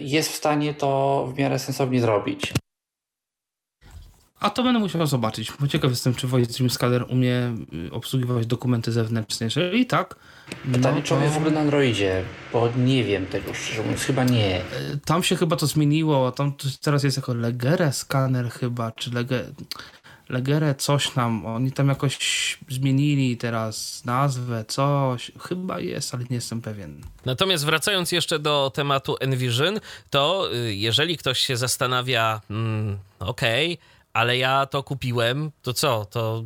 [0.01, 2.53] jest w stanie to w miarę sensownie zrobić.
[4.41, 7.57] A to będę musiał zobaczyć, bo ciekaw jestem, czy Voice Dream Scanner umie
[7.87, 9.47] y, obsługiwać dokumenty zewnętrzne.
[9.47, 10.17] Jeżeli tak.
[10.73, 14.03] Pytanie, no, czy on jest w ogóle na Androidzie, bo nie wiem tego szczerze mówiąc,
[14.03, 14.61] chyba nie.
[14.61, 19.53] Y, tam się chyba to zmieniło, tam teraz jest jako Legere Scanner chyba, czy Legere,
[20.29, 22.19] Legere coś tam, oni tam jakoś
[22.69, 27.01] zmienili teraz nazwę, coś, chyba jest, ale nie jestem pewien.
[27.25, 33.98] Natomiast wracając jeszcze do tematu Envision, to y, jeżeli ktoś się zastanawia, mm, okej, okay,
[34.19, 36.05] ale ja to kupiłem, to co?
[36.05, 36.45] To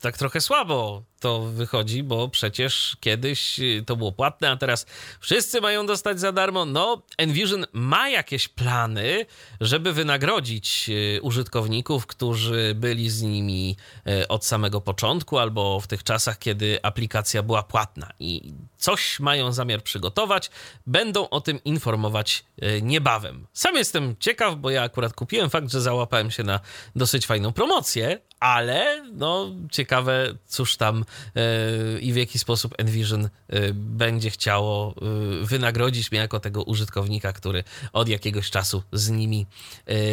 [0.00, 4.86] tak trochę słabo to wychodzi, bo przecież kiedyś y, to było płatne, a teraz
[5.20, 6.64] wszyscy mają dostać za darmo.
[6.64, 9.26] No, Envision ma jakieś plany,
[9.60, 13.76] żeby wynagrodzić y, użytkowników, którzy byli z nimi
[14.22, 18.10] y, od samego początku albo w tych czasach, kiedy aplikacja była płatna.
[18.18, 20.50] I coś mają zamiar przygotować.
[20.86, 22.44] Będą o tym informować
[22.82, 23.46] niebawem.
[23.52, 26.60] Sam jestem ciekaw, bo ja akurat kupiłem fakt, że załapałem się na
[26.96, 31.04] dosyć fajną promocję, ale no ciekawe, cóż tam
[31.34, 37.32] yy, i w jaki sposób Envision yy, będzie chciało yy, wynagrodzić mnie jako tego użytkownika,
[37.32, 39.46] który od jakiegoś czasu z nimi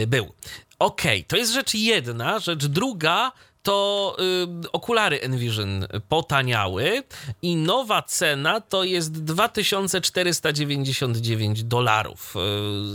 [0.07, 0.33] był.
[0.79, 2.39] Okej, okay, to jest rzecz jedna.
[2.39, 3.31] Rzecz druga
[3.67, 4.15] to
[4.63, 7.03] y, okulary Envision potaniały
[7.41, 12.35] i nowa cena to jest 2499 dolarów.
[12.35, 12.39] Y,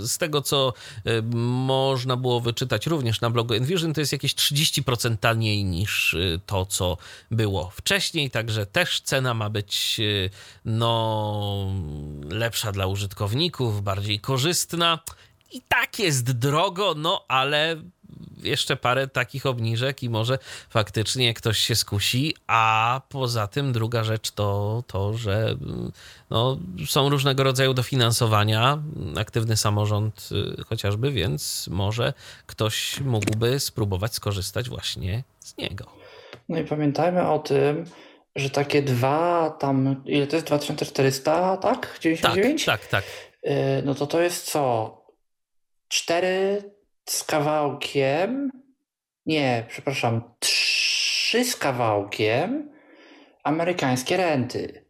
[0.09, 0.73] z tego, co
[1.07, 6.41] y, można było wyczytać również na blogu Envision, to jest jakieś 30% taniej niż y,
[6.47, 6.97] to, co
[7.31, 10.31] było wcześniej, także też cena ma być y,
[10.65, 11.73] no,
[12.31, 14.99] lepsza dla użytkowników, bardziej korzystna.
[15.51, 17.77] I tak jest drogo, no ale
[18.43, 20.39] jeszcze parę takich obniżek i może
[20.71, 25.57] faktycznie ktoś się skusi, a poza tym druga rzecz to to, że
[26.31, 28.83] no, są różnego rodzaju dofinansowania,
[29.17, 30.29] aktywny samorząd
[30.61, 32.13] y, chociażby, więc może
[32.47, 35.87] ktoś mógłby spróbować skorzystać właśnie z niego.
[36.49, 37.85] No i pamiętajmy o tym,
[38.37, 41.99] że takie dwa tam, ile to jest, 2400, tak?
[42.01, 42.65] 99?
[42.65, 43.05] Tak, tak, tak.
[43.85, 44.97] No to to jest co?
[45.89, 46.63] Cztery
[47.09, 48.51] z kawałkiem,
[49.27, 52.73] nie, przepraszam, trzy z kawałkiem
[53.45, 54.85] amerykańskie renty.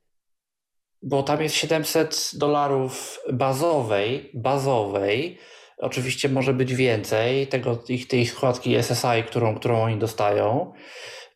[1.02, 5.38] Bo tam jest 700 dolarów bazowej, bazowej,
[5.78, 10.72] oczywiście może być więcej tego, ich, tej składki SSI, którą, którą oni dostają,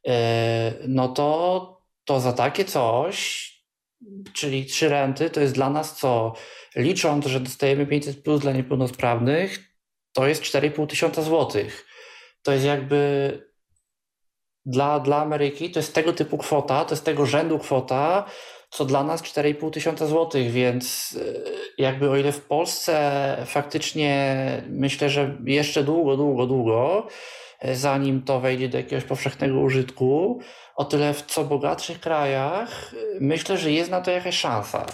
[0.08, 3.46] e, no to, to za takie coś,
[4.32, 6.32] czyli trzy renty, to jest dla nas co?
[6.76, 9.75] Licząc, że dostajemy 500 plus dla niepełnosprawnych,
[10.16, 11.86] to jest 4,5 tysiąca złotych.
[12.42, 13.30] To jest jakby
[14.66, 18.24] dla, dla Ameryki to jest tego typu kwota, to jest tego rzędu kwota,
[18.70, 25.10] co dla nas 4,5 tysiąca złotych, więc e, jakby o ile w Polsce faktycznie myślę,
[25.10, 27.06] że jeszcze długo, długo, długo,
[27.60, 30.40] e, zanim to wejdzie do jakiegoś powszechnego użytku,
[30.76, 34.86] o tyle w co bogatszych krajach e, myślę, że jest na to jakaś szansa.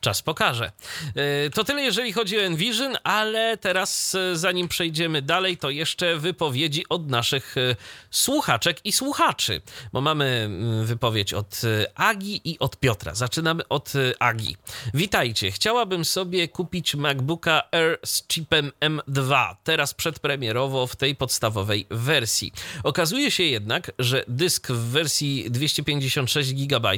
[0.00, 0.72] Czas pokaże.
[1.14, 6.16] E, to tyle, jeżeli chodzi o Envision, ale teraz, e, zanim przejdziemy dalej, to jeszcze
[6.16, 7.76] wypowiedzi od naszych e,
[8.10, 9.60] słuchaczek i słuchaczy,
[9.92, 11.60] bo mamy mm, wypowiedź od
[11.94, 13.14] Agi i od Piotra.
[13.14, 14.56] Zaczynamy od Agi.
[14.94, 15.50] Witajcie.
[15.50, 22.52] Chciałabym sobie kupić MacBooka Air z chipem M2, teraz przedpremierowo w tej podstawowej wersji.
[22.84, 26.90] Okazuje się jednak, że dysk w wersji 256 GB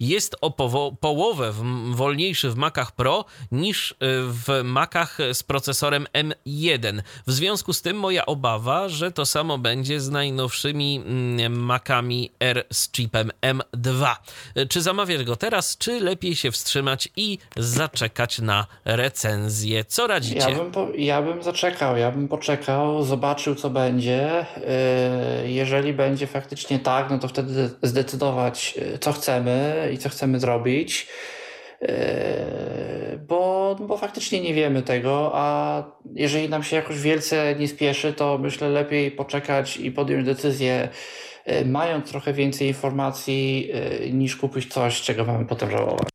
[0.00, 0.50] jest o
[1.00, 1.52] połowę
[1.90, 3.96] wolniejszy w Macach Pro niż y,
[4.26, 7.02] w Macach z procesorem M1.
[7.26, 12.64] W związku z tym moja obawa, że to samo będzie z najnowszymi mm, Macami R
[12.72, 14.16] z chipem M2.
[14.68, 19.84] Czy zamawiać go teraz, czy lepiej się wstrzymać i zaczekać na recenzję?
[19.84, 20.50] Co radzicie?
[20.50, 24.46] Ja bym, po, ja bym zaczekał, ja bym poczekał, zobaczył co będzie.
[25.44, 30.40] Y, jeżeli będzie faktycznie tak, no to wtedy zdecydować, y, co chcemy i co chcemy
[30.40, 31.06] zrobić.
[31.80, 31.88] Yy,
[33.28, 35.82] bo, bo faktycznie nie wiemy tego, a
[36.14, 40.88] jeżeli nam się jakoś wielce nie spieszy, to myślę lepiej poczekać i podjąć decyzję,
[41.46, 43.68] yy, mając trochę więcej informacji,
[44.02, 46.08] yy, niż kupić coś, czego mamy potem żałować.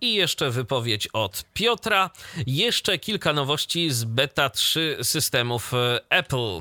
[0.00, 2.10] i jeszcze wypowiedź od Piotra.
[2.46, 5.72] Jeszcze kilka nowości z beta 3 systemów
[6.10, 6.60] Apple.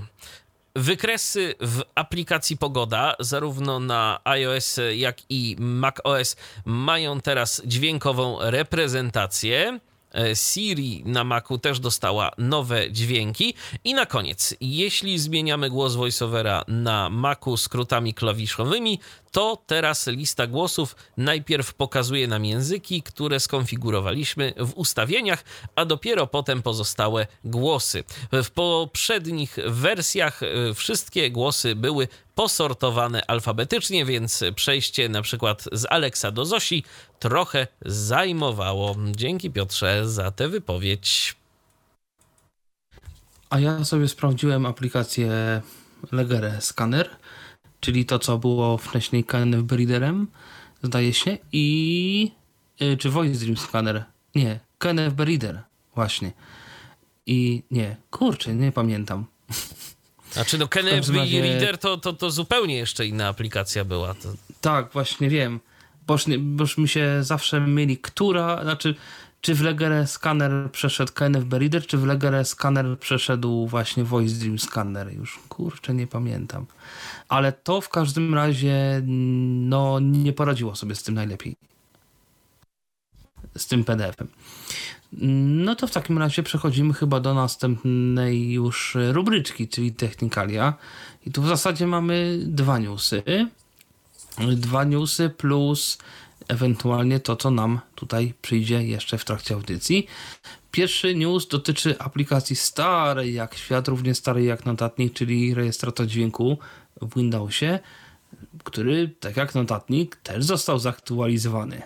[0.75, 6.35] Wykresy w aplikacji Pogoda, zarówno na iOS, jak i macOS,
[6.65, 9.79] mają teraz dźwiękową reprezentację.
[10.15, 13.53] E, Siri na Macu też dostała nowe dźwięki.
[13.83, 18.99] I na koniec, jeśli zmieniamy głos voiceovera na Macu skrótami klawiszowymi,
[19.31, 25.43] to teraz lista głosów najpierw pokazuje nam języki, które skonfigurowaliśmy w ustawieniach,
[25.75, 28.03] a dopiero potem pozostałe głosy.
[28.31, 32.07] W poprzednich wersjach e, wszystkie głosy były
[32.41, 36.83] posortowane alfabetycznie, więc przejście na przykład z Alexa do Zosi
[37.19, 38.95] trochę zajmowało.
[39.15, 41.35] Dzięki Piotrze za tę wypowiedź.
[43.49, 45.31] A ja sobie sprawdziłem aplikację
[46.11, 47.09] Legere Scanner,
[47.79, 50.27] czyli to, co było wcześniej KNF Readerem,
[50.83, 52.31] zdaje się, i
[52.81, 54.03] y, czy Voice Dream Scanner?
[54.35, 55.61] Nie, KNF Reader,
[55.95, 56.31] właśnie.
[57.25, 59.25] I nie, kurczę, nie pamiętam.
[60.31, 64.13] Znaczy, no KNF Reader to, to, to zupełnie jeszcze inna aplikacja była.
[64.13, 64.33] To...
[64.61, 65.59] Tak, właśnie wiem.
[66.07, 68.95] Boż, boż mi się zawsze mieli, która, znaczy,
[69.41, 74.59] czy w Legere Scanner przeszedł KNF Reader, czy w Legere Scanner przeszedł właśnie Voice Dream
[74.59, 75.13] Scanner.
[75.13, 76.65] Już kurczę, nie pamiętam.
[77.29, 81.55] Ale to w każdym razie no, nie poradziło sobie z tym najlepiej.
[83.57, 84.27] Z tym PDF-em.
[85.17, 90.73] No to w takim razie przechodzimy chyba do następnej już rubryczki, czyli technikalia.
[91.25, 93.23] I tu w zasadzie mamy dwa newsy.
[94.55, 95.97] Dwa newsy plus
[96.47, 100.07] ewentualnie to, co nam tutaj przyjdzie jeszcze w trakcie audycji.
[100.71, 106.57] Pierwszy news dotyczy aplikacji starej jak świat, równie starej jak notatnik, czyli rejestrator dźwięku
[107.01, 107.79] w Windowsie,
[108.63, 111.81] który, tak jak notatnik, też został zaktualizowany.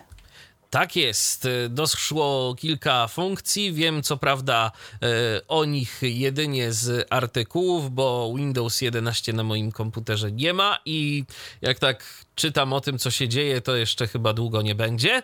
[0.75, 1.47] Tak jest.
[1.69, 3.73] Doszło kilka funkcji.
[3.73, 4.71] Wiem co prawda
[5.01, 5.07] e,
[5.47, 11.23] o nich jedynie z artykułów, bo Windows 11 na moim komputerze nie ma i
[11.61, 12.03] jak tak
[12.35, 15.11] czytam o tym, co się dzieje, to jeszcze chyba długo nie będzie.
[15.15, 15.23] E,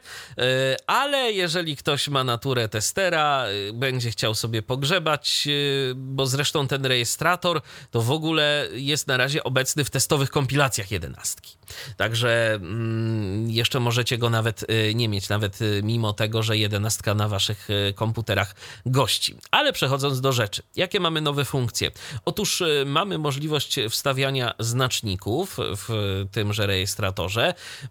[0.88, 5.52] ale jeżeli ktoś ma naturę testera, e, będzie chciał sobie pogrzebać, e,
[5.96, 7.62] bo zresztą ten rejestrator
[7.92, 11.58] to w ogóle jest na razie obecny w testowych kompilacjach jedenastki.
[11.98, 14.66] Także mm, jeszcze możecie go nawet
[14.96, 18.56] nie mieć, nawet mimo tego, że jedenastka na waszych komputerach
[18.86, 19.36] gości.
[19.52, 21.92] Ale przechodząc do rzeczy, jakie mamy nowe funkcje?
[22.26, 27.01] Otóż mamy możliwość wstawiania znaczników w tymże rejestratorze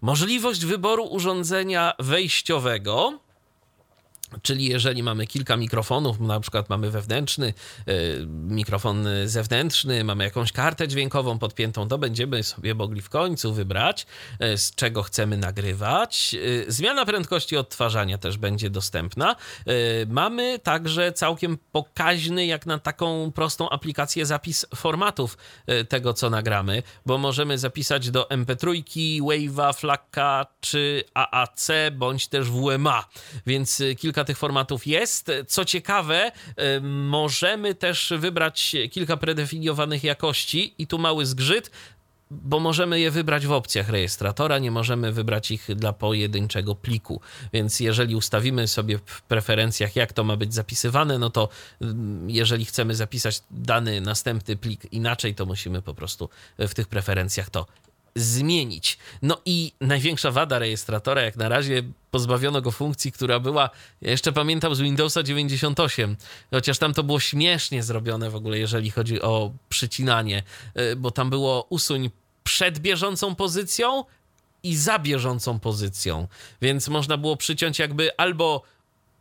[0.01, 3.19] możliwość wyboru urządzenia wejściowego
[4.41, 7.53] Czyli jeżeli mamy kilka mikrofonów, na przykład mamy wewnętrzny,
[7.87, 7.93] yy,
[8.27, 14.05] mikrofon zewnętrzny, mamy jakąś kartę dźwiękową podpiętą, to będziemy sobie mogli w końcu wybrać,
[14.39, 16.33] yy, z czego chcemy nagrywać.
[16.33, 19.35] Yy, zmiana prędkości odtwarzania też będzie dostępna.
[20.07, 25.37] Mamy także całkiem pokaźny, jak na taką prostą aplikację, zapis formatów
[25.89, 28.83] tego, co nagramy, bo możemy zapisać do MP3,
[29.21, 33.05] Wave'a, Flacka czy AAC, bądź też WMA,
[33.45, 35.31] więc kilka kilka tych formatów jest.
[35.47, 36.31] Co ciekawe,
[36.77, 41.71] y, możemy też wybrać kilka predefiniowanych jakości i tu mały zgrzyt,
[42.31, 47.21] bo możemy je wybrać w opcjach rejestratora, nie możemy wybrać ich dla pojedynczego pliku.
[47.53, 51.49] Więc jeżeli ustawimy sobie w preferencjach, jak to ma być zapisywane, no to
[51.81, 56.29] mm, jeżeli chcemy zapisać dany następny plik inaczej, to musimy po prostu
[56.59, 57.65] w tych preferencjach to
[58.15, 58.97] zmienić.
[59.21, 63.69] No i największa wada rejestratora, jak na razie pozbawiono go funkcji, która była,
[64.01, 66.15] ja jeszcze pamiętam z Windowsa 98,
[66.51, 70.43] chociaż tam to było śmiesznie zrobione w ogóle, jeżeli chodzi o przycinanie,
[70.79, 72.09] y, bo tam było usuń
[72.43, 74.03] przed bieżącą pozycją
[74.63, 76.27] i za bieżącą pozycją,
[76.61, 78.61] więc można było przyciąć jakby albo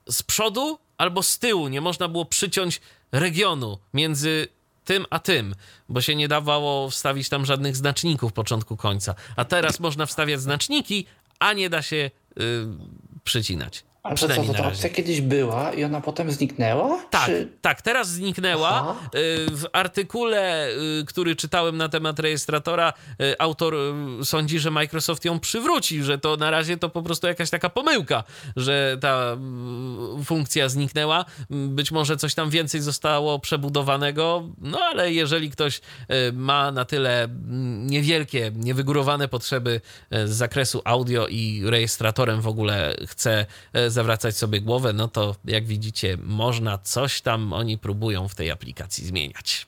[0.09, 2.81] z przodu, albo z tyłu, nie można było przyciąć
[3.12, 4.49] regionu między
[4.91, 5.55] tym a tym,
[5.89, 9.15] bo się nie dawało wstawić tam żadnych znaczników początku końca.
[9.37, 11.07] A teraz można wstawiać znaczniki,
[11.39, 12.45] a nie da się yy,
[13.25, 13.85] przycinać.
[14.02, 16.98] Ale to co, to ta opcja kiedyś była i ona potem zniknęła?
[17.10, 17.48] Tak, czy...
[17.60, 18.70] tak, teraz zniknęła.
[18.70, 18.94] Aha.
[19.14, 20.68] Y, w artykule,
[21.01, 23.74] y, który czytałem na temat rejestratora, y, autor
[24.24, 28.24] sądzi, że Microsoft ją przywróci, że to na razie to po prostu jakaś taka pomyłka,
[28.56, 29.36] że ta
[30.24, 31.24] funkcja zniknęła.
[31.51, 35.81] Być może coś tam więcej zostało przebudowanego, no ale jeżeli ktoś
[36.32, 37.28] ma na tyle
[37.78, 43.47] niewielkie, niewygórowane potrzeby z zakresu audio i rejestratorem w ogóle chce
[43.91, 49.07] zawracać sobie głowę, no to jak widzicie, można coś tam oni próbują w tej aplikacji
[49.07, 49.67] zmieniać.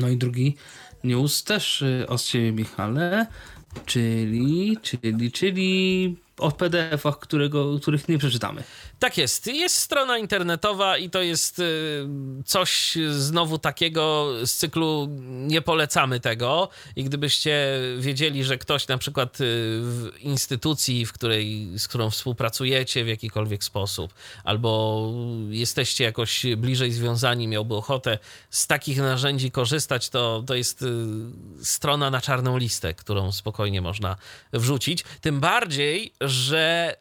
[0.00, 0.56] No i drugi
[1.04, 3.26] news też y, od ciebie, Michale,
[3.86, 8.62] czyli, czyli, czyli o PDF-ach, którego, których nie przeczytamy.
[8.98, 9.46] Tak jest.
[9.46, 12.06] Jest strona internetowa i to jest y,
[12.44, 16.68] coś znowu takiego z cyklu nie polecamy tego.
[16.96, 19.44] I gdybyście wiedzieli, że ktoś na przykład y,
[19.80, 24.14] w instytucji, w której, z którą współpracujecie w jakikolwiek sposób,
[24.44, 25.10] albo
[25.48, 28.18] jesteście jakoś bliżej związani, miałby ochotę
[28.50, 30.86] z takich narzędzi korzystać, to, to jest y,
[31.62, 34.16] strona na czarną listę, którą spokojnie można
[34.52, 35.04] wrzucić.
[35.20, 36.96] Tym bardziej, że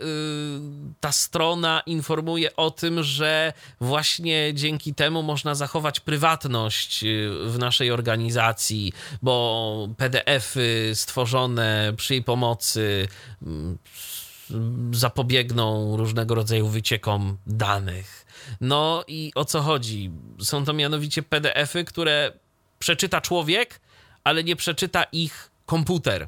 [1.00, 7.92] ta strona informuje o tym, że właśnie dzięki temu można zachować prywatność y, w naszej
[7.92, 13.08] organizacji, bo PDF-y stworzone przy jej pomocy
[13.42, 13.78] mm,
[14.92, 18.26] zapobiegną różnego rodzaju wyciekom danych.
[18.62, 20.12] No i o co chodzi?
[20.42, 22.32] Są to mianowicie PDF-y, które
[22.80, 23.80] przeczyta człowiek,
[24.24, 26.28] ale nie przeczyta ich komputer.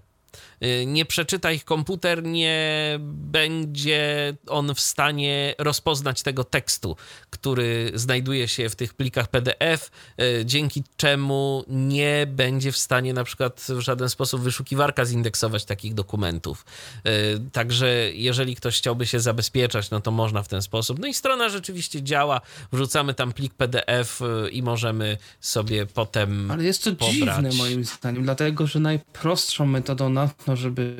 [0.65, 6.97] Y, nie przeczyta ich komputer, nie będzie on w stanie rozpoznać tego tekstu,
[7.29, 13.23] który znajduje się w tych plikach PDF, y, dzięki czemu nie będzie w stanie na
[13.23, 16.65] przykład w żaden sposób wyszukiwarka zindeksować takich dokumentów.
[17.07, 20.99] Y, także jeżeli ktoś chciałby się zabezpieczać, no to można w ten sposób.
[20.99, 24.19] No i strona rzeczywiście działa, wrzucamy tam plik PDF
[24.51, 27.13] i możemy sobie potem Ale jest to pobrać.
[27.13, 30.95] dziwne moim zdaniem, dlatego że najprostszą metodą na to, żeby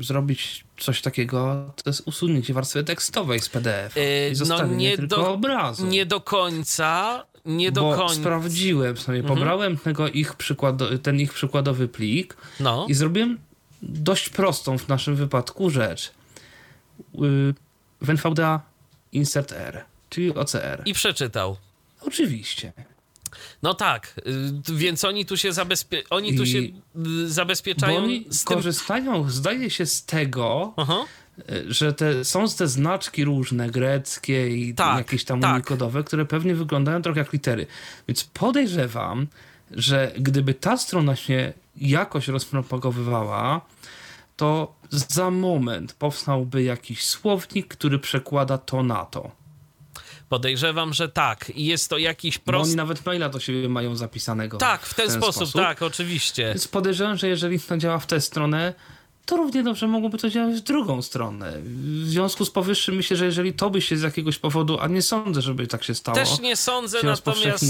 [0.00, 4.96] zrobić coś takiego, to jest usunięcie warstwy tekstowej z PDF Yy, i zostawienie no nie
[4.96, 5.86] tylko do, obrazu.
[5.86, 8.14] Nie do końca, nie do Bo końca.
[8.14, 9.34] sprawdziłem sobie, Mhm.
[9.38, 12.86] pobrałem tego ich przykłado, ten ich przykładowy plik No.
[12.88, 13.38] i zrobiłem
[13.82, 16.12] dość prostą w naszym wypadku rzecz.
[17.14, 17.54] Yy,
[18.00, 18.60] W NVDA
[19.12, 20.82] insert R, czyli OCR.
[20.86, 21.56] I przeczytał.
[22.00, 22.72] Oczywiście.
[23.62, 24.20] No tak,
[24.70, 28.56] y, więc oni tu się, zabezpie- oni tu się y, zabezpieczają oni z tym...
[28.56, 31.04] korzystają, zdaje się, z tego, Aha.
[31.68, 35.54] że te, są te znaczki różne, greckie i Tak, jakieś tam tak.
[35.54, 37.66] unikodowe, które pewnie wyglądają trochę jak litery.
[38.08, 39.26] Więc podejrzewam,
[39.70, 43.60] że gdyby ta strona się jakoś rozpropagowywała,
[44.36, 49.30] to za moment powstałby jakiś słownik, który przekłada to na to.
[50.30, 51.52] Podejrzewam, że tak.
[51.54, 52.76] I jest to jakiś Bo oni prosty...
[52.76, 54.58] nawet maila do siebie mają zapisanego.
[54.58, 56.48] Tak, w ten, sposób, tak, oczywiście.
[56.48, 58.74] Więc podejrzewam, że jeżeli to działa w tę stronę,
[59.26, 61.52] to równie dobrze mogłoby to działać w drugą stronę.
[61.62, 65.02] W związku z powyższym myślę, że jeżeli to by się z jakiegoś powodu, a nie
[65.02, 67.64] sądzę, żeby tak się stało, Też nie sądzę, natomiast...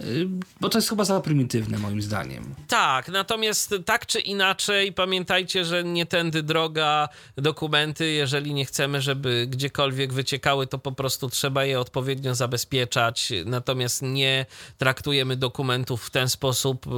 [0.00, 0.26] y,
[0.60, 2.54] bo to jest chyba za prymitywne moim zdaniem.
[2.68, 8.10] Tak, natomiast tak czy inaczej, pamiętajcie, że nie tędy droga dokumenty.
[8.10, 13.32] Jeżeli nie chcemy, żeby gdziekolwiek wyciekały, to po prostu trzeba je odpowiednio zabezpieczać.
[13.44, 14.46] Natomiast nie
[14.78, 16.86] traktujemy dokumentów w ten sposób.
[16.86, 16.90] y,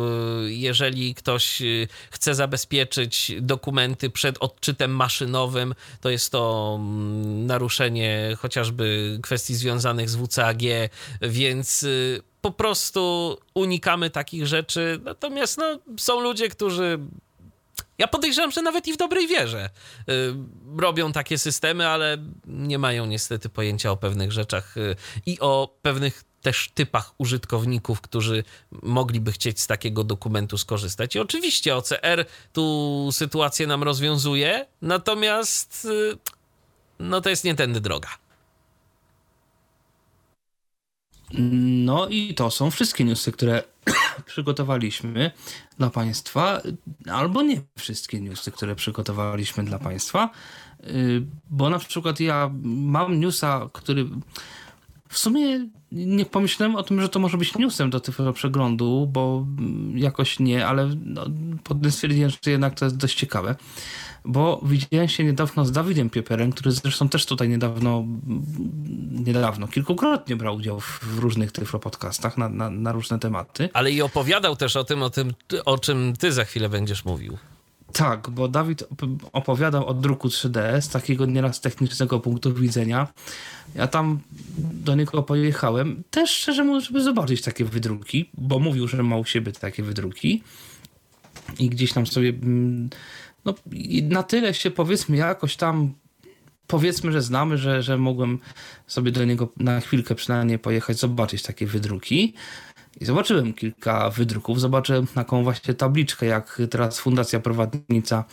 [0.52, 9.18] Jeżeli ktoś y, chce zabezpieczyć dokumenty przed odczytem maszynowym, to jest to mm, naruszenie chociażby
[9.22, 10.62] kwestii związanych z WCAG,
[11.20, 11.86] więc
[12.40, 15.00] po prostu unikamy takich rzeczy.
[15.04, 16.98] Natomiast no, są ludzie, którzy.
[17.98, 19.70] Ja podejrzewam, że nawet i w dobrej wierze
[20.08, 20.34] y,
[20.76, 24.96] robią takie systemy, ale nie mają niestety pojęcia o pewnych rzeczach y,
[25.26, 28.44] i o pewnych też typach użytkowników, którzy
[28.82, 31.16] mogliby chcieć z takiego dokumentu skorzystać.
[31.16, 36.18] I oczywiście OCR tu sytuację nam rozwiązuje, natomiast y,
[36.98, 38.08] no to jest nie tędy droga.
[41.38, 43.62] No i to są wszystkie newsy, które
[44.26, 45.30] przygotowaliśmy
[45.78, 46.62] dla Państwa,
[47.10, 50.30] albo nie wszystkie newsy, które przygotowaliśmy dla Państwa,
[50.86, 54.06] Y, bo na przykład ja mam newsa, który
[55.08, 59.46] w sumie nie pomyślałem o tym, że to może być newsem do tego przeglądu, bo
[59.94, 61.26] jakoś nie, ale no,
[61.90, 63.56] stwierdziłem, że jednak to jest dość ciekawe,
[64.24, 68.04] bo widziałem się niedawno z Dawidem Pieperem, który zresztą też tutaj niedawno,
[69.10, 73.68] niedawno, kilkukrotnie brał udział w, różnych tyflo podcastach na, na, na różne tematy.
[73.72, 75.34] Ale i opowiadał też o tym, o tym,
[75.64, 77.38] o czym ty za chwilę będziesz mówił.
[77.92, 83.08] Tak, bo Dawid op- opowiadał o druku 3D z takiego nieraz technicznego punktu widzenia.
[83.74, 84.20] Ja tam
[84.58, 89.24] do niego pojechałem, też szczerze mówiąc, żeby zobaczyć takie wydruki, bo mówił, że ma u
[89.24, 90.42] siebie takie wydruki.
[91.58, 92.90] I gdzieś tam sobie, mm,
[93.48, 93.54] no
[94.02, 95.94] na tyle się powiedzmy jakoś tam,
[96.66, 98.38] powiedzmy, że znamy, że, że mogłem
[98.86, 102.34] sobie do niego na chwilkę przynajmniej pojechać, zobaczyć takie wydruki.
[103.00, 108.24] I zobaczyłem kilka wydruków, zobaczyłem taką właśnie tabliczkę, jak teraz Fundacja Prowadnica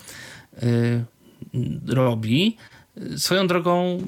[0.64, 1.06] y,
[1.88, 2.58] robi.
[3.18, 4.02] Swoją drogą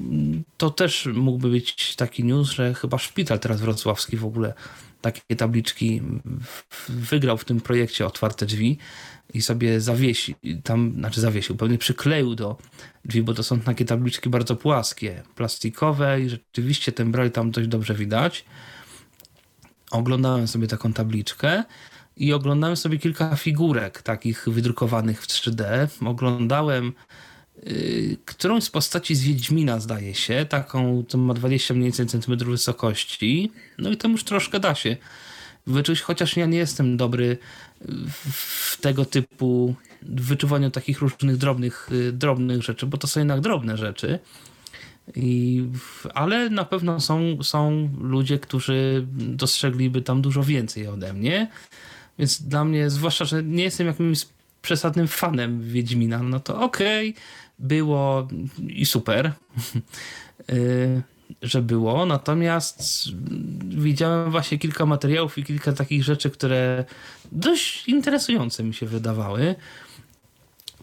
[0.56, 4.54] to też mógłby być taki news, że chyba szpital teraz wrocławski w ogóle
[5.00, 6.02] takie tabliczki,
[6.88, 8.78] wygrał w tym projekcie Otwarte Drzwi
[9.34, 10.34] i sobie zawiesił,
[10.64, 12.56] tam, znaczy zawiesił, pewnie przykleił do
[13.04, 17.68] drzwi, bo to są takie tabliczki bardzo płaskie, plastikowe i rzeczywiście ten braj tam dość
[17.68, 18.44] dobrze widać.
[19.90, 21.64] Oglądałem sobie taką tabliczkę
[22.16, 25.88] i oglądałem sobie kilka figurek takich wydrukowanych w 3D.
[26.06, 26.92] Oglądałem
[27.66, 33.52] yy, którąś z postaci z Wiedźmina, zdaje się, taką, co ma 20 mniej cm wysokości.
[33.78, 34.96] No i tam już troszkę da się
[35.66, 37.38] wyczuć, chociaż ja nie jestem dobry
[38.32, 43.76] w tego typu wyczuwaniu takich różnych drobnych, yy, drobnych rzeczy, bo to są jednak drobne
[43.76, 44.18] rzeczy.
[45.16, 45.64] I,
[46.14, 51.50] ale na pewno są, są ludzie, którzy dostrzegliby tam dużo więcej ode mnie.
[52.18, 54.26] Więc dla mnie, zwłaszcza, że nie jestem jakimś
[54.62, 57.22] przesadnym fanem Wiedźmina, no to okej, okay,
[57.58, 58.28] było
[58.58, 59.32] i super,
[60.52, 61.02] y,
[61.42, 62.06] że było.
[62.06, 63.08] Natomiast
[63.62, 66.84] widziałem właśnie kilka materiałów i kilka takich rzeczy, które
[67.32, 69.54] dość interesujące mi się wydawały.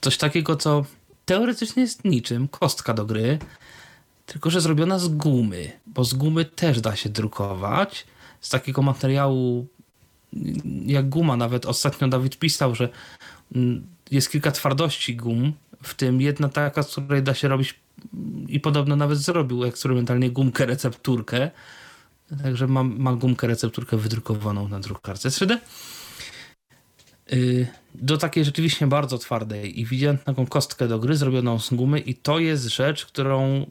[0.02, 0.86] Coś takiego, co
[1.26, 3.40] teoretycznie jest niczym, kostka do gry,
[4.26, 8.06] tylko że zrobiona z gumy, bo z gumy też da się drukować.
[8.42, 9.68] Z takiego materiału
[10.86, 11.38] jak guma.
[11.38, 12.90] Nawet ostatnio Dawid pisał, że
[13.56, 15.54] mm, jest kilka twardości gum,
[15.84, 17.76] w tym jedna taka, z której da się robić
[18.48, 21.52] i podobno nawet zrobił eksperymentalnie gumkę recepturkę.
[22.44, 25.58] Także mam, ma gumkę recepturkę wydrukowaną na drukarce 3D.
[27.34, 32.00] Y, do takiej rzeczywiście bardzo twardej i widziałem taką kostkę do gry zrobioną z gumy
[32.00, 33.66] i to jest rzecz, którą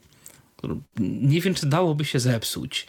[0.99, 2.87] nie wiem, czy dałoby się zepsuć.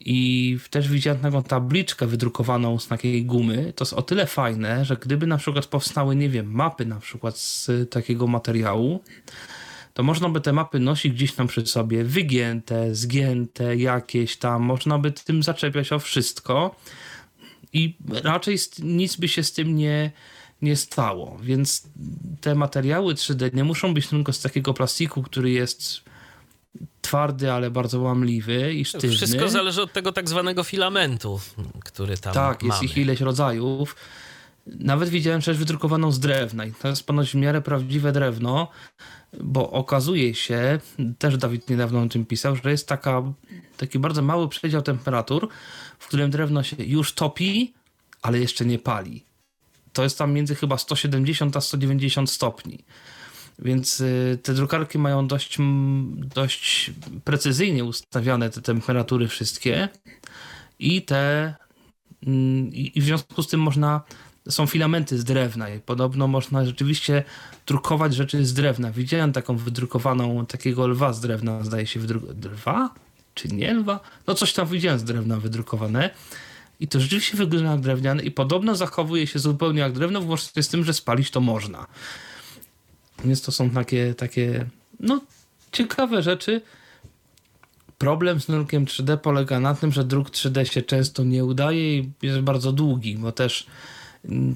[0.00, 3.72] I też widziałem taką tabliczkę wydrukowaną z takiej gumy.
[3.76, 7.38] To jest o tyle fajne, że gdyby na przykład powstały, nie wiem, mapy na przykład
[7.38, 9.02] z takiego materiału,
[9.98, 14.98] to można by te mapy nosić gdzieś tam przy sobie, wygięte, zgięte, jakieś tam, można
[14.98, 16.76] by tym zaczepiać o wszystko
[17.72, 20.10] i raczej nic by się z tym nie,
[20.62, 21.38] nie stało.
[21.42, 21.88] Więc
[22.40, 26.00] te materiały 3D nie muszą być tylko z takiego plastiku, który jest
[27.02, 29.16] twardy, ale bardzo łamliwy i sztywny.
[29.16, 31.40] Wszystko zależy od tego tak zwanego filamentu,
[31.84, 32.74] który tam Tak, mamy.
[32.74, 33.96] jest ich ileś rodzajów.
[34.66, 38.68] Nawet widziałem rzecz wydrukowaną z drewna i to jest ponoć w miarę prawdziwe drewno,
[39.40, 40.80] bo okazuje się,
[41.18, 43.22] też Dawid niedawno o tym pisał, że jest taka,
[43.76, 45.48] taki bardzo mały przedział temperatur,
[45.98, 47.74] w którym drewno się już topi,
[48.22, 49.24] ale jeszcze nie pali.
[49.92, 52.84] To jest tam między chyba 170 a 190 stopni.
[53.58, 55.58] Więc y, te drukarki mają dość,
[56.34, 56.90] dość
[57.24, 59.88] precyzyjnie ustawiane te temperatury wszystkie
[60.78, 61.54] i te
[62.26, 64.02] mm, i w związku z tym można
[64.50, 67.24] są filamenty z drewna i podobno można rzeczywiście
[67.66, 68.92] drukować rzeczy z drewna.
[68.92, 72.00] Widziałem taką wydrukowaną, takiego lwa z drewna, zdaje się.
[72.44, 72.94] Lwa?
[73.34, 74.00] Czy nie lwa?
[74.26, 76.10] No coś tam widziałem z drewna wydrukowane.
[76.80, 80.68] I to rzeczywiście wygląda jak drewniane i podobno zachowuje się zupełnie jak drewno, włącznie z
[80.68, 81.86] tym, że spalić to można.
[83.24, 84.66] Więc to są takie, takie
[85.00, 85.20] no,
[85.72, 86.62] ciekawe rzeczy.
[87.98, 92.10] Problem z drukiem 3D polega na tym, że druk 3D się często nie udaje i
[92.22, 93.66] jest bardzo długi, bo też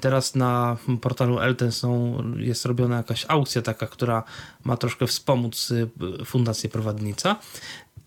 [0.01, 4.23] teraz na portalu Elten są, jest robiona jakaś aukcja taka, która
[4.65, 5.89] ma troszkę wspomóc y,
[6.25, 7.37] Fundację Prowadnica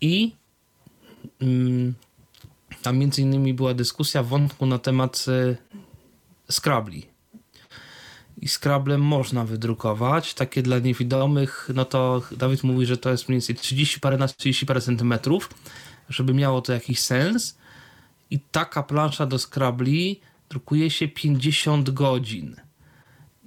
[0.00, 0.32] i
[1.40, 1.94] mm,
[2.82, 5.56] tam między innymi była dyskusja wątku na temat y,
[6.50, 7.06] Scrabli,
[8.42, 10.34] i Scrabble można wydrukować.
[10.34, 14.28] Takie dla niewidomych, no to Dawid mówi, że to jest mniej więcej 30 parę na
[14.28, 15.50] 30 parę centymetrów,
[16.08, 17.58] żeby miało to jakiś sens.
[18.30, 20.20] I taka plansza do Scrabli
[20.50, 22.56] drukuje się 50 godzin.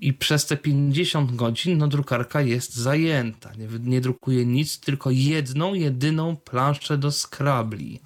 [0.02, 3.52] I przez te 50 godzin no, drukarka jest zajęta.
[3.54, 8.00] Nie, nie drukuje nic, tylko jedną, jedyną planszę do Scrabli.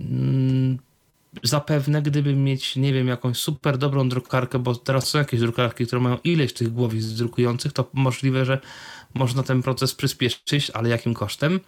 [0.00, 0.78] Mm,
[1.42, 6.02] zapewne gdybym mieć, nie wiem, jakąś super dobrą drukarkę, bo teraz są jakieś drukarki, które
[6.02, 8.60] mają ileś tych głowic drukujących, to możliwe, że
[9.14, 11.60] można ten proces przyspieszyć, ale jakim kosztem?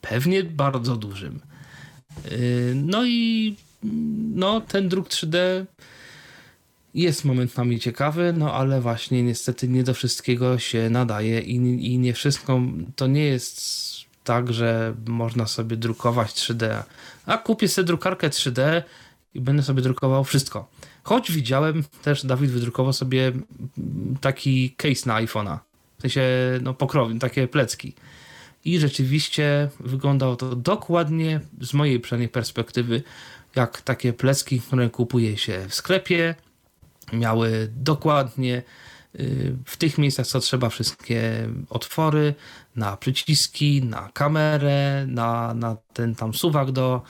[0.00, 1.40] Pewnie bardzo dużym.
[2.24, 3.56] Yy, no i
[4.34, 5.64] no, ten druk 3D
[6.94, 11.54] jest momentami ciekawy, no ale właśnie niestety nie do wszystkiego się nadaje i,
[11.92, 12.60] i nie wszystko,
[12.96, 13.88] to nie jest
[14.24, 16.82] tak, że można sobie drukować 3D.
[17.26, 18.82] A kupię sobie drukarkę 3D
[19.34, 20.68] i będę sobie drukował wszystko.
[21.02, 23.32] Choć widziałem też, Dawid wydrukował sobie
[24.20, 25.58] taki case na iPhone'a.
[25.98, 26.22] W sensie,
[26.62, 27.94] no pokrowny, takie plecki.
[28.64, 33.02] I rzeczywiście wyglądało to dokładnie z mojej przynajmniej perspektywy,
[33.58, 36.34] jak takie plecki, które kupuje się w sklepie.
[37.12, 38.62] Miały dokładnie
[39.20, 42.34] y, w tych miejscach, co trzeba, wszystkie otwory
[42.76, 47.02] na przyciski, na kamerę, na, na ten tam suwak do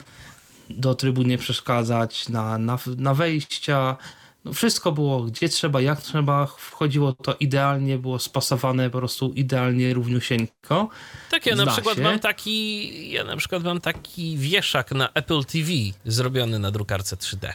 [0.69, 3.97] do trybu nie przeszkadzać, na, na, na wejścia.
[4.45, 6.45] No wszystko było gdzie trzeba, jak trzeba.
[6.45, 10.89] Wchodziło to idealnie, było spasowane po prostu idealnie, równiusieńko.
[11.31, 12.01] Tak, ja na przykład się.
[12.03, 15.69] mam taki, ja na przykład mam taki wieszak na Apple TV
[16.05, 17.53] zrobiony na drukarce 3D.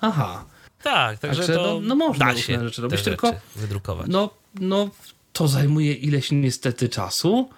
[0.00, 0.44] Aha.
[0.82, 4.06] Tak, także Także to no- no można da się rzeczy robić, tylko- wydrukować.
[4.10, 4.90] No, no
[5.32, 7.50] to zajmuje ileś niestety czasu.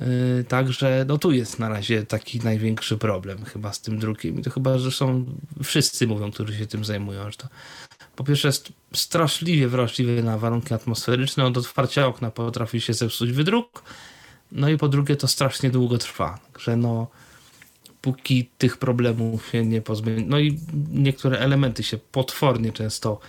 [0.00, 4.40] Yy, także no tu jest na razie taki największy problem chyba z tym drukiem.
[4.40, 5.24] I to chyba, są
[5.62, 7.48] wszyscy mówią, którzy się tym zajmują, że to
[8.16, 13.82] po pierwsze jest straszliwie wrażliwy na warunki atmosferyczne, od otwarcia okna potrafi się zepsuć wydruk.
[14.52, 16.38] No i po drugie to strasznie długo trwa.
[16.52, 17.06] Także no
[18.00, 20.24] póki tych problemów się nie pozbędzie.
[20.26, 20.58] No i
[20.92, 23.20] niektóre elementy się potwornie często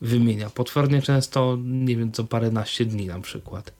[0.00, 0.50] wymienia.
[0.50, 3.79] Potwornie często, nie wiem, co paręnaście dni na przykład.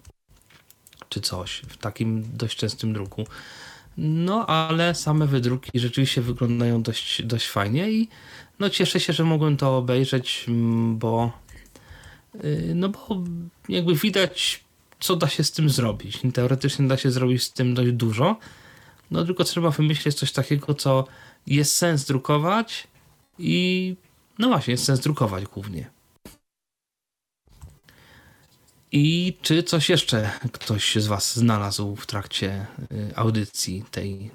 [1.10, 3.26] Czy coś w takim dość częstym druku.
[3.96, 8.08] No, ale same wydruki rzeczywiście wyglądają dość, dość fajnie i
[8.58, 11.32] no cieszę się, że mogłem to obejrzeć, mm, bo
[12.34, 13.24] yy, no bo
[13.68, 14.64] jakby widać,
[15.00, 16.18] co da się z tym zrobić.
[16.34, 18.36] Teoretycznie da się zrobić z tym dość dużo.
[19.10, 21.04] No tylko trzeba wymyślić coś takiego, co
[21.46, 22.88] jest sens drukować
[23.38, 23.96] i
[24.38, 25.90] no właśnie, jest sens drukować głównie.
[28.92, 34.30] I czy coś jeszcze ktoś z Was znalazł w trakcie y, audycji tej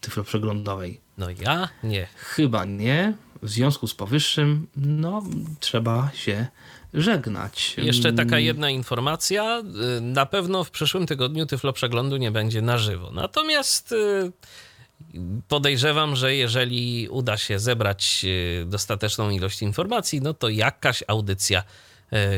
[0.00, 1.00] tyfloprzeglądowej?
[1.18, 2.06] No ja nie.
[2.16, 3.14] Chyba nie.
[3.42, 5.22] W związku z powyższym, no,
[5.60, 6.46] trzeba się
[6.94, 7.74] żegnać.
[7.76, 9.62] Jeszcze taka Mm, jedna informacja.
[9.98, 13.10] y, Na pewno w przyszłym tygodniu Tyflo Przeglądu nie będzie na żywo.
[13.12, 14.32] Natomiast y,
[15.48, 18.26] podejrzewam, że jeżeli uda się zebrać
[18.66, 21.62] dostateczną ilość informacji, no to jakaś audycja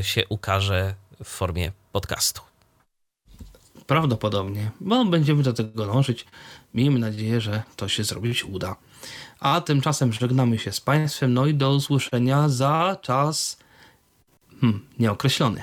[0.02, 0.94] się ukaże
[1.24, 2.42] w formie podcastu.
[3.86, 6.26] Prawdopodobnie, bo będziemy do tego dążyć.
[6.74, 8.76] Miejmy nadzieję, że to się zrobić uda.
[9.40, 13.58] A tymczasem żegnamy się z Państwem, no i do usłyszenia za czas
[14.60, 15.62] hmm, nieokreślony.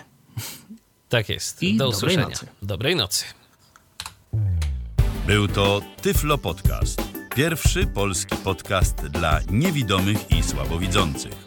[1.10, 1.64] Tak jest.
[1.64, 2.28] I Do dobrej usłyszenia.
[2.28, 2.48] nocy.
[2.62, 3.26] Dobrej nocy.
[5.28, 7.02] Był to Tyflo Podcast.
[7.36, 11.47] Pierwszy polski podcast dla niewidomych i słabowidzących.